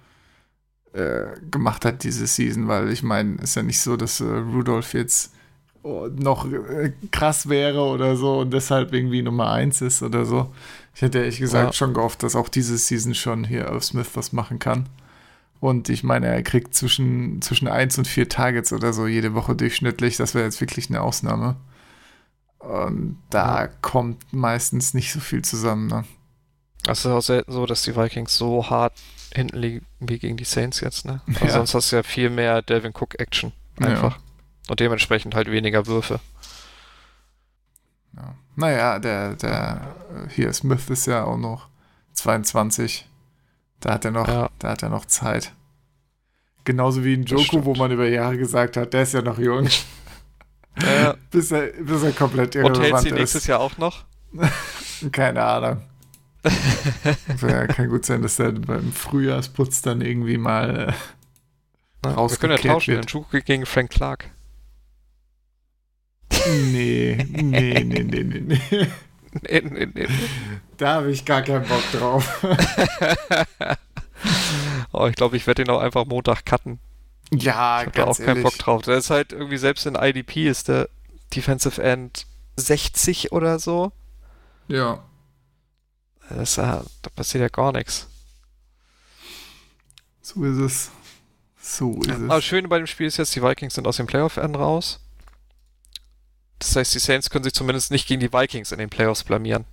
äh, 0.94 1.40
gemacht 1.52 1.86
hat 1.86 2.04
diese 2.04 2.26
Season, 2.26 2.68
weil 2.68 2.90
ich 2.90 3.04
meine, 3.04 3.36
ist 3.36 3.54
ja 3.56 3.62
nicht 3.62 3.80
so, 3.80 3.96
dass 3.96 4.22
äh, 4.22 4.26
Rudolph 4.26 4.94
jetzt 4.94 5.34
noch 5.86 6.46
äh, 6.52 6.92
krass 7.12 7.48
wäre 7.48 7.82
oder 7.82 8.16
so 8.16 8.40
und 8.40 8.52
deshalb 8.52 8.94
irgendwie 8.94 9.22
Nummer 9.22 9.52
eins 9.52 9.82
ist 9.82 10.02
oder 10.02 10.26
so. 10.26 10.52
Ich 10.96 11.02
hätte 11.02 11.20
ehrlich 11.20 11.40
gesagt 11.40 11.66
Ja. 11.68 11.74
schon 11.74 11.94
gehofft, 11.94 12.24
dass 12.24 12.36
auch 12.36 12.50
diese 12.50 12.78
Season 12.78 13.14
schon 13.14 13.44
hier 13.44 13.72
auf 13.72 13.84
Smith 13.84 14.10
was 14.16 14.34
machen 14.34 14.58
kann. 14.60 14.88
Und 15.60 15.90
ich 15.90 16.04
meine, 16.04 16.28
er 16.28 16.42
kriegt 16.44 16.74
zwischen, 16.76 17.42
zwischen 17.42 17.68
1 17.68 17.98
und 17.98 18.08
4 18.08 18.30
Targets 18.30 18.74
oder 18.74 18.94
so 18.94 19.08
jede 19.08 19.34
Woche 19.34 19.56
durchschnittlich. 19.56 20.18
Das 20.18 20.34
wäre 20.36 20.46
jetzt 20.46 20.60
wirklich 20.62 20.90
eine 20.90 21.02
Ausnahme. 21.02 21.56
Und 22.60 23.18
da 23.30 23.68
kommt 23.82 24.32
meistens 24.34 24.94
nicht 24.94 25.12
so 25.14 25.20
viel 25.20 25.44
zusammen. 25.44 25.88
Ne? 25.88 26.04
Es 26.88 27.00
ist 27.00 27.06
auch 27.08 27.22
selten 27.22 27.52
so, 27.52 27.66
dass 27.66 27.84
die 27.84 27.96
Vikings 27.96 28.36
so 28.36 28.70
hart 28.70 28.94
hinten 29.34 29.58
liegen 29.58 29.86
wie 30.00 30.18
gegen 30.20 30.38
die 30.38 30.44
Saints 30.46 30.80
jetzt, 30.82 31.06
ne? 31.06 31.22
Also 31.36 31.46
Ja. 31.46 31.52
sonst 31.54 31.74
hast 31.74 31.92
du 31.92 31.96
ja 31.98 32.04
viel 32.04 32.30
mehr 32.30 32.62
Devin 32.62 32.92
Cook 32.94 33.20
Action 33.20 33.52
Ja. 33.80 34.16
Und 34.68 34.80
dementsprechend 34.80 35.36
halt 35.36 35.50
weniger 35.52 35.86
Würfe. 35.88 36.20
Ja. 38.16 38.36
Naja, 38.56 39.00
der, 39.00 39.36
der 39.36 39.96
äh, 40.28 40.30
hier 40.30 40.54
Smith 40.54 40.90
ist 40.90 41.06
ja 41.06 41.24
auch 41.26 41.38
noch 41.38 41.68
22. 42.14 43.08
Da 43.80 43.94
hat 43.94 44.06
er 44.06 44.12
noch, 44.12 44.28
Ja. 44.28 44.50
da 44.60 44.70
hat 44.70 44.82
er 44.84 44.90
noch 44.90 45.06
Zeit. 45.06 45.54
Genauso 46.64 47.04
wie 47.04 47.14
ein 47.14 47.26
Das 47.26 47.32
Joku, 47.46 47.66
wo 47.66 47.76
man 47.76 47.92
über 47.92 48.08
Jahre 48.08 48.38
gesagt 48.38 48.78
hat, 48.78 48.94
der 48.94 49.04
ist 49.04 49.14
ja 49.14 49.22
noch 49.22 49.38
jung, 49.38 49.68
Ja. 50.82 51.16
bis 51.32 51.52
er, 51.52 51.68
bis 51.74 52.02
er 52.02 52.12
komplett 52.14 52.56
Und 52.56 52.64
hält 52.64 52.76
sie 52.76 52.82
irrelevant 52.82 53.12
nächstes 53.12 53.42
ist. 53.44 53.48
Jahr 53.48 53.60
auch 53.60 53.78
noch? 53.78 54.06
Keine 55.12 55.44
Ahnung. 55.44 55.82
ja, 57.42 57.68
kann 57.68 57.90
gut 57.90 58.06
sein, 58.06 58.22
dass 58.22 58.36
der 58.38 58.52
beim 58.52 58.92
Frühjahrsputz 58.92 59.82
dann 59.82 60.02
irgendwie 60.02 60.38
mal. 60.38 60.94
Ja, 62.06 62.16
wir 62.18 62.38
können 62.38 62.58
ja 62.58 62.74
tauschen. 62.74 62.96
wird. 62.96 63.06
Njoku 63.14 63.40
gegen 63.42 63.66
Frank 63.66 63.90
Clark. 63.92 64.30
Nee, 66.48 67.18
nee, 67.32 67.84
nee, 67.84 68.04
nee, 68.04 68.24
nee, 68.24 68.40
nee. 68.42 68.88
Nee, 69.42 69.62
nee, 69.62 69.88
nee. 69.94 70.08
Da 70.78 70.96
habe 70.96 71.12
ich 71.12 71.26
gar 71.26 71.42
keinen 71.42 71.68
Bock 71.68 71.84
drauf. 71.92 72.46
Oh, 74.92 75.08
ich 75.08 75.16
glaube, 75.16 75.36
ich 75.36 75.46
werde 75.46 75.62
ihn 75.64 75.70
auch 75.70 75.82
einfach 75.82 76.06
Montag 76.06 76.46
cutten. 76.46 76.80
ja, 77.32 77.82
Ich 77.82 77.88
habe 77.88 77.92
da 77.92 78.04
auch 78.04 78.06
ganz 78.08 78.18
keinen 78.20 78.28
ehrlich. 78.38 78.44
Bock 78.44 78.58
drauf. 78.58 78.82
Der 78.84 78.98
ist 78.98 79.10
halt 79.10 79.34
irgendwie, 79.34 79.58
selbst 79.58 79.86
in 79.86 79.96
IDP 79.96 80.48
ist 80.48 80.70
der 80.70 80.88
Defensive 81.36 81.84
End 81.84 82.26
60 82.56 83.34
oder 83.34 83.60
so. 83.60 83.92
Ja. 84.70 85.04
Das 86.30 86.56
da 86.56 86.84
passiert 87.16 87.42
ja 87.42 87.50
gar 87.50 87.74
nichts. 87.74 88.08
So 90.22 90.44
ist 90.46 90.58
es. 90.58 90.92
So 91.62 92.00
ist 92.02 92.10
Aber 92.12 92.38
es. 92.38 92.46
schön 92.46 92.70
bei 92.70 92.78
dem 92.78 92.88
Spiel 92.88 93.08
ist 93.08 93.18
jetzt, 93.18 93.36
die 93.36 93.44
Vikings 93.44 93.74
sind 93.76 93.86
aus 93.88 93.98
dem 93.98 94.08
Playoff-End 94.08 94.56
raus. 94.56 95.05
Das 96.66 96.76
heißt, 96.76 96.96
die 96.96 97.00
Saints 97.00 97.30
können 97.30 97.44
sich 97.44 97.54
zumindest 97.54 97.92
nicht 97.92 98.08
gegen 98.08 98.20
die 98.20 98.34
Vikings 98.34 98.72
in 98.72 98.80
den 98.80 98.90
Playoffs 98.90 99.24
blamieren. 99.24 99.66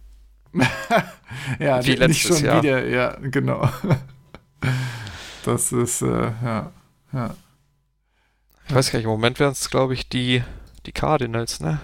ja, 1.58 1.82
Wie 1.84 1.90
nicht 1.90 1.98
letztes 1.98 2.36
schon 2.36 2.44
Jahr. 2.44 2.62
wieder, 2.62 2.86
ja, 2.86 3.16
genau. 3.20 3.68
Das 5.44 5.72
ist, 5.72 6.02
äh, 6.02 6.06
ja, 6.44 6.70
ja. 7.12 7.34
Ich 8.68 8.72
weiß 8.72 8.92
gar 8.92 9.00
nicht, 9.00 9.06
im 9.06 9.10
Moment 9.10 9.40
wären 9.40 9.50
es, 9.50 9.70
glaube 9.70 9.92
ich, 9.92 10.08
die, 10.08 10.44
die 10.86 10.92
Cardinals, 10.92 11.58
ne? 11.58 11.80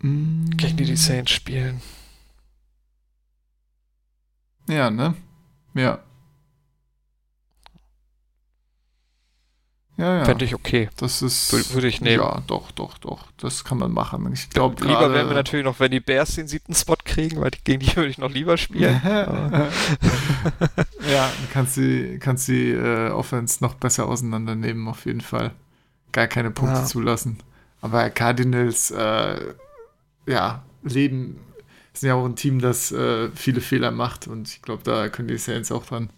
Gegen 0.00 0.76
die 0.76 0.84
die 0.84 0.96
Saints 0.96 1.30
spielen. 1.30 1.80
Ja, 4.68 4.90
ne? 4.90 5.14
Ja. 5.74 6.00
Ja, 9.98 10.18
ja. 10.18 10.24
Fände 10.26 10.44
ich 10.44 10.54
okay. 10.54 10.90
das 10.98 11.22
ist. 11.22 11.54
Wür- 11.54 11.72
würde 11.72 11.86
ich 11.88 12.02
nehmen. 12.02 12.22
Ja, 12.22 12.42
doch, 12.46 12.70
doch, 12.70 12.98
doch. 12.98 13.24
Das 13.38 13.64
kann 13.64 13.78
man 13.78 13.92
machen. 13.92 14.30
Ich 14.32 14.50
glaube, 14.50 14.82
Lieber 14.84 15.10
wären 15.12 15.28
wir 15.28 15.34
natürlich 15.34 15.64
noch, 15.64 15.80
wenn 15.80 15.90
die 15.90 16.00
Bears 16.00 16.34
den 16.34 16.48
siebten 16.48 16.74
Spot 16.74 16.96
kriegen, 17.02 17.40
weil 17.40 17.50
gegen 17.64 17.80
die 17.80 17.96
würde 17.96 18.10
ich 18.10 18.18
noch 18.18 18.30
lieber 18.30 18.56
spielen. 18.58 19.00
Ja, 21.10 21.28
du 21.28 21.52
kannst 21.52 21.76
die, 21.76 22.18
kannst 22.18 22.48
die 22.48 22.70
äh, 22.72 23.10
Offense 23.10 23.62
noch 23.62 23.74
besser 23.74 24.06
auseinandernehmen, 24.08 24.88
auf 24.88 25.06
jeden 25.06 25.20
Fall. 25.20 25.52
Gar 26.12 26.26
keine 26.26 26.50
Punkte 26.50 26.78
Ja. 26.80 26.84
zulassen. 26.84 27.38
Aber 27.80 28.10
Cardinals, 28.10 28.90
äh, 28.90 29.36
ja, 30.26 30.64
leben, 30.82 31.38
sind 31.92 32.08
ja 32.08 32.14
auch 32.16 32.24
ein 32.24 32.34
Team, 32.36 32.60
das 32.60 32.90
äh, 32.92 33.30
viele 33.34 33.60
Fehler 33.60 33.90
macht 33.92 34.26
und 34.26 34.48
ich 34.48 34.62
glaube, 34.62 34.82
da 34.82 35.08
können 35.08 35.28
die 35.28 35.38
Saints 35.38 35.70
auch 35.70 35.86
dran 35.86 36.10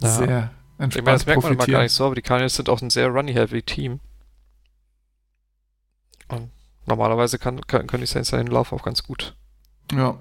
Ja. 0.00 0.50
Sehr 0.80 0.88
Ich 0.88 0.96
entspannt 0.96 1.06
meine, 1.06 1.16
das 1.18 1.26
merkt 1.26 1.42
man 1.42 1.52
immer 1.52 1.66
gar 1.66 1.82
nicht 1.82 1.92
so, 1.92 2.06
aber 2.06 2.14
die 2.14 2.22
Cardinals 2.22 2.54
sind 2.54 2.68
auch 2.68 2.80
ein 2.80 2.90
sehr 2.90 3.08
runny-heavy 3.08 3.62
Team. 3.62 4.00
Und 6.28 6.50
normalerweise 6.86 7.38
kann, 7.38 7.60
kann, 7.66 7.86
können 7.86 8.02
die 8.02 8.06
Saints 8.06 8.30
den 8.30 8.46
Lauf 8.46 8.72
auch 8.72 8.82
ganz 8.82 9.02
gut 9.02 9.34
Ja, 9.92 10.16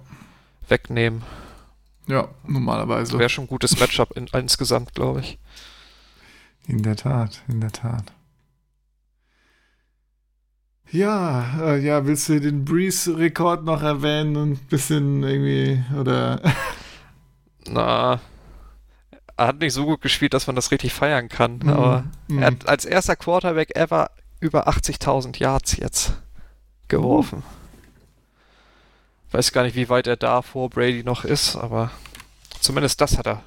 wegnehmen. 0.68 1.24
ja, 2.08 2.30
normalerweise. 2.46 3.18
Wäre 3.18 3.30
schon 3.30 3.46
ein 3.46 3.48
gutes 3.50 3.80
Matchup 3.80 4.16
in, 4.18 4.28
insgesamt, 4.28 4.94
glaube 4.96 5.22
ich. 5.22 5.40
In 6.68 6.84
der 6.84 6.96
Tat, 6.96 7.42
in 7.48 7.62
der 7.62 7.72
Tat. 7.72 8.14
Ja, 10.92 11.60
äh, 11.62 11.80
ja, 11.80 12.06
willst 12.08 12.30
du 12.30 12.40
den 12.42 12.66
Breeze-Rekord 12.66 13.64
noch 13.64 13.84
erwähnen 13.84 14.36
und 14.38 14.52
ein 14.54 14.68
bisschen 14.68 15.22
irgendwie, 15.24 15.84
oder? 15.96 16.42
Na, 17.68 18.20
hat 19.48 19.60
nicht 19.60 19.74
so 19.74 19.86
gut 19.86 20.02
gespielt, 20.02 20.34
dass 20.34 20.48
man 20.48 20.56
das 20.56 20.72
richtig 20.72 20.94
feiern 20.94 21.30
kann. 21.30 21.68
Aber 21.70 22.04
Mhm. 22.28 22.40
er 22.42 22.48
hat 22.48 22.68
als 22.68 22.86
erster 22.86 23.16
Quarterback 23.16 23.76
ever 23.76 24.12
über 24.40 24.68
80.000 24.68 25.40
Yards 25.40 25.78
jetzt 25.78 26.14
geworfen. 26.88 27.44
Weiß 29.32 29.52
gar 29.52 29.64
nicht, 29.64 29.76
wie 29.76 29.90
weit 29.90 30.08
er 30.08 30.18
da 30.18 30.42
vor 30.42 30.70
Brady 30.70 31.04
noch 31.04 31.24
ist, 31.24 31.56
aber 31.56 31.92
zumindest 32.62 33.00
das 33.02 33.18
hat 33.18 33.28
er. 33.28 33.44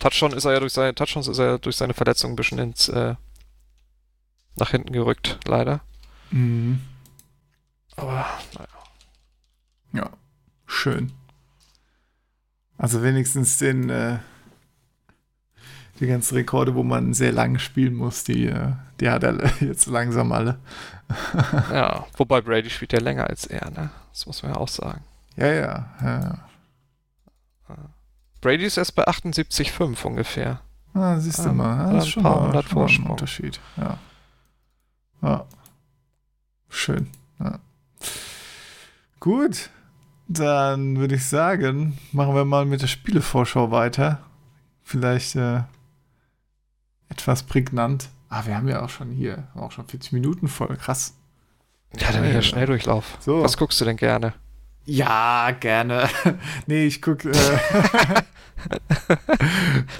Touchdown 0.00 0.32
ist 0.32 0.44
er 0.44 0.52
ja 0.54 0.60
durch 0.60 0.72
seine 0.72 0.94
Touchdowns 0.94 1.28
ist 1.28 1.38
er 1.38 1.46
ja 1.46 1.58
durch 1.58 1.76
seine 1.76 1.94
Verletzung 1.94 2.32
ein 2.32 2.36
bisschen 2.36 2.58
ins 2.58 2.88
äh, 2.88 3.14
nach 4.56 4.70
hinten 4.70 4.92
gerückt, 4.92 5.38
leider. 5.46 5.80
Mhm. 6.30 6.80
Aber 7.96 8.26
naja. 8.54 8.68
Ja, 9.92 10.10
schön. 10.66 11.12
Also 12.78 13.02
wenigstens 13.02 13.58
den, 13.58 13.90
äh, 13.90 14.18
die 16.00 16.06
ganzen 16.06 16.34
Rekorde, 16.34 16.74
wo 16.74 16.82
man 16.82 17.14
sehr 17.14 17.32
lange 17.32 17.58
spielen 17.58 17.94
muss, 17.94 18.24
die, 18.24 18.52
die 19.00 19.10
hat 19.10 19.22
er 19.22 19.38
jetzt 19.60 19.86
langsam 19.86 20.32
alle. 20.32 20.58
ja, 21.72 22.06
wobei 22.16 22.40
Brady 22.40 22.70
spielt 22.70 22.92
ja 22.92 23.00
länger 23.00 23.28
als 23.28 23.46
er, 23.46 23.70
ne? 23.70 23.90
Das 24.10 24.26
muss 24.26 24.42
man 24.42 24.52
ja 24.52 24.58
auch 24.58 24.68
sagen. 24.68 25.02
Ja, 25.36 25.46
ja, 25.46 25.88
ja. 26.02 26.38
ja. 27.68 27.76
Brady 28.40 28.64
ist 28.64 28.78
erst 28.78 28.94
bei 28.94 29.06
78,5 29.06 30.02
ungefähr. 30.04 30.60
Ah, 30.94 31.18
siehst 31.18 31.38
du 31.44 31.50
Ah, 31.50 31.52
mal, 31.52 31.92
das 31.92 32.04
ist 32.04 32.10
schon 32.10 32.22
paar 32.22 32.52
mal, 32.52 32.62
schon 32.62 32.78
mal 32.78 32.88
ein. 32.88 33.10
Unterschied. 33.10 33.60
Ja. 33.76 33.98
ja. 35.22 35.44
Schön. 36.68 37.08
Ja. 37.38 37.58
Gut, 39.20 39.70
dann 40.28 40.98
würde 40.98 41.16
ich 41.16 41.26
sagen, 41.26 41.98
machen 42.12 42.34
wir 42.34 42.44
mal 42.44 42.64
mit 42.64 42.82
der 42.82 42.86
Spielevorschau 42.86 43.70
weiter. 43.70 44.20
Vielleicht 44.82 45.36
äh, 45.36 45.62
etwas 47.10 47.42
prägnant. 47.42 48.08
Ah, 48.30 48.46
wir 48.46 48.56
haben 48.56 48.68
ja 48.68 48.82
auch 48.82 48.88
schon 48.90 49.10
hier, 49.10 49.48
auch 49.54 49.72
schon 49.72 49.86
40 49.86 50.12
Minuten 50.12 50.48
voll. 50.48 50.76
Krass. 50.76 51.14
Ja, 51.98 52.12
dann 52.12 52.22
Ja. 52.24 52.30
wieder 52.30 52.42
Schnelldurchlauf. 52.42 53.18
So. 53.20 53.42
Was 53.42 53.56
guckst 53.56 53.80
du 53.80 53.84
denn 53.84 53.96
gerne? 53.96 54.32
Ja, 54.86 55.50
gerne. 55.58 56.08
nee, 56.66 56.86
ich 56.86 57.02
gucke. 57.02 57.30
Äh, 57.30 57.58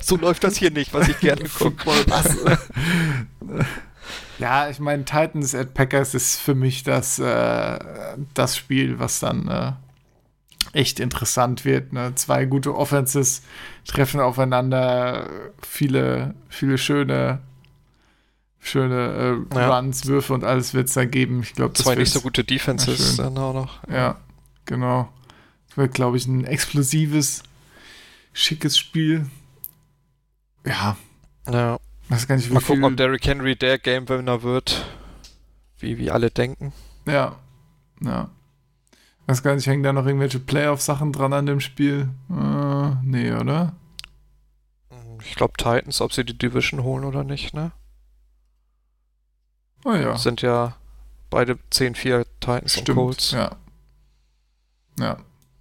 So 0.02 0.16
läuft 0.16 0.44
das 0.44 0.56
hier 0.56 0.70
nicht, 0.70 0.92
was 0.92 1.08
ich 1.08 1.18
gerne 1.18 1.44
gucke. 1.58 1.90
Ja, 4.38 4.68
ich 4.68 4.80
meine, 4.80 5.04
Titans 5.04 5.54
at 5.54 5.72
Packers 5.74 6.14
ist 6.14 6.36
für 6.36 6.54
mich 6.54 6.82
das, 6.82 7.18
äh, 7.18 7.78
das 8.34 8.56
Spiel, 8.56 8.98
was 8.98 9.20
dann 9.20 9.48
äh, 9.48 9.72
echt 10.72 11.00
interessant 11.00 11.64
wird. 11.64 11.92
Ne? 11.92 12.14
Zwei 12.14 12.44
gute 12.44 12.74
Offenses 12.74 13.42
treffen 13.86 14.20
aufeinander, 14.20 15.28
viele, 15.62 16.34
viele 16.48 16.78
schöne, 16.78 17.40
schöne 18.60 19.46
äh, 19.52 19.56
Ja. 19.56 19.76
Runs, 19.78 20.06
Würfe 20.06 20.32
und 20.34 20.44
alles 20.44 20.74
wird 20.74 20.88
es 20.88 20.94
da 20.94 21.04
geben. 21.04 21.42
Ich 21.42 21.54
glaube, 21.54 21.74
das 21.74 21.84
Zwei 21.84 21.94
nicht 21.96 22.12
so 22.12 22.20
gute 22.20 22.44
Defenses 22.44 23.16
dann 23.16 23.36
auch 23.38 23.54
noch. 23.54 23.88
ja, 23.88 24.16
genau. 24.66 25.12
Es 25.68 25.76
wird, 25.76 25.94
glaube 25.94 26.16
ich, 26.16 26.26
ein 26.26 26.44
explosives, 26.44 27.42
schickes 28.32 28.76
Spiel. 28.78 29.26
Ja, 30.66 30.96
Ja. 31.48 31.78
weiß 32.08 32.26
gar 32.28 32.36
nicht, 32.36 32.50
Mal 32.50 32.60
gucken, 32.60 32.84
ob 32.84 32.96
Derrick 32.96 33.26
Henry 33.26 33.56
der 33.56 33.78
Game 33.78 34.08
Winner 34.08 34.42
wird. 34.42 34.84
Wie, 35.78 35.96
wie 35.96 36.10
alle 36.10 36.30
denken. 36.30 36.72
Ja, 37.06 37.36
ja. 38.02 38.28
Weiß 39.30 39.44
gar 39.44 39.54
nicht, 39.54 39.68
hängen 39.68 39.84
da 39.84 39.92
noch 39.92 40.06
irgendwelche 40.06 40.40
Playoff-Sachen 40.40 41.12
dran 41.12 41.32
an 41.32 41.46
dem 41.46 41.60
Spiel? 41.60 42.08
Äh, 42.28 42.90
nee, 43.04 43.30
oder? 43.30 43.74
Ich 45.24 45.36
glaube 45.36 45.52
Titans, 45.56 46.00
ob 46.00 46.12
sie 46.12 46.24
die 46.24 46.36
Division 46.36 46.82
holen 46.82 47.04
oder 47.04 47.22
nicht, 47.22 47.54
ne? 47.54 47.70
Oh 49.84 49.92
ja, 49.92 50.16
Sind 50.16 50.42
ja 50.42 50.74
beide 51.30 51.60
10-4 51.72 52.26
Titans 52.40 52.76
und 52.76 52.82
stimmt. 52.82 52.98
Colts. 52.98 53.30
Ja. 53.30 53.52
Ja. 54.98 55.18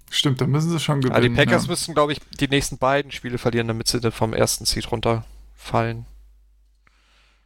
Stimmt, 0.10 0.42
da 0.42 0.48
müssen 0.48 0.72
sie 0.72 0.80
schon 0.80 1.02
gewinnen. 1.02 1.16
Aber 1.16 1.30
die 1.30 1.36
Packers 1.36 1.66
ja. 1.66 1.70
müssen, 1.70 1.94
glaube 1.94 2.14
ich, 2.14 2.20
die 2.40 2.48
nächsten 2.48 2.80
beiden 2.80 3.12
Spiele 3.12 3.38
verlieren, 3.38 3.68
damit 3.68 3.88
sie 3.88 4.00
dann 4.00 4.12
vom 4.12 4.34
ersten 4.34 4.66
Seed 4.66 4.92
runterfallen. 4.92 6.08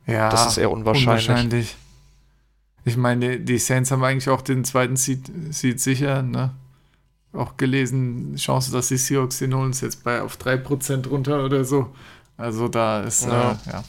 ja, 0.06 0.30
das 0.30 0.48
ist 0.48 0.58
eher 0.58 0.72
unwahrscheinlich. 0.72 1.28
unwahrscheinlich. 1.28 1.76
Ich 2.86 2.98
meine, 2.98 3.40
die 3.40 3.58
Saints 3.60 3.92
haben 3.92 4.04
eigentlich 4.04 4.30
auch 4.30 4.42
den 4.42 4.66
zweiten 4.66 4.98
Seed, 4.98 5.32
Seed 5.52 5.80
sicher, 5.80 6.22
ne? 6.22 6.54
Auch 7.32 7.58
gelesen, 7.58 8.36
Chance, 8.36 8.72
dass 8.72 8.90
die 8.90 8.98
Seahawks 8.98 9.40
den 9.40 9.54
holen, 9.56 9.72
ist 9.72 9.82
jetzt 9.82 10.04
bei 10.04 10.22
auf 10.22 10.36
3% 10.38 11.08
runter 11.10 11.44
oder 11.46 11.64
so. 11.66 11.94
Also 12.38 12.68
da 12.68 13.02
ist, 13.02 13.24
Ja. 13.26 13.52
Äh, 13.54 13.56
ja. 13.72 13.84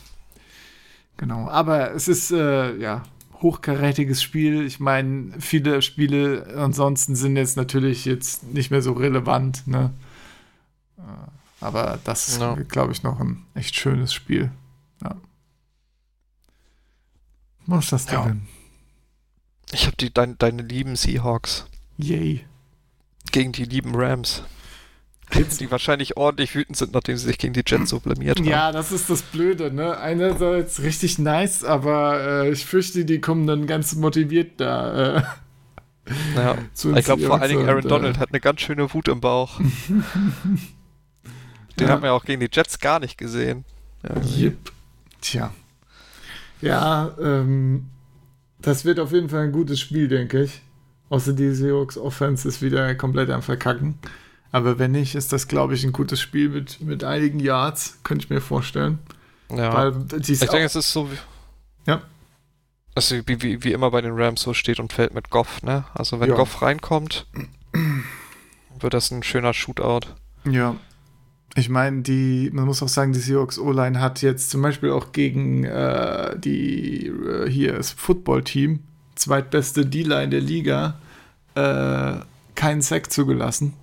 Genau. 1.17 1.49
Aber 1.49 1.93
es 1.93 2.09
ist, 2.09 2.31
äh, 2.31 2.77
ja, 2.77 3.03
hochkarätiges 3.43 4.23
Spiel. 4.23 4.65
Ich 4.65 4.81
meine, 4.81 5.33
viele 5.41 5.83
Spiele 5.83 6.55
ansonsten 6.57 7.17
sind 7.17 7.37
jetzt 7.37 7.57
natürlich 7.57 8.05
jetzt 8.07 8.45
nicht 8.55 8.71
mehr 8.71 8.81
so 8.83 8.93
relevant, 8.93 9.67
ne? 9.67 9.93
Äh, 10.99 11.03
Aber 11.61 11.99
das 12.05 12.29
ist, 12.29 12.41
Ja. 12.41 12.55
glaube 12.55 12.93
ich, 12.93 13.03
noch 13.03 13.21
ein 13.21 13.45
echt 13.55 13.75
schönes 13.77 14.13
Spiel. 14.15 14.51
Ja. 15.03 15.17
Ist 17.79 17.93
das 17.93 18.07
Ja. 18.11 18.37
Ich 19.73 19.87
habe 19.87 19.97
die 19.97 20.13
dein, 20.13 20.37
deine 20.39 20.63
lieben 20.63 20.97
Seahawks 20.97 21.67
Yay. 21.99 22.45
gegen 23.33 23.53
die 23.53 23.65
lieben 23.65 23.95
Rams. 23.95 24.43
Die 25.59 25.71
wahrscheinlich 25.71 26.17
ordentlich 26.19 26.55
wütend 26.55 26.77
sind, 26.77 26.93
nachdem 26.93 27.17
sie 27.17 27.25
sich 27.27 27.39
gegen 27.39 27.55
die 27.55 27.63
Jets 27.67 27.91
so 27.91 27.99
blamiert 27.99 28.39
haben. 28.39 28.47
Ja, 28.47 28.71
das 28.71 28.93
ist 28.93 29.09
das 29.11 29.23
Blöde, 29.23 29.73
ne? 29.73 29.99
Einerseits 29.99 30.83
richtig 30.83 31.19
nice, 31.19 31.65
aber 31.65 32.45
äh, 32.45 32.51
ich 32.51 32.67
fürchte, 32.67 33.05
die 33.07 33.21
kommen 33.21 33.47
dann 33.47 33.67
ganz 33.67 33.95
motiviert 33.97 34.61
da. 34.61 35.17
Äh, 35.17 35.23
Ja. 36.37 36.59
zu 36.75 36.91
uns 36.91 36.99
Ich 36.99 37.05
glaube 37.07 37.23
vor 37.23 37.41
allen 37.41 37.49
Dingen 37.51 37.63
und, 37.63 37.69
Aaron 37.71 37.85
äh, 37.85 37.89
Donald 37.89 38.19
hat 38.19 38.29
eine 38.29 38.39
ganz 38.41 38.61
schöne 38.61 38.93
Wut 38.93 39.09
im 39.09 39.21
Bauch. 39.21 39.59
Den 41.81 41.89
Ja. 41.89 41.89
haben 41.89 42.03
wir 42.03 42.09
ja 42.09 42.13
auch 42.13 42.25
gegen 42.27 42.41
die 42.41 42.51
Jets 42.53 42.79
gar 42.79 43.01
nicht 43.01 43.17
gesehen. 43.19 43.65
Ja, 44.03 44.15
Yep. 44.39 44.73
Tja. 45.23 45.53
Ja, 46.61 47.13
ähm, 47.21 47.87
das 48.65 48.85
wird 48.85 48.99
auf 49.01 49.13
jeden 49.13 49.29
Fall 49.29 49.43
ein 49.45 49.53
gutes 49.53 49.81
Spiel, 49.81 50.09
denke 50.09 50.43
ich. 50.45 50.63
Außer 51.11 51.33
die 51.33 51.55
Seahawks 51.55 51.97
Offense 51.99 52.49
ist 52.49 52.63
wieder 52.63 52.95
komplett 52.95 53.31
am 53.31 53.43
Verkacken. 53.43 53.99
Aber 54.53 54.79
wenn 54.79 54.93
nicht, 54.93 55.15
ist 55.15 55.33
das, 55.33 55.49
glaube 55.49 55.75
ich, 55.75 55.85
ein 55.85 55.93
gutes 55.93 56.21
Spiel 56.21 56.49
mit, 56.49 56.81
mit 56.81 57.05
einigen 57.05 57.41
Yards, 57.41 57.99
könnte 58.05 58.25
ich 58.25 58.31
mir 58.31 58.41
vorstellen. 58.41 58.99
ja. 59.51 59.93
Ich 60.17 60.39
denke, 60.41 60.59
es 60.65 60.77
ist 60.77 60.93
so 60.93 61.11
wie. 61.11 61.17
Ja. 61.87 62.03
Also 62.95 63.17
wie, 63.27 63.43
wie, 63.43 63.65
wie 63.65 63.73
immer 63.73 63.91
bei 63.91 64.01
den 64.01 64.13
Rams 64.15 64.41
so 64.43 64.55
steht 64.55 64.79
und 64.79 64.93
fällt 64.93 65.13
mit 65.15 65.29
Goff, 65.31 65.63
ne? 65.63 65.85
Also 65.95 66.21
wenn 66.21 66.31
Ja. 66.31 66.37
Goff 66.37 66.63
reinkommt, 66.63 67.27
wird 68.81 68.95
das 68.95 69.11
ein 69.11 69.23
schöner 69.25 69.53
Shootout. 69.53 70.07
Ja. 70.49 70.77
Ich 71.57 71.69
meine, 71.69 72.03
die, 72.03 72.51
man 72.53 72.65
muss 72.65 72.83
auch 72.83 72.89
sagen, 72.89 73.13
die 73.13 73.21
Seahawks 73.21 73.59
O-Line 73.59 74.01
hat 74.01 74.23
jetzt 74.23 74.51
zum 74.51 74.61
Beispiel 74.61 74.91
auch 74.91 75.13
gegen 75.13 75.65
äh, 75.65 76.37
die 76.39 77.07
äh, 77.07 77.49
hier 77.49 77.75
das 77.75 77.93
Football-Team, 77.93 78.81
zweitbeste 79.15 79.87
D-Line 79.87 80.31
der 80.31 80.41
Liga, 80.41 80.99
äh, 81.55 82.17
keinen 82.57 82.83
Sack 82.83 83.13
zugelassen. 83.13 83.75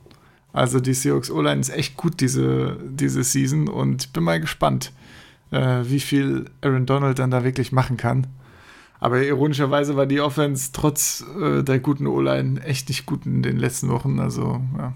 Also 0.52 0.82
die 0.82 0.94
Seahawks 0.94 1.32
O-Line 1.32 1.62
ist 1.62 1.70
echt 1.70 1.96
gut 1.96 2.20
diese, 2.20 2.78
diese 2.84 3.24
Season 3.24 3.70
und 3.70 4.12
bin 4.12 4.24
mal 4.24 4.42
gespannt, 4.42 4.92
äh, 5.52 5.84
wie 5.84 6.02
viel 6.02 6.46
Aaron 6.62 6.86
Donald 6.86 7.20
dann 7.20 7.32
da 7.32 7.46
wirklich 7.46 7.72
machen 7.72 7.96
kann. 7.96 8.28
Aber 9.00 9.24
ironischerweise 9.24 9.96
war 9.96 10.06
die 10.06 10.20
Offense 10.20 10.72
trotz 10.74 11.26
äh, 11.42 11.64
der 11.64 11.80
guten 11.80 12.06
O-Line 12.06 12.62
echt 12.64 12.90
nicht 12.90 13.06
gut 13.06 13.26
in 13.26 13.42
den 13.42 13.58
letzten 13.58 13.90
Wochen. 13.90 14.20
Also, 14.20 14.62
ja. 14.78 14.94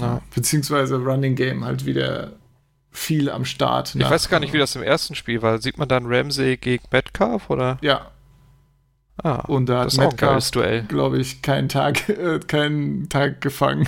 Ja. 0.00 0.20
Beziehungsweise 0.34 0.96
Running 0.96 1.34
Game 1.34 1.64
halt 1.64 1.84
wieder 1.86 2.32
viel 2.90 3.30
am 3.30 3.44
Start. 3.44 3.94
Ich 3.94 4.08
weiß 4.08 4.28
gar 4.28 4.40
nicht, 4.40 4.52
wie 4.52 4.58
das 4.58 4.76
im 4.76 4.82
ersten 4.82 5.14
Spiel 5.14 5.40
war. 5.42 5.58
Sieht 5.60 5.78
man 5.78 5.88
dann 5.88 6.04
Ramsey 6.06 6.56
gegen 6.56 6.84
Metcalf 6.90 7.48
oder? 7.50 7.78
Ja, 7.80 8.10
Ah, 9.22 9.40
und 9.46 9.66
da 9.68 9.80
hat 9.84 9.96
Metcalf, 9.98 10.50
glaube 10.88 11.18
ich, 11.18 11.42
keinen 11.42 11.68
Tag, 11.68 12.08
äh, 12.08 12.40
keinen 12.40 13.08
Tag 13.08 13.40
gefangen. 13.40 13.86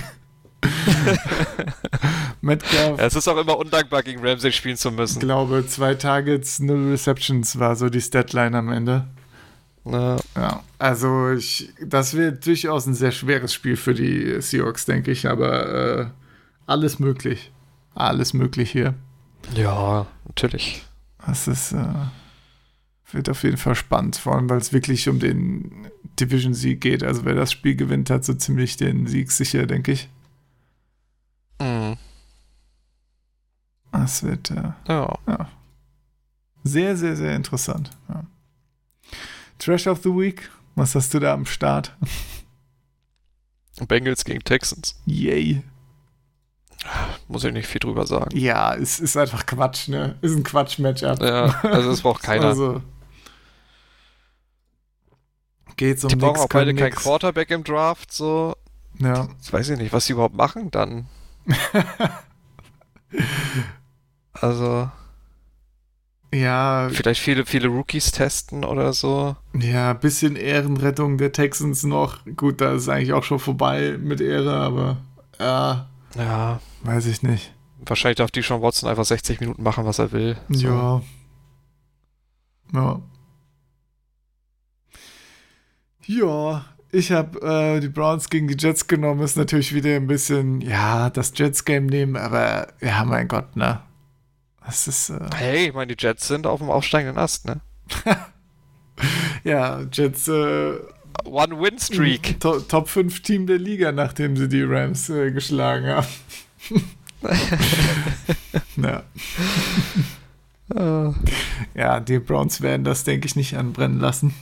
Metcalf, 2.41 2.99
Ja, 2.99 3.05
es 3.05 3.15
ist 3.15 3.27
auch 3.27 3.37
immer 3.37 3.57
undankbar, 3.57 4.03
gegen 4.03 4.25
Ramsey 4.25 4.51
spielen 4.51 4.77
zu 4.77 4.89
ich 4.89 4.95
müssen. 4.95 5.19
glaube, 5.19 5.65
zwei 5.67 5.95
Targets, 5.95 6.59
null 6.59 6.89
Receptions 6.91 7.59
war 7.59 7.75
so 7.75 7.89
die 7.89 8.01
Statline 8.01 8.57
am 8.57 8.71
Ende. 8.71 9.07
Na, 9.85 10.17
Ja, 10.35 10.63
also 10.79 11.31
ich, 11.31 11.71
das 11.79 12.15
wird 12.15 12.45
durchaus 12.45 12.87
ein 12.87 12.95
sehr 12.95 13.11
schweres 13.11 13.53
Spiel 13.53 13.77
für 13.77 13.93
die 13.93 14.41
Seahawks, 14.41 14.85
denke 14.85 15.11
ich, 15.11 15.27
aber 15.29 15.99
äh, 15.99 16.05
alles 16.65 16.97
möglich. 16.99 17.51
Alles 17.93 18.33
möglich 18.33 18.71
hier. 18.71 18.95
ja, 19.55 20.05
natürlich. 20.27 20.83
Das 21.25 21.47
ist, 21.47 21.71
äh, 21.71 21.85
wird 23.11 23.29
auf 23.29 23.43
jeden 23.43 23.57
Fall 23.57 23.75
spannend, 23.75 24.15
vor 24.17 24.35
allem 24.35 24.49
weil 24.49 24.57
es 24.57 24.73
wirklich 24.73 25.07
um 25.07 25.19
den 25.19 25.87
Division-Sieg 26.19 26.81
geht. 26.81 27.03
Also 27.03 27.23
wer 27.25 27.35
das 27.35 27.51
Spiel 27.51 27.75
gewinnt, 27.75 28.09
hat 28.09 28.25
so 28.25 28.33
ziemlich 28.33 28.77
den 28.77 29.05
Sieg 29.07 29.31
sicher, 29.31 29.65
denke 29.65 29.91
ich. 29.93 30.09
Mhm. 31.61 31.95
Das 33.91 34.23
wird 34.23 34.51
äh, 34.51 34.71
Ja. 34.89 35.17
sehr, 36.63 36.97
sehr, 36.97 37.15
sehr 37.15 37.35
interessant. 37.35 37.91
Ja. 38.09 38.23
Trash 39.59 39.87
of 39.87 40.01
the 40.03 40.09
Week, 40.09 40.49
was 40.75 40.95
hast 40.95 41.13
du 41.13 41.19
da 41.19 41.33
am 41.33 41.45
Start? 41.45 41.95
Bengals 43.87 44.23
gegen 44.23 44.43
Texans. 44.43 44.95
Yay. 45.05 45.63
Muss 47.27 47.43
ich 47.43 47.51
nicht 47.51 47.67
viel 47.67 47.79
drüber 47.79 48.05
sagen. 48.05 48.37
Ja, 48.37 48.75
es 48.75 48.99
ist 48.99 49.17
einfach 49.17 49.45
Quatsch, 49.45 49.87
ne? 49.87 50.17
Ist 50.21 50.35
ein 50.35 50.43
Quatsch-Matchup. 50.43 51.21
Ja, 51.21 51.59
also 51.63 51.89
das 51.89 52.01
braucht 52.01 52.21
keiner. 52.23 52.45
Also, 52.45 52.81
geht's 55.77 56.03
um 56.03 56.09
die 56.09 56.15
brauchen 56.15 56.39
auch 56.39 56.47
beide 56.47 56.73
nix. 56.73 56.97
Quarterback 56.97 57.49
im 57.49 57.63
Draft, 57.63 58.13
so. 58.13 58.55
Ja. 58.99 59.27
Jetzt 59.37 59.51
weiß 59.51 59.69
ich 59.69 59.79
nicht, 59.79 59.91
was 59.93 60.05
sie 60.05 60.13
überhaupt 60.13 60.35
machen 60.35 60.71
dann. 60.71 61.07
Also, 64.33 64.91
ja, 66.33 66.89
vielleicht 66.91 67.21
viele, 67.21 67.45
viele 67.45 67.67
Rookies 67.69 68.11
testen 68.11 68.63
oder 68.65 68.91
so. 68.93 69.35
ja, 69.57 69.93
bisschen 69.93 70.35
Ehrenrettung 70.35 71.17
der 71.17 71.31
Texans 71.31 71.83
noch. 71.83 72.19
Gut, 72.35 72.59
da 72.61 72.73
ist 72.73 72.89
eigentlich 72.89 73.13
auch 73.13 73.23
schon 73.23 73.39
vorbei 73.39 73.97
mit 73.99 74.19
Ehre, 74.21 74.53
aber 74.55 74.97
ja, 75.39 75.87
Ja, 76.15 76.59
weiß 76.83 77.05
ich 77.07 77.23
nicht. 77.23 77.53
wahrscheinlich 77.85 78.17
darf 78.17 78.31
die 78.31 78.43
schon 78.43 78.61
Watson 78.61 78.89
einfach 78.89 79.05
60 79.05 79.39
Minuten 79.39 79.63
machen, 79.63 79.85
was 79.85 79.99
er 79.99 80.11
will. 80.11 80.37
So. 80.49 80.67
Ja. 80.67 81.01
Ja. 82.73 83.01
Ja, 86.07 86.65
ich 86.91 87.11
habe 87.11 87.41
äh, 87.41 87.79
die 87.79 87.89
Browns 87.89 88.29
gegen 88.29 88.47
die 88.47 88.55
Jets 88.57 88.87
genommen. 88.87 89.21
Ist 89.21 89.37
natürlich 89.37 89.73
wieder 89.73 89.95
ein 89.95 90.07
bisschen, 90.07 90.61
ja, 90.61 91.09
das 91.09 91.31
Jets-Game 91.35 91.87
nehmen, 91.87 92.15
aber 92.15 92.67
ja, 92.81 93.03
mein 93.05 93.27
Gott, 93.27 93.55
ne? 93.55 93.81
Das 94.65 94.87
ist, 94.87 95.09
äh, 95.09 95.19
Hey, 95.35 95.67
ich 95.67 95.73
meine, 95.73 95.95
die 95.95 96.03
Jets 96.03 96.27
sind 96.27 96.47
auf 96.47 96.59
dem 96.59 96.69
aufsteigenden 96.69 97.17
Ast, 97.17 97.45
ne? 97.45 97.61
ja, 99.43 99.81
Jets 99.91 100.27
äh, 100.27 100.73
One-Win-Streak. 101.25 102.39
to 102.39 102.59
Top 102.61 102.89
5 102.89 103.21
Team 103.21 103.47
der 103.47 103.57
Liga, 103.57 103.91
nachdem 103.91 104.35
sie 104.35 104.49
die 104.49 104.63
Rams 104.63 105.09
äh, 105.09 105.31
geschlagen 105.31 105.87
haben. 105.87 106.07
ja. 108.77 109.03
Äh, 110.75 111.13
ja, 111.75 111.99
die 111.99 112.19
Browns 112.19 112.61
werden 112.61 112.83
das, 112.83 113.03
denke 113.03 113.27
ich, 113.27 113.35
nicht 113.35 113.55
anbrennen 113.57 113.99
lassen. 113.99 114.33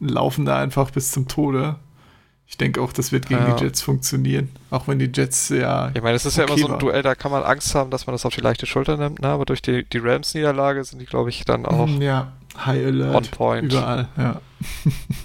Laufen 0.00 0.44
da 0.44 0.58
einfach 0.58 0.90
bis 0.90 1.12
zum 1.12 1.28
Tode. 1.28 1.76
Ich 2.50 2.56
denke 2.56 2.80
auch, 2.80 2.92
das 2.94 3.12
wird 3.12 3.26
gegen 3.28 3.40
Ja. 3.40 3.54
die 3.56 3.64
Jets 3.64 3.82
funktionieren. 3.82 4.48
Auch 4.70 4.88
wenn 4.88 4.98
die 4.98 5.10
Jets 5.14 5.50
ja. 5.50 5.90
ich 5.94 6.00
meine, 6.02 6.16
es 6.16 6.24
ist 6.24 6.38
ja 6.38 6.44
Okay, 6.44 6.54
immer 6.60 6.68
so 6.68 6.72
ein. 6.74 6.78
Duell, 6.78 7.02
da 7.02 7.14
kann 7.14 7.30
man 7.30 7.42
Angst 7.42 7.74
haben, 7.74 7.90
dass 7.90 8.06
man 8.06 8.14
das 8.14 8.24
auf 8.24 8.34
die 8.34 8.40
leichte 8.40 8.64
Schulter 8.66 8.96
nimmt, 8.96 9.20
ne? 9.20 9.28
aber 9.28 9.44
durch 9.44 9.60
die, 9.60 9.84
die 9.84 9.98
Rams-Niederlage 9.98 10.82
sind 10.84 10.98
die, 10.98 11.04
glaube 11.04 11.28
ich, 11.28 11.44
dann 11.44 11.66
auch 11.66 11.86
Mm, 11.86 12.00
Ja, 12.00 12.32
High 12.64 12.86
Alert. 12.86 13.14
on 13.14 13.24
point. 13.30 13.72
Überall, 13.72 14.08
ja. 14.16 14.40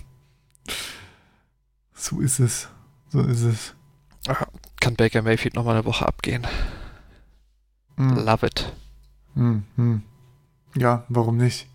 so 1.94 2.20
ist 2.20 2.40
es. 2.40 2.68
So 3.10 3.22
ist 3.22 3.44
es. 3.44 3.74
Kann 4.80 4.96
Baker 4.96 5.22
Mayfield 5.22 5.56
nochmal 5.56 5.76
eine 5.76 5.86
Woche 5.86 6.06
abgehen. 6.06 6.46
Mm. 7.96 8.16
Love 8.18 8.46
it. 8.48 8.74
Hm, 9.36 9.64
hm. 9.78 10.02
Ja, 10.76 11.06
warum 11.10 11.38
nicht? 11.38 11.68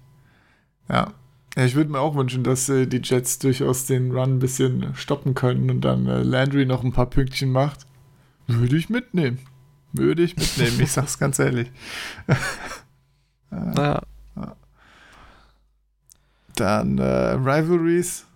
Ja. 0.89 1.13
Ja 1.59 1.65
ich 1.65 1.75
würde 1.75 1.91
mir 1.91 2.01
auch 2.01 2.15
wünschen, 2.15 2.45
dass 2.45 2.69
äh, 2.69 2.87
die 2.87 3.01
Jets 3.03 3.39
durchaus 3.41 3.87
den 3.87 4.13
Run 4.13 4.37
ein 4.37 4.39
bisschen 4.39 4.95
stoppen 4.95 5.35
können 5.35 5.71
und 5.71 5.81
dann 5.83 6.07
äh, 6.07 6.23
Landry 6.23 6.65
noch 6.65 6.85
ein 6.85 6.93
paar 6.93 7.11
Pünktchen 7.11 7.51
macht. 7.53 7.81
Würde 8.47 8.77
ich 8.77 8.89
mitnehmen. 8.89 9.41
Würde 9.93 10.23
ich 10.23 10.37
mitnehmen, 10.37 10.81
ich 10.81 10.93
sag's 10.93 11.19
ganz 11.19 11.39
ehrlich. 11.39 11.71
Ja, 13.51 14.03
Dann 16.55 16.99
äh, 16.99 17.03
Rivalries. 17.03 18.27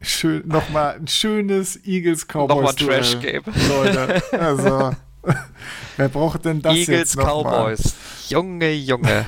Schön, 0.00 0.46
nochmal 0.46 0.94
ein 0.94 1.08
schönes 1.08 1.84
Eagles 1.84 2.26
Cowboys. 2.28 2.48
nochmal 2.48 2.70
ein 2.70 2.76
Trash-Game. 2.76 3.42
Leute, 3.68 4.22
also. 4.38 4.94
wer 5.96 6.08
braucht 6.08 6.44
denn 6.44 6.62
das 6.62 6.76
Eagles 6.76 6.98
jetzt 6.98 7.16
mal? 7.16 7.24
Cowboys. 7.24 7.94
Junge, 8.28 8.72
Junge. 8.74 9.26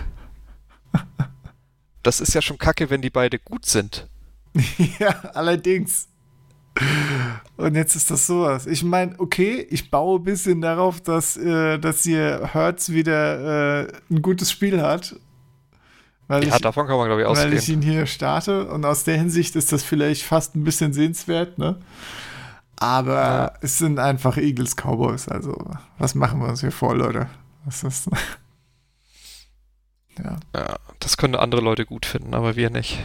Das 2.03 2.21
ist 2.21 2.35
ja 2.35 2.41
schon 2.43 2.59
kacke, 2.59 2.91
wenn 2.91 3.03
die 3.03 3.11
beide 3.11 3.39
gut 3.39 3.67
sind. 3.67 4.09
Ja, 4.99 5.11
allerdings. 5.35 6.09
Und 7.57 7.75
jetzt 7.75 7.97
ist 7.97 8.11
das 8.11 8.27
sowas. 8.27 8.67
Ich 8.67 8.83
meine, 8.85 9.15
okay, 9.19 9.67
ich 9.71 9.91
baue 9.91 10.21
ein 10.21 10.25
bisschen 10.25 10.61
darauf, 10.61 11.01
dass, 11.01 11.37
äh, 11.37 11.79
dass 11.79 12.03
hier 12.05 12.51
Hertz 12.53 12.91
wieder 12.91 13.87
äh, 13.89 13.93
ein 14.11 14.23
gutes 14.23 14.51
Spiel 14.53 14.81
hat. 14.81 15.17
Weil, 16.29 16.45
Ja, 16.47 16.55
ich, 16.57 16.61
davon 16.63 16.87
kann 16.87 16.97
man, 16.97 17.07
glaube 17.09 17.23
ich, 17.23 17.29
weil 17.29 17.53
ich 17.53 17.61
ausgehen. 17.61 17.83
ihn 17.83 17.89
hier 17.91 18.07
starte. 18.07 18.69
Und 18.69 18.85
aus 18.85 19.05
der 19.05 19.17
Hinsicht 19.17 19.57
ist 19.57 19.73
das 19.73 19.83
vielleicht 19.83 20.23
fast 20.23 20.55
ein 20.55 20.63
bisschen 20.65 20.93
sehenswert, 20.93 21.59
ne? 21.59 21.79
Aber 22.77 23.15
Ja. 23.15 23.53
es 23.61 23.79
sind 23.79 23.99
einfach 23.99 24.37
Eagles 24.37 24.77
Cowboys. 24.77 25.29
Also, 25.29 25.57
was 25.99 26.15
machen 26.15 26.41
wir 26.41 26.49
uns 26.49 26.61
hier 26.61 26.71
vor, 26.73 26.95
Leute? 26.95 27.29
Was 27.65 27.83
ist 27.83 28.07
das? 28.07 28.19
Ja, 30.23 30.39
Ja, 30.55 30.77
das 31.01 31.17
können 31.17 31.35
andere 31.35 31.61
Leute 31.61 31.87
gut 31.87 32.07
finden, 32.07 32.35
aber 32.35 32.57
wir 32.57 32.71
nicht. 32.71 32.99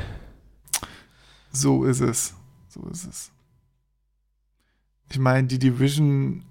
so 1.51 1.83
ist 1.85 1.99
es. 1.99 2.33
So 2.69 2.81
ist 2.91 3.05
es. 3.05 3.31
Ich 5.11 5.19
meine, 5.19 5.47
die 5.47 5.59
Division 5.59 6.43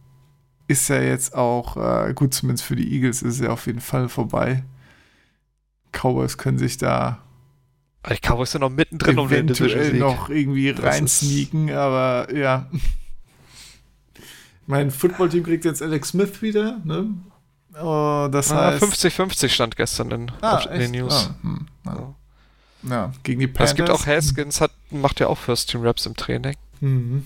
ist 0.68 0.88
ja 0.88 1.00
jetzt 1.00 1.34
auch, 1.34 1.76
äh, 1.76 2.14
gut, 2.14 2.32
zumindest 2.32 2.64
für 2.64 2.76
die 2.76 2.94
Eagles 2.94 3.22
ist 3.22 3.40
ja 3.40 3.50
auf 3.50 3.66
jeden 3.66 3.80
Fall 3.80 4.08
vorbei. 4.08 4.62
Cowboys 5.90 6.38
können 6.38 6.58
sich 6.58 6.76
da 6.78 7.18
Die 8.08 8.16
Cowboys 8.26 8.52
sind 8.52 8.60
noch 8.60 8.70
mittendrin 8.70 9.18
um 9.18 9.28
den 9.28 9.48
Division-Sieg. 9.48 9.98
noch 10.00 10.28
irgendwie 10.30 10.72
Das 10.72 10.84
rein 10.84 11.04
ist- 11.06 11.18
sneaken, 11.20 11.70
aber 11.72 12.32
ja. 12.34 12.70
Mein 14.66 14.90
Footballteam 14.92 15.42
kriegt 15.42 15.64
jetzt 15.64 15.82
Alex 15.82 16.10
Smith 16.10 16.40
wieder, 16.40 16.80
ne? 16.84 17.12
Oh, 17.80 18.28
das 18.30 18.50
Ah, 18.52 18.72
heißt. 18.72 18.82
50-50 18.82 19.48
stand 19.48 19.76
gestern 19.76 20.10
in, 20.10 20.32
Ah, 20.42 20.58
in 20.72 20.78
den? 20.80 20.90
News. 20.92 21.30
Ah, 21.30 21.34
hm, 21.42 21.66
ja. 21.86 22.14
Ja, 22.84 23.12
gegen 23.22 23.40
die 23.40 23.46
Panthers. 23.46 23.70
Es 23.70 23.76
gibt 23.76 23.90
auch 23.90 24.06
Haskins, 24.06 24.60
hat, 24.60 24.72
macht 24.90 25.20
ja 25.20 25.28
auch 25.28 25.38
First 25.38 25.70
Team 25.70 25.82
Raps 25.82 26.04
im 26.06 26.16
Training. 26.16 26.56
Mhm. 26.80 27.24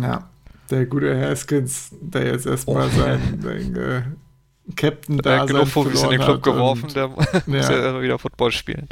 Ja, 0.00 0.28
der 0.70 0.86
gute 0.86 1.18
Haskins, 1.20 1.90
der 2.00 2.26
jetzt 2.26 2.46
erstmal 2.46 2.86
Oh. 2.88 2.90
sein, 2.98 3.40
sein 3.42 3.76
äh, 3.76 4.02
Captain 4.74 5.18
da 5.18 5.44
genug 5.44 5.70
Profis 5.70 6.02
in 6.02 6.10
den 6.10 6.20
Club 6.20 6.42
geworfen, 6.42 6.88
der 6.94 7.08
muss 7.46 7.68
Ja. 7.68 7.92
ja 7.92 8.00
wieder 8.02 8.18
Football 8.18 8.50
spielen. 8.52 8.88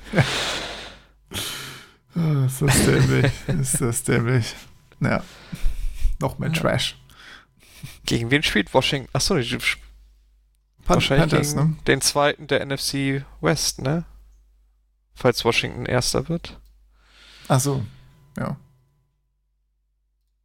Ah, 2.15 2.45
Ist 2.47 2.61
das 2.63 2.85
dämlich. 2.85 3.33
ist 3.61 3.81
das 3.81 4.03
dämlich. 4.05 4.55
Ja. 5.01 5.23
Noch 6.21 6.39
mehr 6.39 6.53
Trash. 6.53 6.97
Gegen 8.11 8.33
wen 8.33 8.43
spielt 8.43 8.75
Washington? 8.75 9.09
Achso, 9.13 9.37
die 9.37 9.57
Pan 9.57 10.97
wahrscheinlich 10.97 11.31
Panthers, 11.31 11.55
gegen 11.55 11.71
ne? 11.71 11.77
den 11.87 12.01
zweiten 12.01 12.49
der 12.49 12.67
NFC 12.67 13.25
West, 13.41 13.81
ne? 13.81 14.05
Falls 15.15 15.45
Washington 15.45 15.87
erster 15.87 16.29
wird. 16.29 16.59
Achso, 17.47 17.87
ja. 18.37 18.57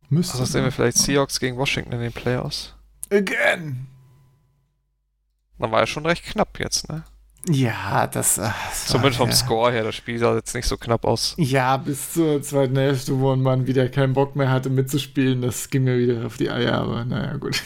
Müsste. 0.09 0.33
Also 0.33 0.45
sehen 0.45 0.63
wir 0.63 0.71
vielleicht 0.71 0.99
Seahawks 0.99 1.39
gegen 1.39 1.57
Washington 1.57 1.93
in 1.93 2.01
den 2.01 2.13
Playoffs. 2.13 2.75
Again! 3.09 3.87
Dann 5.57 5.71
war 5.71 5.79
ja 5.79 5.87
schon 5.87 6.05
recht 6.05 6.23
knapp 6.23 6.59
jetzt, 6.59 6.87
ne? 6.87 7.03
Ja, 7.49 8.07
das. 8.07 8.37
äh, 8.37 8.49
das 8.69 8.87
Zumindest 8.87 9.17
vom 9.17 9.29
ja. 9.29 9.35
Score 9.35 9.71
her, 9.71 9.83
das 9.83 9.95
Spiel 9.95 10.17
sah 10.17 10.35
jetzt 10.35 10.55
nicht 10.55 10.67
so 10.67 10.77
knapp 10.77 11.05
aus. 11.05 11.35
Ja, 11.37 11.77
bis 11.77 12.13
zur 12.13 12.41
zweiten 12.41 12.75
Hälfte, 12.75 13.19
wo 13.19 13.35
man 13.35 13.67
wieder 13.67 13.87
keinen 13.89 14.13
Bock 14.13 14.35
mehr 14.35 14.49
hatte 14.49 14.69
mitzuspielen, 14.69 15.41
das 15.41 15.69
ging 15.69 15.83
mir 15.83 15.97
wieder 15.97 16.25
auf 16.25 16.37
die 16.37 16.49
Eier, 16.49 16.79
aber 16.79 17.05
naja, 17.05 17.37
gut. 17.37 17.61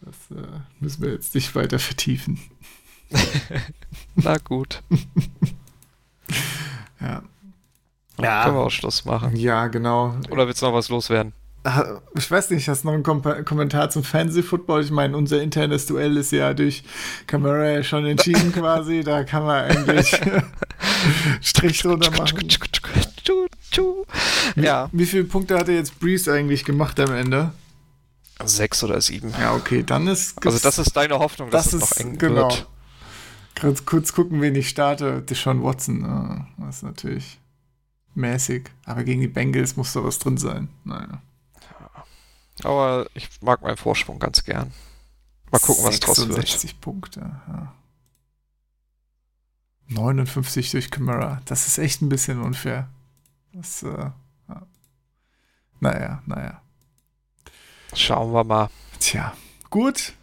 Das 0.00 0.30
äh, 0.30 0.46
müssen 0.80 1.02
wir 1.02 1.12
jetzt 1.12 1.34
nicht 1.34 1.54
weiter 1.54 1.78
vertiefen. 1.78 2.38
Na 4.14 4.38
gut. 4.38 4.82
Ja. 7.00 7.22
Können 8.16 8.56
wir 8.56 8.64
auch 8.64 8.70
Schluss 8.70 9.04
machen. 9.04 9.36
Ja, 9.36 9.66
genau. 9.66 10.16
Oder 10.30 10.46
willst 10.46 10.62
du 10.62 10.66
noch 10.66 10.74
was 10.74 10.88
loswerden? 10.88 11.32
Ah, 11.64 12.00
Ich 12.14 12.30
weiß 12.30 12.50
nicht, 12.50 12.68
hast 12.68 12.82
du 12.84 12.88
noch 12.88 12.94
einen 12.94 13.02
Kom 13.02 13.22
Kommentar 13.44 13.88
zum 13.90 14.04
Fantasy-Football? 14.04 14.82
Ich 14.84 14.90
meine, 14.90 15.16
unser 15.16 15.40
internes 15.42 15.86
Duell 15.86 16.16
ist 16.18 16.30
ja 16.30 16.52
durch 16.52 16.84
Camara 17.26 17.70
ja 17.70 17.82
schon 17.82 18.04
entschieden 18.04 18.52
quasi. 18.54 19.02
Da 19.02 19.24
kann 19.24 19.44
man 19.44 19.64
eigentlich 19.64 20.20
Strich 21.40 21.80
drunter 21.80 22.10
machen. 22.10 22.46
Ja. 24.56 24.88
Wie 24.92 25.06
viele 25.06 25.24
Punkte 25.24 25.58
hat 25.58 25.68
er 25.68 25.74
jetzt 25.76 25.98
Breeze 26.00 26.32
eigentlich 26.32 26.64
gemacht 26.64 27.00
am 27.00 27.12
Ende? 27.12 27.52
Sechs 28.44 28.82
oder 28.84 29.00
sieben. 29.00 29.32
Ja, 29.40 29.54
okay, 29.54 29.82
dann 29.82 30.06
ist. 30.06 30.44
Also 30.44 30.58
das 30.58 30.78
ist 30.78 30.94
deine 30.96 31.18
Hoffnung, 31.18 31.50
dass 31.50 31.70
das 31.70 31.74
es 31.74 31.80
noch 31.80 31.90
ist 31.92 32.00
eng 32.00 32.18
genau. 32.18 32.48
wird. 32.50 32.66
Kurz, 33.58 33.86
kurz 33.86 34.12
gucken, 34.12 34.40
wen 34.42 34.54
ich 34.56 34.68
starte. 34.68 35.22
Deshaun 35.22 35.62
Watson. 35.62 36.04
ah, 36.04 36.46
Das 36.58 36.76
ist 36.76 36.82
natürlich 36.82 37.40
mäßig. 38.14 38.64
Aber 38.84 39.04
gegen 39.04 39.20
die 39.20 39.28
Bengals 39.28 39.76
muss 39.76 39.92
da 39.92 40.04
was 40.04 40.18
drin 40.18 40.36
sein. 40.36 40.68
Naja. 40.84 41.22
Aber 42.62 43.06
ich 43.14 43.28
mag 43.42 43.62
meinen 43.62 43.76
Vorsprung 43.76 44.18
ganz 44.18 44.44
gern. 44.44 44.72
Mal 45.50 45.58
gucken, 45.58 45.84
was 45.84 46.00
draus 46.00 46.18
wird. 46.18 46.34
66 46.34 46.80
Punkte. 46.80 47.20
Ja. 47.48 47.74
59 49.88 50.70
durch 50.70 50.90
Camara. 50.90 51.40
Das 51.44 51.66
ist 51.66 51.78
echt 51.78 52.00
ein 52.02 52.08
bisschen 52.08 52.40
unfair. 52.40 52.88
Das, 53.52 53.82
äh, 53.82 54.10
ja. 54.48 54.62
Naja, 55.80 56.22
naja. 56.26 56.60
Schauen 57.94 58.32
wir 58.32 58.44
mal. 58.44 58.70
Tja. 58.98 59.34
Gut, 59.70 60.14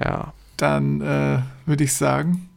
Ja. 0.00 0.32
dann 0.56 1.00
äh, 1.00 1.42
würde 1.66 1.84
ich 1.84 1.94
sagen, 1.94 2.48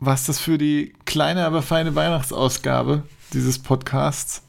was 0.00 0.26
das 0.26 0.38
für 0.38 0.58
die 0.58 0.94
kleine, 1.04 1.44
aber 1.46 1.62
feine 1.62 1.94
Weihnachtsausgabe 1.94 3.02
dieses 3.32 3.58
Podcasts. 3.58 4.42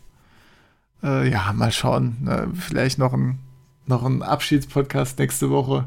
Äh, 1.02 1.30
ja, 1.30 1.52
mal 1.54 1.72
schauen. 1.72 2.28
Äh, 2.28 2.48
vielleicht 2.56 2.98
noch 3.00 3.14
ein, 3.14 3.40
noch 3.90 4.04
ein 4.04 4.22
Abschiedspodcast 4.24 5.20
nächste 5.20 5.50
Woche 5.50 5.86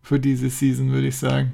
für 0.00 0.18
diese 0.18 0.48
Season, 0.48 0.90
würde 0.90 1.08
ich 1.08 1.18
sagen. 1.18 1.52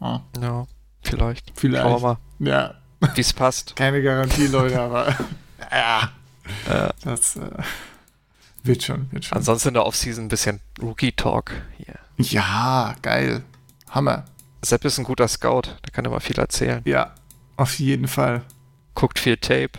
Ah, 0.00 0.20
Ja. 0.40 0.66
Vielleicht. 1.02 1.52
vielleicht. 1.56 1.82
Schauen 1.82 2.00
wir 2.02 2.08
mal, 2.08 2.18
Ja, 2.38 2.74
wie 3.16 3.20
es 3.20 3.32
passt. 3.32 3.74
keine 3.76 4.02
Garantie, 4.02 4.46
Leute, 4.46 4.80
aber 4.80 5.08
ja, 5.70 6.12
Äh, 6.68 6.90
das 7.04 7.36
äh, 7.36 7.50
wird 8.62 8.82
schon, 8.84 9.10
wird 9.10 9.24
schon. 9.24 9.36
ansonsten 9.38 9.68
in 9.68 9.74
der 9.74 9.84
Offseason 9.86 10.24
ein 10.26 10.28
bisschen 10.28 10.60
Rookie-Talk 10.80 11.52
hier. 11.76 11.98
ja, 12.18 12.94
geil. 13.02 13.42
Hammer. 13.90 14.24
Sepp 14.64 14.84
ist 14.84 14.98
ein 14.98 15.04
guter 15.04 15.26
Scout, 15.26 15.62
der 15.84 15.92
kann 15.92 16.04
immer 16.04 16.20
viel 16.20 16.38
erzählen. 16.38 16.82
Ja, 16.84 17.14
auf 17.56 17.78
jeden 17.80 18.06
Fall. 18.06 18.42
Guckt 18.94 19.18
viel 19.18 19.36
Tape. 19.36 19.72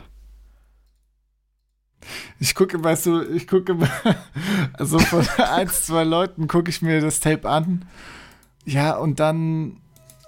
Ich 2.39 2.55
gucke, 2.55 2.83
weißt 2.83 3.05
du, 3.07 3.21
ich 3.21 3.47
gucke 3.47 3.73
immer, 3.73 3.89
also 4.73 4.99
von 4.99 5.27
ein, 5.37 5.67
zwei 5.69 6.03
Leuten 6.03 6.47
gucke 6.47 6.69
ich 6.69 6.81
mir 6.81 7.01
das 7.01 7.19
Tape 7.19 7.49
an. 7.49 7.85
Ja, 8.65 8.95
und 8.95 9.19
dann 9.19 9.77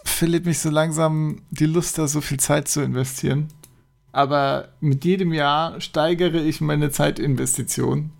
verliert 0.04 0.46
mich 0.46 0.60
so 0.60 0.70
langsam 0.70 1.42
die 1.52 1.66
Lust, 1.66 1.98
da 1.98 2.08
so 2.08 2.22
viel 2.22 2.40
Zeit 2.40 2.68
zu 2.68 2.82
investieren. 2.82 3.48
Aber 4.12 4.70
mit 4.80 5.04
jedem 5.04 5.34
Jahr 5.34 5.82
steigere 5.82 6.40
ich 6.40 6.62
meine 6.62 6.90
Zeitinvestition. 6.92 8.12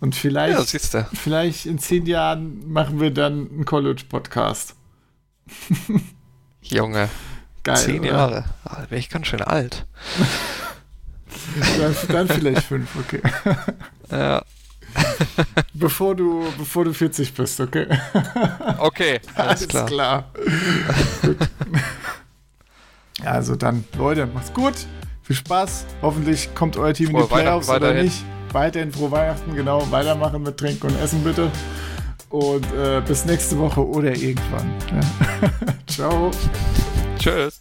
Und 0.00 0.14
vielleicht, 0.14 0.92
Ja, 0.94 1.08
vielleicht 1.12 1.66
in 1.66 1.78
zehn 1.78 2.06
Jahren 2.06 2.70
machen 2.70 3.00
wir 3.00 3.10
dann 3.10 3.50
einen 3.50 3.64
College-Podcast. 3.64 4.76
Junge, 6.62 7.08
Geil. 7.64 7.76
zehn 7.76 8.00
oder? 8.00 8.08
Jahre. 8.08 8.44
Ah, 8.64 8.80
da 8.82 8.86
bin 8.86 8.98
ich 8.98 9.10
ganz 9.10 9.26
schön 9.26 9.42
alt. 9.42 9.86
Dann, 11.78 11.96
dann 12.08 12.28
vielleicht 12.28 12.62
fünf, 12.64 12.88
okay. 12.96 13.20
Ja. 14.10 14.42
Bevor 15.74 16.14
du, 16.14 16.44
bevor 16.56 16.84
du 16.84 16.92
40 16.92 17.34
bist, 17.34 17.60
okay. 17.60 17.86
Okay, 18.78 19.20
alles 19.34 19.68
klar. 19.68 20.24
gut. 21.22 21.36
Ja, 23.22 23.24
also 23.32 23.56
dann, 23.56 23.84
Leute, 23.96 24.26
macht's 24.26 24.52
gut. 24.52 24.74
Viel 25.22 25.36
Spaß. 25.36 25.84
Hoffentlich 26.02 26.54
kommt 26.54 26.76
euer 26.76 26.94
Team 26.94 27.10
in 27.10 27.16
Frohe 27.16 27.24
die 27.24 27.34
Playoffs 27.34 27.68
oder 27.68 27.94
nicht. 27.94 28.24
Weiterhin 28.52 28.92
frohe 28.92 29.10
Weihnachten, 29.10 29.54
genau. 29.54 29.90
Weitermachen 29.90 30.42
mit 30.42 30.56
Trinken 30.56 30.86
und 30.86 30.98
Essen 30.98 31.22
bitte. 31.22 31.50
Und 32.30 32.64
äh, 32.72 33.02
bis 33.06 33.24
nächste 33.24 33.58
Woche 33.58 33.86
oder 33.86 34.14
irgendwann. 34.14 34.72
Ja. 34.90 35.50
Ciao. 35.86 36.30
Tschüss. 37.18 37.60